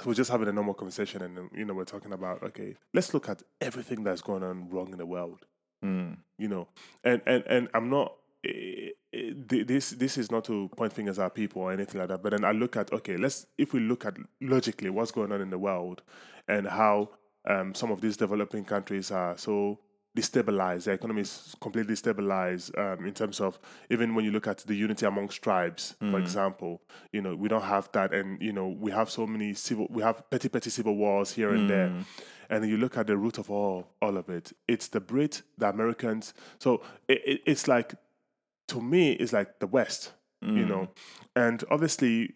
So 0.00 0.08
we're 0.08 0.14
just 0.14 0.30
having 0.30 0.48
a 0.48 0.52
normal 0.52 0.74
conversation, 0.74 1.22
and 1.22 1.50
you 1.54 1.64
know 1.64 1.74
we're 1.74 1.84
talking 1.84 2.12
about 2.12 2.42
okay, 2.42 2.76
let's 2.94 3.14
look 3.14 3.28
at 3.28 3.42
everything 3.60 4.04
that's 4.04 4.20
going 4.22 4.42
on 4.42 4.68
wrong 4.70 4.90
in 4.92 4.98
the 4.98 5.06
world. 5.06 5.46
Mm. 5.84 6.18
You 6.38 6.48
know, 6.48 6.68
and 7.04 7.20
and 7.26 7.44
and 7.46 7.68
I'm 7.74 7.88
not. 7.90 8.12
Eh, 8.48 8.90
eh, 9.12 9.32
thi- 9.48 9.62
This 9.64 9.90
this 9.90 10.16
is 10.18 10.30
not 10.30 10.44
to 10.44 10.68
point 10.76 10.92
fingers 10.92 11.18
at 11.18 11.34
people 11.34 11.62
or 11.62 11.72
anything 11.72 11.98
like 12.00 12.08
that. 12.08 12.22
But 12.22 12.30
then 12.32 12.44
I 12.44 12.52
look 12.52 12.76
at 12.76 12.92
okay, 12.92 13.16
let's 13.16 13.46
if 13.58 13.72
we 13.72 13.80
look 13.80 14.04
at 14.06 14.16
logically 14.40 14.90
what's 14.90 15.10
going 15.10 15.32
on 15.32 15.40
in 15.40 15.50
the 15.50 15.58
world 15.58 16.02
and 16.48 16.66
how 16.66 17.10
um, 17.48 17.74
some 17.74 17.90
of 17.92 18.00
these 18.00 18.16
developing 18.16 18.64
countries 18.64 19.10
are 19.10 19.36
so 19.38 19.78
destabilized, 20.16 20.84
their 20.84 20.94
economy 20.94 21.20
is 21.20 21.54
completely 21.60 21.94
destabilized 21.94 22.76
um, 22.78 23.04
in 23.06 23.12
terms 23.12 23.38
of 23.40 23.58
even 23.90 24.14
when 24.14 24.24
you 24.24 24.30
look 24.30 24.46
at 24.46 24.58
the 24.58 24.74
unity 24.74 25.04
amongst 25.06 25.42
tribes, 25.42 25.94
for 26.00 26.18
example, 26.18 26.80
you 27.12 27.20
know 27.20 27.34
we 27.36 27.48
don't 27.48 27.62
have 27.64 27.90
that, 27.92 28.12
and 28.14 28.40
you 28.40 28.52
know 28.52 28.68
we 28.68 28.90
have 28.90 29.10
so 29.10 29.26
many 29.26 29.52
civil, 29.54 29.86
we 29.90 30.02
have 30.02 30.28
petty 30.30 30.48
petty 30.48 30.70
civil 30.70 30.96
wars 30.96 31.32
here 31.32 31.50
and 31.50 31.68
there, 31.68 31.92
and 32.48 32.62
then 32.62 32.70
you 32.70 32.78
look 32.78 32.96
at 32.96 33.06
the 33.06 33.16
root 33.16 33.38
of 33.38 33.50
all 33.50 33.88
all 34.00 34.16
of 34.16 34.28
it. 34.30 34.52
It's 34.66 34.88
the 34.88 35.00
Brit, 35.00 35.42
the 35.58 35.68
Americans. 35.68 36.32
So 36.58 36.82
it, 37.08 37.20
it, 37.26 37.40
it's 37.46 37.68
like 37.68 37.94
to 38.68 38.80
me, 38.80 39.12
it's 39.12 39.32
like 39.32 39.58
the 39.60 39.66
West, 39.66 40.12
you 40.42 40.48
mm. 40.64 40.68
know, 40.68 40.88
and 41.34 41.62
obviously, 41.70 42.34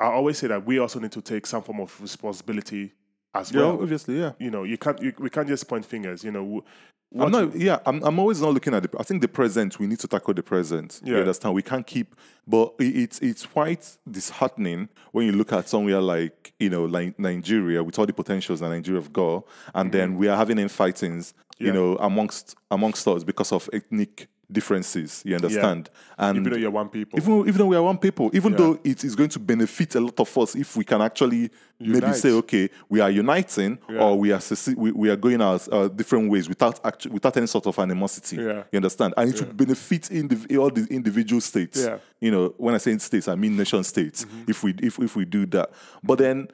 I 0.00 0.06
always 0.06 0.38
say 0.38 0.48
that 0.48 0.64
we 0.66 0.78
also 0.78 0.98
need 1.00 1.12
to 1.12 1.22
take 1.22 1.46
some 1.46 1.62
form 1.62 1.80
of 1.80 2.00
responsibility 2.00 2.92
as 3.34 3.52
Yeah, 3.52 3.60
well. 3.60 3.82
obviously, 3.82 4.18
yeah. 4.18 4.32
You 4.38 4.50
know, 4.50 4.64
you 4.64 4.76
can't, 4.78 5.00
you, 5.02 5.12
we 5.18 5.30
can't 5.30 5.48
just 5.48 5.68
point 5.68 5.84
fingers. 5.84 6.24
You 6.24 6.32
know, 6.32 6.44
wh- 6.44 6.68
I'm 7.14 7.30
what 7.30 7.32
not, 7.32 7.54
yeah, 7.56 7.78
I'm, 7.84 8.02
I'm 8.04 8.18
always 8.18 8.40
not 8.40 8.54
looking 8.54 8.72
at 8.74 8.84
the. 8.84 8.98
I 8.98 9.02
think 9.02 9.20
the 9.20 9.28
present. 9.28 9.78
We 9.78 9.86
need 9.86 9.98
to 10.00 10.08
tackle 10.08 10.32
the 10.34 10.42
present. 10.42 11.00
You 11.04 11.14
Yeah. 11.14 11.20
understand? 11.20 11.54
We 11.54 11.62
can't 11.62 11.86
keep, 11.86 12.16
but 12.46 12.74
it, 12.78 12.96
it's 12.96 13.18
it's 13.20 13.44
quite 13.46 13.98
disheartening 14.10 14.88
when 15.12 15.26
you 15.26 15.32
look 15.32 15.52
at 15.52 15.68
somewhere 15.68 16.00
like 16.00 16.54
you 16.58 16.70
know 16.70 16.84
like 16.86 17.18
Nigeria 17.18 17.82
with 17.84 17.98
all 17.98 18.06
the 18.06 18.14
potentials 18.14 18.60
that 18.60 18.70
Nigeria 18.70 19.00
have 19.00 19.12
got, 19.12 19.44
and 19.74 19.92
then 19.92 20.10
mm-hmm. 20.10 20.18
we 20.18 20.28
are 20.28 20.36
having 20.38 20.56
infightings, 20.56 21.34
you 21.58 21.66
Yeah. 21.66 21.72
know, 21.74 21.96
amongst 21.98 22.56
amongst 22.70 23.06
us 23.06 23.24
because 23.24 23.52
of 23.52 23.68
ethnic 23.74 24.28
differences. 24.50 25.22
You 25.24 25.36
understand? 25.36 25.90
And 26.18 26.38
even 26.38 26.52
though 26.52 26.58
you're 26.58 26.70
one 26.70 26.88
people. 26.88 27.18
even, 27.18 27.40
even 27.40 27.56
though 27.58 27.66
we 27.66 27.76
are 27.76 27.82
one 27.82 27.98
people, 27.98 28.30
even 28.34 28.52
though 28.54 28.78
it 28.84 29.04
is 29.04 29.14
going 29.14 29.30
to 29.30 29.38
benefit 29.38 29.94
a 29.94 30.00
lot 30.00 30.18
of 30.20 30.38
us 30.38 30.54
if 30.54 30.76
we 30.76 30.84
can 30.84 31.00
actually 31.02 31.50
maybe 31.80 32.12
say, 32.12 32.30
okay, 32.30 32.68
we 32.88 33.00
are 33.00 33.10
uniting 33.10 33.78
or 33.98 34.18
we 34.18 34.32
are 34.32 34.40
we, 34.76 34.92
we 34.92 35.10
are 35.10 35.16
going 35.16 35.40
our 35.40 35.58
uh, 35.70 35.88
different 35.88 36.30
ways 36.30 36.48
without 36.48 36.84
actually 36.84 37.12
without 37.12 37.36
any 37.36 37.46
sort 37.46 37.66
of 37.66 37.78
animosity. 37.78 38.36
Yeah. 38.36 38.64
You 38.70 38.76
understand? 38.76 39.14
And 39.16 39.32
it 39.34 39.40
would 39.40 39.56
benefit 39.56 40.02
indiv- 40.02 40.58
all 40.58 40.70
the 40.70 40.86
individual 40.90 41.40
states. 41.40 41.80
Yeah. 41.80 41.90
Mm-hmm. 41.90 42.24
You 42.24 42.30
know, 42.30 42.54
when 42.56 42.74
I 42.74 42.78
say 42.78 42.96
states, 42.98 43.28
I 43.28 43.34
mean 43.34 43.56
nation 43.56 43.82
states. 43.84 44.26
If 44.46 44.62
we 44.62 44.74
if 44.82 44.98
if 44.98 45.16
we 45.16 45.24
do 45.24 45.46
that, 45.46 45.70
but 46.02 46.18
then. 46.18 46.48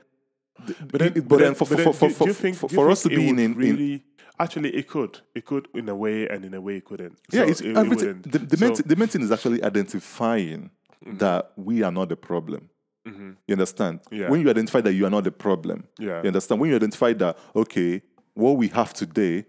But 0.91 0.99
then, 0.99 1.12
but 1.20 1.39
then, 1.39 1.55
for, 1.55 1.66
for, 1.66 1.93
for, 1.93 2.11
for, 2.11 2.24
do 2.24 2.30
you 2.30 2.34
think- 2.34 2.57
for, 2.57 2.68
for 2.68 2.91
us 2.91 3.03
to 3.05 3.09
be 3.09 3.28
in, 3.28 3.39
in, 3.39 3.53
in 3.53 3.55
really, 3.55 4.05
actually, 4.41 4.70
it 4.74 4.89
could, 4.89 5.20
it 5.34 5.45
could 5.45 5.68
in 5.74 5.89
a 5.89 5.95
way, 5.95 6.28
and 6.28 6.45
in 6.45 6.55
a 6.55 6.61
way, 6.61 6.76
it 6.76 6.84
couldn't. 6.84 7.18
Yeah, 7.30 7.45
So 7.45 7.51
it's 7.51 7.61
it- 7.61 7.76
everything. 7.76 8.07
wouldn't. 8.22 8.32
the, 8.32 8.39
the, 8.39 8.57
main, 8.64 8.74
So- 8.74 8.82
thi- 8.82 8.89
the 8.89 8.97
main 8.97 9.09
thing 9.09 9.22
is 9.22 9.32
actually 9.32 9.62
identifying 9.62 10.70
Mm-hmm. 11.07 11.18
that 11.18 11.53
we 11.57 11.84
are 11.84 11.93
not 11.93 12.09
the 12.09 12.16
problem. 12.16 12.70
You 13.07 13.53
understand? 13.53 14.01
Yeah. 14.11 14.28
When 14.28 14.41
you 14.43 14.51
identify 14.51 14.80
that 14.82 14.93
you 14.93 15.07
are 15.07 15.11
not 15.11 15.24
the 15.24 15.30
problem, 15.30 15.84
Yeah. 15.99 16.20
you 16.22 16.26
understand? 16.26 16.61
When 16.61 16.68
you 16.70 16.76
identify 16.76 17.12
that, 17.14 17.39
okay, 17.57 18.03
what 18.34 18.57
we 18.59 18.66
have 18.68 18.93
today 18.93 19.47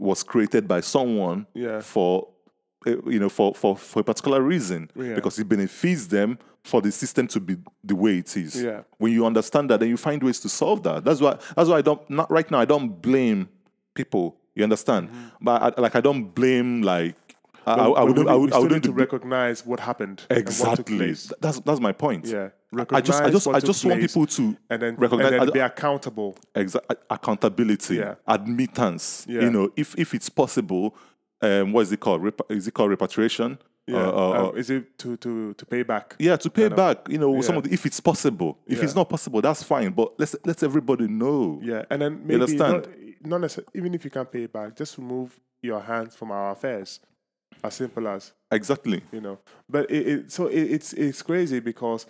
was 0.00 0.22
created 0.22 0.66
by 0.68 0.80
someone 0.80 1.46
Yeah. 1.54 1.80
for, 1.80 2.28
uh, 2.86 2.92
you 3.04 3.18
know, 3.18 3.28
for, 3.28 3.52
for, 3.54 3.76
for 3.76 4.00
a 4.00 4.04
particular 4.04 4.40
reason 4.40 4.88
Yeah. 4.94 5.14
because 5.14 5.38
it 5.40 5.46
benefits 5.48 6.06
them 6.06 6.38
for 6.64 6.80
the 6.80 6.90
system 6.92 7.26
to 7.28 7.40
be 7.40 7.56
the 7.84 7.94
way 7.96 8.18
it 8.18 8.34
is. 8.36 8.62
Yeah. 8.62 8.82
When 8.98 9.12
you 9.12 9.26
understand 9.26 9.68
that, 9.70 9.80
then 9.80 9.88
you 9.90 9.96
find 9.98 10.22
ways 10.22 10.38
to 10.40 10.48
solve 10.48 10.82
that. 10.84 11.04
That's 11.04 11.20
why. 11.20 11.36
That's 11.56 11.68
why 11.68 11.78
I 11.78 11.82
don't. 11.82 12.08
Not 12.08 12.30
right 12.30 12.48
now. 12.50 12.60
I 12.60 12.64
don't 12.64 13.02
blame 13.02 13.48
people 13.96 14.36
You 14.54 14.62
understand? 14.64 15.08
But 15.40 15.56
I, 15.78 15.80
like 15.80 15.94
I 15.96 16.00
don't 16.00 16.24
blame 16.34 16.82
like 16.82 17.16
I, 17.66 17.72
I, 17.72 17.86
I 18.00 18.02
wouldn't 18.04 18.28
I 18.28 18.34
would 18.40 18.52
I 18.52 18.58
wouldn't 18.58 18.84
need 18.84 18.90
to 18.90 18.96
recognize 19.04 19.66
what 19.66 19.80
happened 19.80 20.18
and 20.30 20.36
what 20.38 20.48
exactly. 20.48 21.12
That's 21.44 21.58
that's 21.66 21.80
my 21.80 21.92
point. 22.04 22.24
Yeah, 22.26 22.50
I 22.98 23.00
just 23.00 23.20
I 23.20 23.26
recognize 23.26 23.32
just 23.32 23.46
I 23.48 23.60
just 23.70 23.84
want 23.84 24.00
people 24.00 24.26
to 24.38 24.56
and 24.70 24.78
then 24.82 24.92
recognize 25.04 25.32
and 25.32 25.40
then 25.48 25.52
be 25.52 25.64
accountable. 25.70 26.30
exa- 26.54 26.86
accountability, 27.10 27.96
Yeah. 27.96 28.14
admittance. 28.28 29.26
Yeah. 29.28 29.42
You 29.42 29.50
know, 29.50 29.70
if 29.76 29.98
if 29.98 30.14
it's 30.14 30.28
possible, 30.28 30.94
um, 31.42 31.72
what 31.72 31.80
is 31.82 31.92
it 31.92 32.00
called? 32.00 32.22
Repa- 32.22 32.48
is 32.50 32.66
it 32.68 32.74
called 32.74 32.90
repatriation? 32.90 33.58
Yeah, 33.88 33.98
Uh, 33.98 34.10
uh, 34.10 34.30
um, 34.40 34.46
uh, 34.46 34.50
is 34.60 34.70
it 34.70 34.98
to 34.98 35.16
to 35.18 35.54
to 35.54 35.64
pay 35.66 35.82
back? 35.82 36.16
yeah, 36.18 36.36
to 36.36 36.50
pay 36.50 36.62
kind 36.68 36.72
of- 36.72 36.76
back. 36.76 37.08
You 37.12 37.18
know, 37.18 37.40
some 37.42 37.56
of 37.58 37.62
the, 37.64 37.72
if 37.72 37.84
it's 37.86 38.00
possible. 38.00 38.58
If 38.66 38.82
it's 38.82 38.94
not 38.94 39.08
possible, 39.08 39.40
that's 39.40 39.62
fine. 39.62 39.90
But 39.92 40.08
let's 40.20 40.34
let 40.44 40.62
everybody 40.62 41.06
know. 41.08 41.60
Yeah, 41.62 41.82
and 41.90 42.00
then 42.02 42.20
maybe 42.26 42.34
understand? 42.42 42.72
not, 42.72 42.86
not 43.26 43.40
necessarily, 43.40 43.70
even 43.74 43.94
if 43.94 44.04
you 44.04 44.10
can't 44.10 44.30
pay 44.30 44.44
it 44.44 44.52
back, 44.52 44.76
just 44.76 44.98
remove 44.98 45.38
your 45.62 45.80
hands 45.80 46.14
from 46.14 46.30
our 46.30 46.52
affairs. 46.52 47.00
As 47.64 47.74
simple 47.74 48.06
as 48.08 48.32
Exactly. 48.50 49.02
you 49.12 49.20
know. 49.20 49.38
But 49.68 49.90
it, 49.90 50.08
it 50.08 50.32
so 50.32 50.46
it, 50.46 50.60
it's 50.62 50.92
it's 50.92 51.22
crazy 51.22 51.60
because 51.60 52.06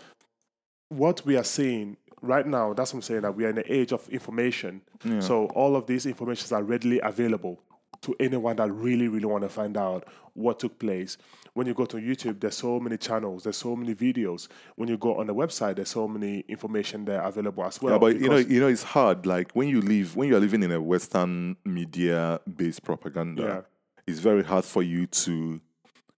what 0.88 1.24
we 1.24 1.36
are 1.36 1.44
seeing 1.44 1.96
right 2.22 2.46
now, 2.46 2.72
that's 2.72 2.92
what 2.92 2.98
I'm 2.98 3.02
saying 3.02 3.20
that 3.22 3.36
we 3.36 3.44
are 3.44 3.50
in 3.50 3.56
the 3.56 3.72
age 3.72 3.92
of 3.92 4.08
information. 4.08 4.80
So 5.20 5.46
all 5.48 5.76
of 5.76 5.86
these 5.86 6.06
informations 6.06 6.52
are 6.52 6.62
readily 6.62 7.00
available 7.00 7.60
to 8.02 8.14
anyone 8.18 8.56
that 8.56 8.70
really, 8.72 9.08
really 9.08 9.26
want 9.26 9.42
to 9.42 9.48
find 9.48 9.76
out 9.76 10.06
what 10.34 10.58
took 10.58 10.78
place. 10.78 11.16
When 11.56 11.66
you 11.66 11.72
go 11.72 11.86
to 11.86 11.96
YouTube, 11.96 12.38
there's 12.40 12.58
so 12.58 12.78
many 12.78 12.98
channels, 12.98 13.44
there's 13.44 13.56
so 13.56 13.74
many 13.74 13.94
videos. 13.94 14.46
When 14.74 14.90
you 14.90 14.98
go 14.98 15.16
on 15.18 15.26
the 15.26 15.34
website, 15.34 15.76
there's 15.76 15.88
so 15.88 16.06
many 16.06 16.40
information 16.48 17.06
there 17.06 17.22
available 17.22 17.64
as 17.64 17.80
well. 17.80 17.94
Yeah, 17.94 17.98
but 17.98 18.20
you 18.20 18.28
know, 18.28 18.36
you 18.36 18.60
know, 18.60 18.66
it's 18.66 18.82
hard. 18.82 19.24
Like 19.24 19.52
when 19.54 19.68
you 19.68 19.80
live, 19.80 20.14
when 20.16 20.28
you 20.28 20.36
are 20.36 20.40
living 20.40 20.62
in 20.62 20.70
a 20.70 20.78
Western 20.82 21.56
media-based 21.64 22.82
propaganda, 22.82 23.42
Yeah. 23.42 23.60
it's 24.06 24.18
very 24.18 24.42
hard 24.44 24.66
for 24.66 24.82
you 24.82 25.06
to 25.06 25.58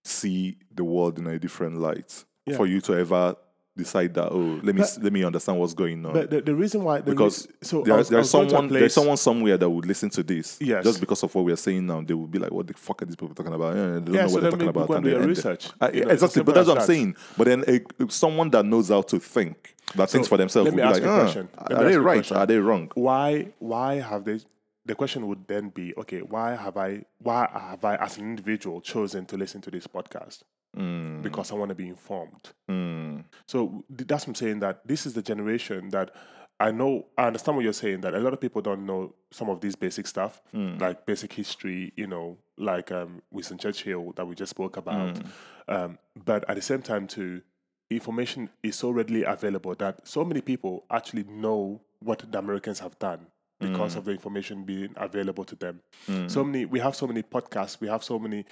see 0.03 0.57
the 0.74 0.82
world 0.82 1.20
in 1.20 1.28
a 1.28 1.39
different 1.39 1.76
light. 1.76 2.24
Yeah. 2.45 2.57
For 2.57 2.66
you 2.66 2.80
to 2.80 2.95
ever 2.99 3.36
decide 3.78 4.12
that, 4.14 4.30
oh, 4.30 4.60
let 4.62 4.74
me 4.74 4.82
But- 4.82 4.98
let 5.02 5.12
me 5.12 5.24
understand 5.24 5.58
what's 5.58 5.72
going 5.74 6.04
on. 6.04 6.12
But 6.12 6.28
the, 6.30 6.40
the 6.42 6.54
reason 6.54 6.84
why 6.84 6.98
the 7.00 7.10
because 7.12 7.46
re- 7.46 7.52
so 7.62 7.80
I 7.80 7.84
there, 7.84 8.02
there's 8.04 8.30
someone 8.30 8.68
there's 8.68 8.92
someone 8.92 9.16
somewhere 9.16 9.56
that 9.56 9.70
would 9.70 9.86
listen 9.86 10.10
to 10.10 10.22
this. 10.22 10.58
Yes. 10.60 10.84
Just 10.84 11.00
because 11.00 11.22
of 11.22 11.34
what 11.34 11.44
we 11.46 11.52
are 11.52 11.56
saying 11.56 11.86
now, 11.86 12.02
they 12.02 12.12
would 12.14 12.30
be 12.30 12.38
like, 12.38 12.50
"What 12.52 12.66
the 12.66 12.74
fuck 12.74 13.00
are 13.02 13.06
these 13.06 13.16
people 13.16 13.34
talking 13.34 13.54
about?" 13.54 13.74
Yeah, 13.74 13.86
they 13.86 14.00
don't 14.00 14.14
Yeah, 14.14 14.22
know 14.22 14.28
so 14.28 14.34
what 14.34 14.42
they're 14.42 14.50
talking 14.50 14.68
about. 14.68 14.90
and 14.90 15.06
they 15.06 15.14
research. 15.14 15.70
You 15.94 16.04
know, 16.04 16.10
exactly, 16.10 16.42
but 16.42 16.54
that's 16.54 16.68
what 16.68 16.78
I'm 16.80 16.84
saying. 16.86 17.16
But 17.38 17.44
then 17.46 17.64
a, 17.66 17.80
someone 18.10 18.50
that 18.50 18.66
knows 18.66 18.88
how 18.90 19.02
to 19.02 19.18
think, 19.18 19.74
that 19.94 20.10
thinks 20.10 20.28
for 20.28 20.36
themselves, 20.36 20.66
let 20.66 20.74
me 20.76 20.82
be 20.82 20.86
ask 20.88 20.94
like, 21.00 21.02
you 21.04 21.08
a 21.08 21.12
"Ah, 21.12 21.20
question. 21.22 21.48
"Are 21.58 21.84
they 21.84 21.96
right? 21.96 22.16
question. 22.18 22.36
Are 22.36 22.46
they 22.46 22.58
wrong?" 22.58 22.90
why 22.94 23.48
why 23.58 23.94
have 24.00 24.24
they 24.24 24.40
the 24.89 24.95
question 24.95 25.28
would 25.28 25.47
then 25.47 25.68
be 25.68 25.95
okay 25.97 26.20
why 26.20 26.57
have 26.57 26.76
i 26.76 27.03
why 27.18 27.49
have 27.53 27.84
i 27.84 27.95
as 27.97 28.16
an 28.16 28.24
individual 28.24 28.80
chosen 28.80 29.24
to 29.26 29.36
listen 29.36 29.61
to 29.61 29.70
this 29.70 29.86
podcast? 29.86 30.43
Mm, 30.76 31.22
because 31.22 31.53
i 31.53 31.55
want 31.55 31.68
to 31.68 31.74
be 31.74 31.89
informed. 31.89 32.51
Mm, 32.68 33.24
so 33.47 33.84
that's 33.91 34.24
what 34.24 34.28
i'm 34.28 34.34
saying 34.34 34.61
that 34.61 34.86
this 34.86 35.07
is 35.07 35.12
the 35.12 35.22
generation 35.22 35.91
that 35.91 36.11
i 36.59 36.70
know 36.70 37.07
i 37.18 37.26
understand 37.26 37.57
what 37.57 37.64
you're 37.64 37.72
saying 37.72 38.01
that 38.01 38.14
a 38.14 38.18
lot 38.18 38.32
of 38.32 38.41
people 38.41 38.62
don't 38.62 38.84
know 38.84 39.14
some 39.30 39.51
of 39.51 39.61
these 39.61 39.76
basic 39.76 40.07
stuff 40.07 40.41
mm. 40.55 40.80
like 40.80 41.05
basic 41.05 41.32
history 41.32 41.93
you 41.97 42.07
know 42.07 42.39
like 42.57 42.91
um 42.91 43.22
winston 43.30 43.59
churchill 43.59 44.12
that 44.12 44.26
we 44.26 44.34
just 44.34 44.51
spoke 44.51 44.76
about. 44.76 45.14
Mm. 45.14 45.26
um, 45.68 45.99
but 46.24 46.49
at 46.49 46.57
the 46.57 46.62
same 46.62 46.82
time 46.82 47.07
too 47.07 47.43
information 47.91 48.49
is 48.62 48.76
so 48.76 48.91
readily 48.91 49.22
available 49.24 49.74
that 49.74 50.07
so 50.07 50.24
many 50.24 50.41
people 50.41 50.84
actually 50.91 51.24
know 51.24 51.80
what 52.01 52.22
the 52.30 52.39
americans 52.39 52.78
have 52.78 52.99
done 52.99 53.26
because 53.59 53.94
mm. 53.94 53.98
of 53.98 54.04
the 54.04 54.12
information 54.12 54.64
being 54.64 54.92
available 54.96 55.44
to 55.44 55.56
them. 55.56 55.80
Mm. 56.06 56.30
So 56.30 56.44
many 56.44 56.64
we 56.64 56.80
have 56.80 56.94
so 56.94 57.06
many 57.06 57.22
podcasts 57.22 57.80
we 57.80 57.88
have 57.88 58.04
so 58.04 58.18
many 58.18 58.44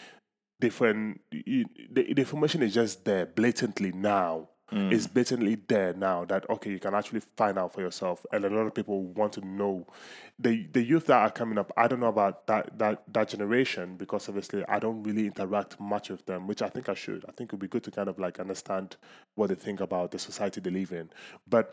different 0.60 1.20
y- 1.32 1.64
the, 1.90 2.02
the 2.14 2.20
information 2.20 2.62
is 2.62 2.74
just 2.74 3.04
there 3.04 3.26
blatantly 3.26 3.92
now. 3.92 4.48
It's 4.72 5.06
mm. 5.06 5.14
blatantly 5.14 5.58
there 5.68 5.92
now 5.94 6.24
that 6.24 6.50
okay 6.50 6.70
you 6.70 6.80
can 6.80 6.92
actually 6.92 7.20
find 7.36 7.56
out 7.56 7.72
for 7.72 7.82
yourself. 7.82 8.26
And 8.32 8.44
a 8.44 8.50
lot 8.50 8.66
of 8.66 8.74
people 8.74 9.04
want 9.04 9.34
to 9.34 9.46
know. 9.46 9.86
The 10.40 10.66
the 10.72 10.82
youth 10.82 11.06
that 11.06 11.18
are 11.18 11.30
coming 11.30 11.56
up 11.56 11.72
i 11.76 11.86
don't 11.86 12.00
know 12.00 12.08
about 12.08 12.46
that 12.48 12.78
that 12.78 13.04
that 13.10 13.28
generation 13.28 13.96
because 13.96 14.28
obviously 14.28 14.62
i 14.68 14.78
don't 14.78 15.02
really 15.02 15.24
interact 15.26 15.80
much 15.80 16.10
with 16.10 16.26
them 16.26 16.46
which 16.46 16.60
i 16.60 16.68
think 16.68 16.90
i 16.90 16.94
should. 16.94 17.24
I 17.26 17.32
think 17.32 17.48
it 17.48 17.52
would 17.52 17.60
be 17.60 17.68
good 17.68 17.84
to 17.84 17.90
kind 17.90 18.08
of 18.08 18.18
like 18.18 18.40
understand 18.40 18.96
what 19.36 19.48
they 19.48 19.54
think 19.54 19.80
about 19.80 20.10
the 20.10 20.18
society 20.18 20.60
they 20.60 20.70
live 20.70 20.92
in. 20.92 21.10
But 21.48 21.72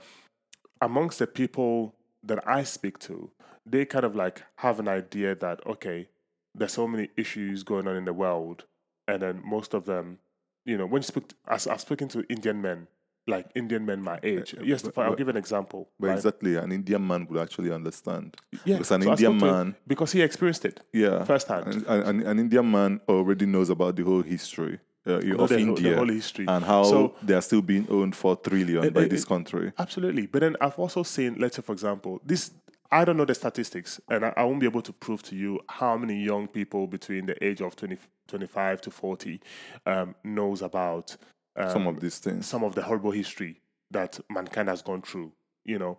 amongst 0.79 1.19
the 1.19 1.27
people 1.27 1.95
that 2.23 2.47
I 2.47 2.63
speak 2.63 2.99
to, 2.99 3.31
they 3.65 3.85
kind 3.85 4.05
of 4.05 4.15
like 4.15 4.43
have 4.57 4.79
an 4.79 4.87
idea 4.87 5.35
that 5.35 5.65
okay, 5.67 6.09
there's 6.55 6.73
so 6.73 6.87
many 6.87 7.09
issues 7.17 7.63
going 7.63 7.87
on 7.87 7.95
in 7.95 8.05
the 8.05 8.13
world, 8.13 8.65
and 9.07 9.21
then 9.21 9.41
most 9.45 9.73
of 9.73 9.85
them, 9.85 10.19
you 10.65 10.77
know, 10.77 10.85
when 10.85 11.01
you 11.01 11.07
speak, 11.07 11.31
as 11.47 11.67
I've 11.67 11.81
spoken 11.81 12.07
to 12.09 12.23
Indian 12.29 12.61
men, 12.61 12.87
like 13.27 13.47
Indian 13.55 13.85
men 13.85 14.01
my 14.01 14.19
age. 14.21 14.53
Eh, 14.53 14.61
eh, 14.61 14.63
yes, 14.65 14.83
but- 14.83 14.97
I'll 14.97 15.11
but- 15.11 15.17
give 15.17 15.29
an 15.29 15.37
example. 15.37 15.89
But 15.99 16.07
right? 16.07 16.15
exactly, 16.17 16.55
an 16.55 16.71
Indian 16.71 17.05
man 17.05 17.25
would 17.29 17.39
actually 17.41 17.71
understand. 17.71 18.35
yeah, 18.65 18.75
because 18.77 18.91
an 18.91 19.01
so 19.03 19.11
Indian 19.11 19.39
to 19.39 19.45
man, 19.45 19.75
because 19.87 20.11
he 20.11 20.21
experienced 20.21 20.65
it 20.65 20.81
yeah, 20.91 21.23
firsthand. 21.23 21.85
an, 21.87 22.01
an, 22.03 22.21
an 22.25 22.39
Indian 22.39 22.69
man 22.69 22.99
already 23.07 23.45
knows 23.45 23.69
about 23.69 23.95
the 23.95 24.03
whole 24.03 24.21
history 24.23 24.79
uh, 25.07 25.15
of 25.37 25.49
the, 25.49 25.59
India 25.59 25.91
the 25.91 25.95
whole 25.97 26.07
history. 26.09 26.45
and 26.47 26.63
how 26.63 26.83
So- 26.83 27.15
they 27.21 27.33
are 27.33 27.41
still 27.41 27.61
being 27.61 27.87
owned 27.89 28.15
for 28.15 28.35
trillion 28.35 28.83
It- 28.85 28.93
by 28.93 29.01
it- 29.03 29.09
this 29.09 29.25
country. 29.25 29.71
Absolutely. 29.77 30.27
But 30.27 30.41
then 30.41 30.55
I've 30.61 30.79
also 30.79 31.03
seen, 31.03 31.35
let's 31.39 31.55
say, 31.55 31.61
for 31.61 31.73
example, 31.73 32.21
this, 32.25 32.51
I 32.91 33.03
don't 33.05 33.17
know 33.17 33.25
the 33.25 33.35
statistics, 33.35 33.99
and 34.09 34.25
I, 34.25 34.33
I 34.37 34.43
won't 34.43 34.59
be 34.59 34.65
able 34.65 34.81
to 34.83 34.93
prove 34.93 35.21
to 35.23 35.35
you 35.35 35.59
how 35.67 35.97
many 35.97 36.23
young 36.23 36.47
people 36.47 36.87
between 36.87 37.25
the 37.25 37.43
age 37.43 37.59
of 37.61 37.75
20, 37.75 37.97
25 38.27 38.81
to 38.81 38.91
40 38.91 39.41
um, 39.85 40.15
knows 40.23 40.61
about 40.61 41.17
um, 41.55 41.69
Some 41.69 41.87
of 41.87 41.99
these 41.99 42.19
things. 42.19 42.47
some 42.47 42.63
of 42.63 42.73
the 42.75 42.81
horrible 42.83 43.11
history 43.11 43.61
that 43.91 44.19
mankind 44.29 44.69
has 44.69 44.81
gone 44.81 45.01
through, 45.01 45.31
you 45.65 45.77
know. 45.77 45.97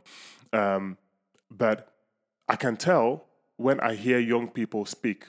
Um, 0.53 0.97
but 1.51 1.93
I 2.49 2.57
can 2.57 2.77
tell 2.77 3.27
when 3.57 3.79
I 3.81 3.95
hear 3.95 4.19
young 4.19 4.49
people 4.49 4.85
speak 4.85 5.27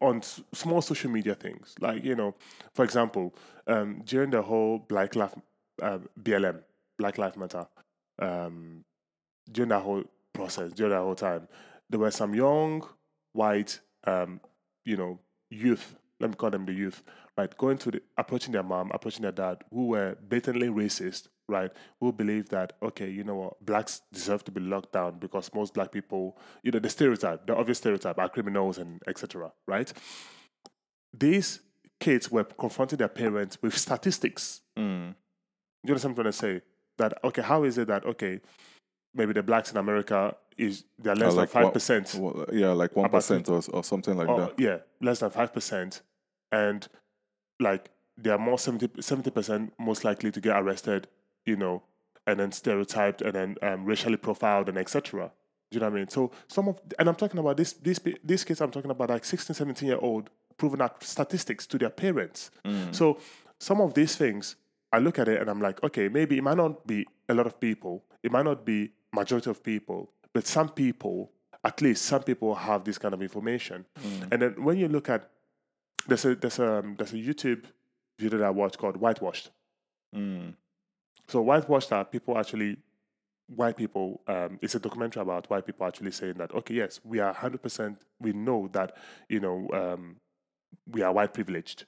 on 0.00 0.18
s- 0.18 0.42
small 0.52 0.82
social 0.82 1.10
media 1.10 1.34
things, 1.34 1.74
like, 1.80 2.04
you 2.04 2.14
know, 2.14 2.34
for 2.74 2.84
example, 2.84 3.34
um, 3.66 4.02
during 4.04 4.30
the 4.30 4.42
whole 4.42 4.78
Black 4.78 5.14
Life, 5.16 5.34
uh, 5.80 5.98
BLM, 6.22 6.62
Black 6.98 7.18
Life 7.18 7.36
Matter, 7.36 7.66
um, 8.18 8.84
during 9.50 9.70
that 9.70 9.82
whole 9.82 10.04
process, 10.32 10.72
during 10.72 10.92
that 10.92 11.00
whole 11.00 11.14
time, 11.14 11.48
there 11.90 12.00
were 12.00 12.10
some 12.10 12.34
young 12.34 12.86
white, 13.32 13.80
um, 14.04 14.40
you 14.84 14.96
know, 14.96 15.18
youth. 15.50 15.96
Let 16.20 16.30
me 16.30 16.36
call 16.36 16.50
them 16.50 16.66
the 16.66 16.72
youth, 16.72 17.02
right? 17.36 17.56
Going 17.56 17.78
to 17.78 17.90
the 17.90 18.02
approaching 18.18 18.52
their 18.52 18.62
mom, 18.62 18.90
approaching 18.92 19.22
their 19.22 19.32
dad, 19.32 19.62
who 19.70 19.86
were 19.88 20.16
blatantly 20.28 20.68
racist, 20.68 21.28
right? 21.48 21.70
Who 22.00 22.12
believe 22.12 22.48
that 22.50 22.74
okay, 22.82 23.10
you 23.10 23.24
know 23.24 23.36
what, 23.36 23.64
blacks 23.64 24.02
deserve 24.12 24.44
to 24.44 24.50
be 24.50 24.60
locked 24.60 24.92
down 24.92 25.18
because 25.18 25.50
most 25.54 25.74
black 25.74 25.92
people, 25.92 26.38
you 26.62 26.70
know, 26.72 26.78
the 26.78 26.88
stereotype, 26.90 27.46
the 27.46 27.56
obvious 27.56 27.78
stereotype, 27.78 28.18
are 28.18 28.28
criminals 28.28 28.78
and 28.78 29.00
etc. 29.06 29.52
Right? 29.66 29.92
These 31.16 31.60
kids 32.00 32.30
were 32.30 32.44
confronting 32.44 32.98
their 32.98 33.08
parents 33.08 33.58
with 33.62 33.76
statistics 33.86 34.60
Mm. 34.78 35.14
you 35.84 35.90
understand 35.92 36.16
what 36.16 36.26
I'm 36.26 36.32
trying 36.32 36.32
to 36.32 36.60
say? 36.60 36.66
That 36.98 37.18
okay, 37.24 37.42
how 37.42 37.64
is 37.64 37.76
it 37.78 37.88
that 37.88 38.04
okay, 38.06 38.40
maybe 39.14 39.32
the 39.34 39.42
blacks 39.42 39.70
in 39.70 39.76
America 39.76 40.34
is 40.56 40.84
they're 40.98 41.14
less 41.14 41.28
Uh, 41.28 41.30
than 41.30 41.36
like 41.36 41.48
five 41.50 41.72
percent. 41.72 42.14
Yeah, 42.52 42.72
like 42.72 42.96
one 42.96 43.10
percent 43.10 43.48
or, 43.50 43.60
or 43.72 43.84
something 43.84 44.16
like 44.16 44.28
or 44.28 44.40
that. 44.40 44.54
yeah, 44.58 44.78
less 45.00 45.20
than 45.20 45.30
five 45.30 45.52
percent, 45.52 46.00
and 46.50 46.88
like 47.62 47.90
they 48.16 48.30
are 48.30 48.38
more 48.38 48.58
70 48.58 48.88
percent 49.30 49.72
most 49.78 50.04
likely 50.04 50.30
to 50.30 50.40
get 50.40 50.56
arrested, 50.56 51.08
you 51.46 51.56
know, 51.56 51.82
and 52.26 52.38
then 52.38 52.52
stereotyped 52.52 53.22
and 53.22 53.32
then 53.32 53.56
um, 53.62 53.84
racially 53.84 54.16
profiled 54.16 54.68
and 54.68 54.78
etc. 54.78 55.32
Do 55.70 55.76
you 55.76 55.80
know 55.80 55.86
what 55.86 55.94
I 55.94 55.98
mean? 56.00 56.08
So 56.08 56.30
some 56.48 56.68
of 56.68 56.78
and 56.98 57.08
I'm 57.08 57.14
talking 57.14 57.40
about 57.40 57.56
this 57.56 57.72
pe- 57.72 58.14
these 58.22 58.44
kids 58.44 58.60
I'm 58.60 58.70
talking 58.70 58.90
about 58.90 59.08
like 59.08 59.24
16, 59.24 59.54
17 59.54 59.88
year 59.88 59.98
old 59.98 60.28
proving 60.58 60.82
out 60.82 61.02
statistics 61.02 61.66
to 61.66 61.78
their 61.78 61.90
parents. 61.90 62.50
Mm. 62.64 62.94
So 62.94 63.18
some 63.58 63.80
of 63.80 63.94
these 63.94 64.16
things, 64.16 64.56
I 64.92 64.98
look 64.98 65.18
at 65.18 65.28
it 65.28 65.40
and 65.40 65.48
I'm 65.48 65.60
like, 65.60 65.82
okay, 65.82 66.08
maybe 66.08 66.36
it 66.36 66.42
might 66.42 66.56
not 66.56 66.86
be 66.86 67.06
a 67.28 67.34
lot 67.34 67.46
of 67.46 67.58
people, 67.58 68.04
it 68.22 68.30
might 68.30 68.44
not 68.44 68.64
be 68.64 68.92
majority 69.12 69.50
of 69.50 69.62
people, 69.62 70.10
but 70.32 70.46
some 70.46 70.68
people, 70.68 71.30
at 71.64 71.80
least 71.80 72.04
some 72.04 72.22
people 72.22 72.54
have 72.54 72.84
this 72.84 72.98
kind 72.98 73.14
of 73.14 73.22
information. 73.22 73.86
And 74.30 74.42
then 74.42 74.62
when 74.62 74.78
you 74.78 74.88
look 74.88 75.08
at 75.08 75.30
there's 76.06 76.24
a 76.24 76.34
there's 76.34 76.58
a 76.58 76.78
um, 76.78 76.94
there's 76.96 77.12
a 77.12 77.16
YouTube 77.16 77.64
video 78.18 78.38
that 78.38 78.46
I 78.46 78.50
watched 78.50 78.78
called 78.78 78.96
Whitewashed. 78.96 79.50
Mm. 80.14 80.54
So 81.28 81.40
whitewashed 81.40 81.92
are 81.92 82.04
people 82.04 82.36
actually 82.38 82.76
white 83.54 83.76
people. 83.76 84.20
Um, 84.26 84.58
it's 84.62 84.74
a 84.74 84.80
documentary 84.80 85.22
about 85.22 85.48
white 85.50 85.66
people 85.66 85.86
actually 85.86 86.10
saying 86.10 86.34
that 86.34 86.52
okay, 86.54 86.74
yes, 86.74 87.00
we 87.04 87.20
are 87.20 87.32
hundred 87.32 87.62
percent. 87.62 87.98
We 88.20 88.32
know 88.32 88.68
that 88.72 88.96
you 89.28 89.40
know 89.40 89.68
um, 89.72 90.16
we 90.90 91.02
are 91.02 91.12
white 91.12 91.32
privileged 91.34 91.84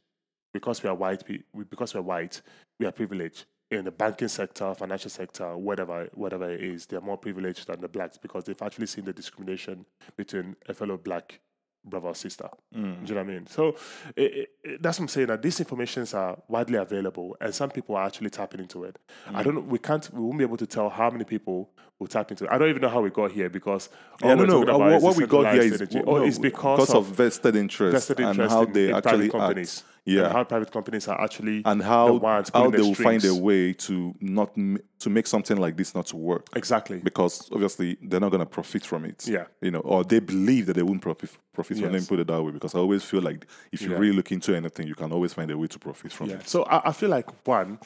because 0.53 0.83
we 0.83 0.89
are 0.89 0.95
white. 0.95 1.23
we- 1.29 1.65
Because 1.69 1.95
we're 1.95 2.03
white, 2.03 2.41
we 2.79 2.87
are 2.87 2.93
privileged 2.93 3.45
in 3.71 3.85
the 3.85 3.91
banking 3.91 4.29
sector, 4.29 4.75
financial 4.75 5.11
sector, 5.11 5.57
whatever 5.57 6.09
whatever 6.15 6.51
it 6.51 6.63
is. 6.63 6.87
They 6.87 6.97
are 6.97 7.01
more 7.01 7.19
privileged 7.19 7.67
than 7.67 7.81
the 7.81 7.89
blacks 7.89 8.17
because 8.19 8.45
they've 8.45 8.63
actually 8.63 8.87
seen 8.87 9.05
the 9.05 9.13
discrimination 9.13 9.85
between 10.17 10.55
a 10.69 10.75
fellow 10.75 10.97
black 10.97 11.41
brother 11.85 12.09
or 12.09 12.15
sister. 12.15 12.49
Mm. 12.75 13.05
Do 13.05 13.09
you 13.09 13.15
know 13.15 13.23
what 13.23 13.31
I 13.31 13.33
mean? 13.35 13.47
So 13.47 13.77
it, 14.17 14.49
it, 14.65 14.83
that's 14.83 14.99
what 14.99 15.05
I'm 15.05 15.09
saying. 15.09 15.27
That 15.29 15.43
these 15.43 15.61
informations 15.61 16.15
are 16.15 16.39
widely 16.49 16.79
available, 16.79 17.37
and 17.41 17.55
some 17.55 17.71
people 17.71 17.97
are 17.97 18.07
actually 18.07 18.31
tapping 18.31 18.61
into 18.61 18.85
it. 18.85 18.99
I 19.29 19.41
Mm. 19.41 19.45
don't 19.45 19.55
know. 19.55 19.61
We 19.61 19.79
can't. 19.79 20.09
We 20.13 20.21
won't 20.21 20.39
be 20.39 20.45
able 20.45 20.57
to 20.59 20.67
tell 20.67 20.89
how 20.89 21.11
many 21.11 21.25
people 21.25 21.71
will 21.99 22.07
tap 22.09 22.31
into 22.31 22.45
it. 22.45 22.51
I 22.51 22.59
don't 22.59 22.69
even 22.69 22.83
know 22.83 22.89
how 22.89 23.01
we 23.01 23.11
got 23.11 23.31
here 23.33 23.49
because 23.49 23.89
all 24.23 24.31
Yeah, 24.31 24.35
no, 24.35 24.45
no. 24.45 24.65
talking 24.65 24.83
uh, 24.95 24.99
what, 25.01 25.17
we 25.17 25.27
got 25.27 25.53
here 25.53 25.63
is, 25.63 25.75
energy. 25.81 26.01
well, 26.05 26.17
oh, 26.17 26.19
no, 26.21 26.25
it's 26.25 26.39
because, 26.39 26.93
of, 26.93 27.07
vested 27.07 27.55
interest, 27.57 27.93
vested 27.93 28.19
interest 28.21 28.41
and 28.41 28.51
how 28.51 28.63
in, 28.65 28.73
they 28.73 28.89
in 28.89 28.95
actually 28.97 29.29
companies. 29.31 29.85
act. 29.87 29.94
Yeah, 30.07 30.25
and 30.25 30.33
how 30.33 30.45
private 30.45 30.71
companies 30.71 31.09
are 31.09 31.19
actually 31.21 31.63
and 31.65 31.81
the 31.81 31.85
how 31.85 32.13
ones 32.15 32.51
how 32.53 32.71
they 32.71 32.77
the 32.79 32.85
will 32.85 32.95
find 32.95 33.25
a 33.25 33.35
way 33.35 33.73
to 33.73 34.15
not 34.21 34.51
m- 34.57 34.79
to 34.99 35.09
make 35.09 35.27
something 35.27 35.57
like 35.57 35.77
this 35.79 35.95
not 35.95 36.07
to 36.09 36.17
work 36.17 36.47
exactly. 36.55 36.99
because 36.99 37.51
obviously 37.53 37.97
they're 38.03 38.21
not 38.21 38.31
going 38.31 38.41
to 38.41 38.47
profit 38.47 38.85
from 38.85 39.05
it. 39.07 39.27
Yeah. 39.27 39.45
you 39.63 39.71
know, 39.71 39.81
or 39.81 40.05
they 40.05 40.19
believe 40.21 40.67
that 40.67 40.75
they 40.75 40.83
won't 40.83 41.01
profit 41.01 41.31
profit 41.55 41.79
from. 41.79 41.87
it. 41.87 41.93
Let 41.93 42.01
me 42.03 42.07
put 42.07 42.21
it 42.21 42.27
that 42.27 42.43
way 42.43 42.53
because 42.53 42.75
I 42.75 42.79
always 42.81 43.03
feel 43.03 43.23
like 43.23 43.47
if 43.73 43.81
you 43.81 43.91
Yeah. 43.93 43.99
really 43.99 44.17
look 44.17 44.31
into 44.31 44.55
anything, 44.55 44.87
you 44.87 44.95
can 44.95 45.11
always 45.13 45.33
find 45.33 45.51
a 45.51 45.57
way 45.57 45.69
to 45.69 45.79
profit 45.79 46.13
from 46.13 46.29
Yeah. 46.31 46.37
it. 46.37 46.49
So 46.49 46.65
I, 46.65 46.89
I 46.91 46.93
feel 46.93 47.09
like 47.11 47.29
one, 47.47 47.79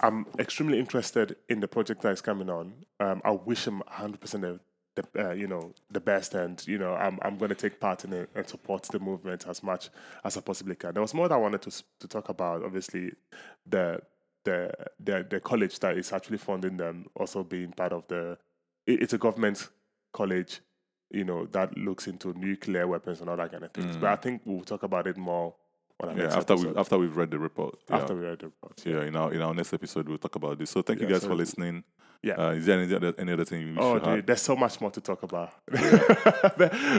I'm 0.00 0.26
extremely 0.38 0.78
interested 0.78 1.36
in 1.48 1.60
the 1.60 1.68
project 1.68 2.02
that 2.02 2.12
is 2.12 2.20
coming 2.20 2.48
on. 2.50 2.72
Um, 3.00 3.20
I 3.24 3.30
wish 3.32 3.66
him 3.66 3.78
100 3.86 4.20
percent 4.20 4.44
the, 4.96 5.28
uh, 5.28 5.32
you 5.32 5.46
know 5.46 5.72
the 5.90 6.00
best, 6.00 6.34
and 6.34 6.66
you 6.66 6.78
know 6.78 6.94
I'm 6.94 7.18
I'm 7.22 7.36
going 7.38 7.50
to 7.50 7.54
take 7.54 7.78
part 7.78 8.04
in 8.04 8.12
it 8.12 8.28
and 8.34 8.46
support 8.48 8.82
the 8.84 8.98
movement 8.98 9.46
as 9.48 9.62
much 9.62 9.90
as 10.24 10.36
I 10.36 10.40
possibly 10.40 10.74
can. 10.74 10.92
There 10.94 11.02
was 11.02 11.14
more 11.14 11.28
that 11.28 11.34
I 11.34 11.38
wanted 11.38 11.62
to 11.62 11.82
to 12.00 12.08
talk 12.08 12.28
about. 12.28 12.64
Obviously, 12.64 13.12
the 13.66 14.00
the 14.44 14.72
the 14.98 15.26
the 15.30 15.40
college 15.40 15.78
that 15.80 15.96
is 15.96 16.12
actually 16.12 16.38
funding 16.38 16.76
them 16.76 17.06
also 17.14 17.44
being 17.44 17.72
part 17.72 17.92
of 17.92 18.06
the. 18.08 18.38
it- 18.86 19.02
it's 19.02 19.12
a 19.12 19.18
government 19.18 19.68
college. 20.12 20.60
You 21.10 21.24
know 21.24 21.46
that 21.52 21.76
looks 21.78 22.08
into 22.08 22.32
nuclear 22.34 22.86
weapons 22.88 23.20
and 23.20 23.30
all 23.30 23.36
that 23.36 23.52
kind 23.52 23.62
of 23.64 23.72
things. 23.72 23.96
But 23.96 24.10
I 24.10 24.16
think 24.16 24.42
we'll 24.44 24.64
talk 24.64 24.82
about 24.82 25.06
it 25.06 25.16
more 25.16 25.52
Mm. 25.52 25.56
Yeah, 26.04 26.36
after 26.36 26.56
we 26.56 26.74
after 26.76 26.98
we've 26.98 27.16
read 27.16 27.30
the 27.30 27.38
report. 27.38 27.78
Yeah. 27.88 27.96
after 27.96 28.14
we 28.14 28.20
read 28.26 28.38
the 28.40 28.46
report. 28.46 28.82
yeah, 28.84 29.02
in 29.08 29.16
our 29.16 29.32
in 29.32 29.40
our 29.40 29.54
next 29.54 29.72
episode 29.72 30.08
we'll 30.08 30.18
talk 30.18 30.36
about 30.36 30.58
this. 30.58 30.70
So 30.70 30.82
thank 30.82 31.00
you 31.00 31.06
guys 31.06 31.22
so- 31.22 31.28
for 31.28 31.34
listening. 31.34 31.84
Yeah. 32.22 32.34
Uh, 32.34 32.50
is 32.52 32.64
there 32.66 32.80
any 32.80 32.92
other 32.94 33.14
any 33.18 33.32
other 33.32 33.44
thing 33.44 33.60
you 33.60 33.76
Oh, 33.78 33.98
dude, 33.98 34.26
there's 34.26 34.40
so 34.42 34.56
much 34.56 34.80
more 34.80 34.90
to 34.90 35.00
talk 35.00 35.22
about. 35.22 35.52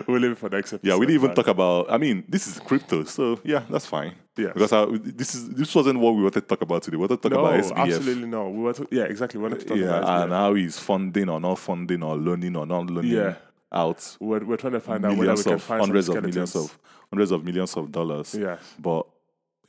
we'll 0.08 0.20
leave 0.20 0.32
it 0.32 0.38
for 0.38 0.50
the 0.50 0.58
next 0.58 0.74
episode. 0.74 0.88
Yeah, 0.88 0.96
we 0.96 1.06
didn't 1.06 1.24
even 1.24 1.36
talk 1.36 1.48
about. 1.48 1.92
I 1.92 1.98
mean, 1.98 2.24
this 2.30 2.48
is 2.48 2.60
crypto, 2.60 3.04
so 3.04 3.40
yeah, 3.44 3.64
that's 3.70 3.86
fine. 3.86 4.14
Yeah, 4.38 4.52
Because 4.54 4.72
I, 4.72 4.86
this 4.86 5.34
is 5.34 5.50
this 5.50 5.74
wasn't 5.74 6.00
what 6.00 6.14
we 6.16 6.22
wanted 6.22 6.42
to 6.42 6.48
talk 6.48 6.62
about 6.62 6.84
today. 6.84 6.96
We 6.98 7.02
wanted 7.02 7.22
to 7.24 7.30
talk 7.30 7.38
No, 7.38 7.46
about 7.46 7.60
SBF. 7.64 7.76
absolutely 7.96 8.28
no. 8.28 8.50
We 8.50 8.60
were 8.60 8.74
to, 8.74 8.88
yeah, 8.92 9.04
exactly. 9.04 9.40
We 9.40 9.44
wanted 9.44 9.60
to 9.62 9.66
talk 9.66 9.78
Yeah, 9.78 9.98
about 9.98 10.22
and 10.24 10.32
SBF. 10.32 10.36
how 10.36 10.54
he's 10.54 10.80
funding 10.80 11.30
or 11.30 11.40
not 11.40 11.58
funding 11.60 12.04
or 12.04 12.16
loaning 12.16 12.56
or 12.56 12.66
not 12.68 12.88
loaning 12.88 13.12
Yeah. 13.12 13.36
Out 13.72 14.18
We're, 14.20 14.44
we're 14.46 14.58
trying 14.58 14.74
to 14.74 14.80
find 14.80 15.06
out 15.06 15.18
whether 15.18 15.34
we 15.36 15.44
can 15.44 15.54
of 15.54 15.62
find 15.64 15.82
hundreds 15.82 16.10
of 16.10 16.24
millions 16.24 16.56
of 16.56 16.78
hundreds 17.12 17.32
of 17.32 17.44
millions 17.44 17.76
of 17.76 17.92
dollars. 17.92 18.34
Yes. 18.34 18.62
But 18.80 19.06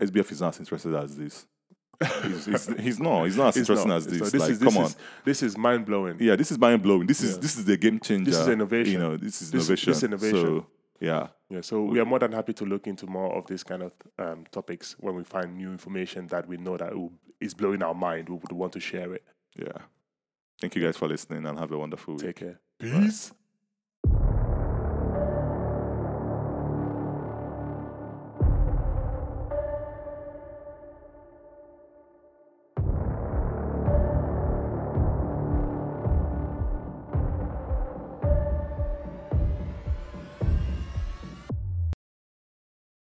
SBF 0.00 0.32
is 0.32 0.40
not 0.40 0.54
as 0.54 0.60
interested 0.60 0.94
as 0.94 1.16
this. 1.16 1.46
he's, 2.22 2.44
he's, 2.46 2.66
he's 2.78 3.00
not. 3.00 3.24
He's 3.24 3.36
not 3.36 3.48
as 3.48 3.56
It's 3.56 3.68
interesting 3.68 3.88
not, 3.88 3.96
as 3.96 4.06
it's 4.06 4.30
this. 4.30 4.40
like, 4.40 4.50
is, 4.50 4.58
this 4.60 4.74
come 4.74 4.84
is, 4.84 4.94
on. 4.94 5.00
This 5.24 5.42
is 5.42 5.58
mind 5.58 5.84
blowing. 5.86 6.16
Yeah, 6.20 6.36
this 6.36 6.52
is 6.52 6.58
mind 6.58 6.82
blowing. 6.82 7.06
This 7.08 7.20
is 7.22 7.34
Yeah. 7.34 7.40
this 7.40 7.56
is 7.56 7.64
the 7.64 7.76
game 7.76 7.98
changer. 7.98 8.30
This 8.30 8.38
is 8.40 8.48
innovation. 8.48 8.92
You 8.92 8.98
know, 9.00 9.16
this 9.16 9.42
is 9.42 9.50
This- 9.50 9.64
innovation. 9.66 9.90
this 9.90 9.96
is 9.98 10.04
innovation. 10.04 10.46
So 10.46 10.66
yeah, 11.00 11.28
Yeah, 11.48 11.60
so 11.60 11.82
we 11.82 11.98
are 12.00 12.04
more 12.04 12.18
than 12.20 12.32
happy 12.32 12.52
to 12.54 12.64
look 12.64 12.86
into 12.88 13.06
more 13.06 13.32
of 13.36 13.46
these 13.46 13.62
kind 13.64 13.82
of 13.82 13.92
um, 14.18 14.44
topics 14.52 14.94
when 14.98 15.14
we 15.16 15.24
find 15.24 15.56
new 15.56 15.70
information 15.70 16.26
that 16.28 16.46
we 16.48 16.56
know 16.56 16.76
that 16.76 16.92
is 17.40 17.54
blowing 17.54 17.82
our 17.82 17.94
mind. 17.94 18.28
We 18.28 18.36
would 18.36 18.52
want 18.52 18.72
to 18.74 18.80
share 18.80 19.14
it. 19.14 19.24
yeah. 19.56 19.78
Thank 20.60 20.74
you 20.74 20.82
guys 20.82 20.96
for 20.96 21.06
listening 21.06 21.46
and 21.46 21.56
have 21.58 21.70
a 21.70 21.78
wonderful 21.78 22.14
week. 22.14 22.24
Take 22.26 22.36
care. 22.36 22.60
Peace. 22.80 23.32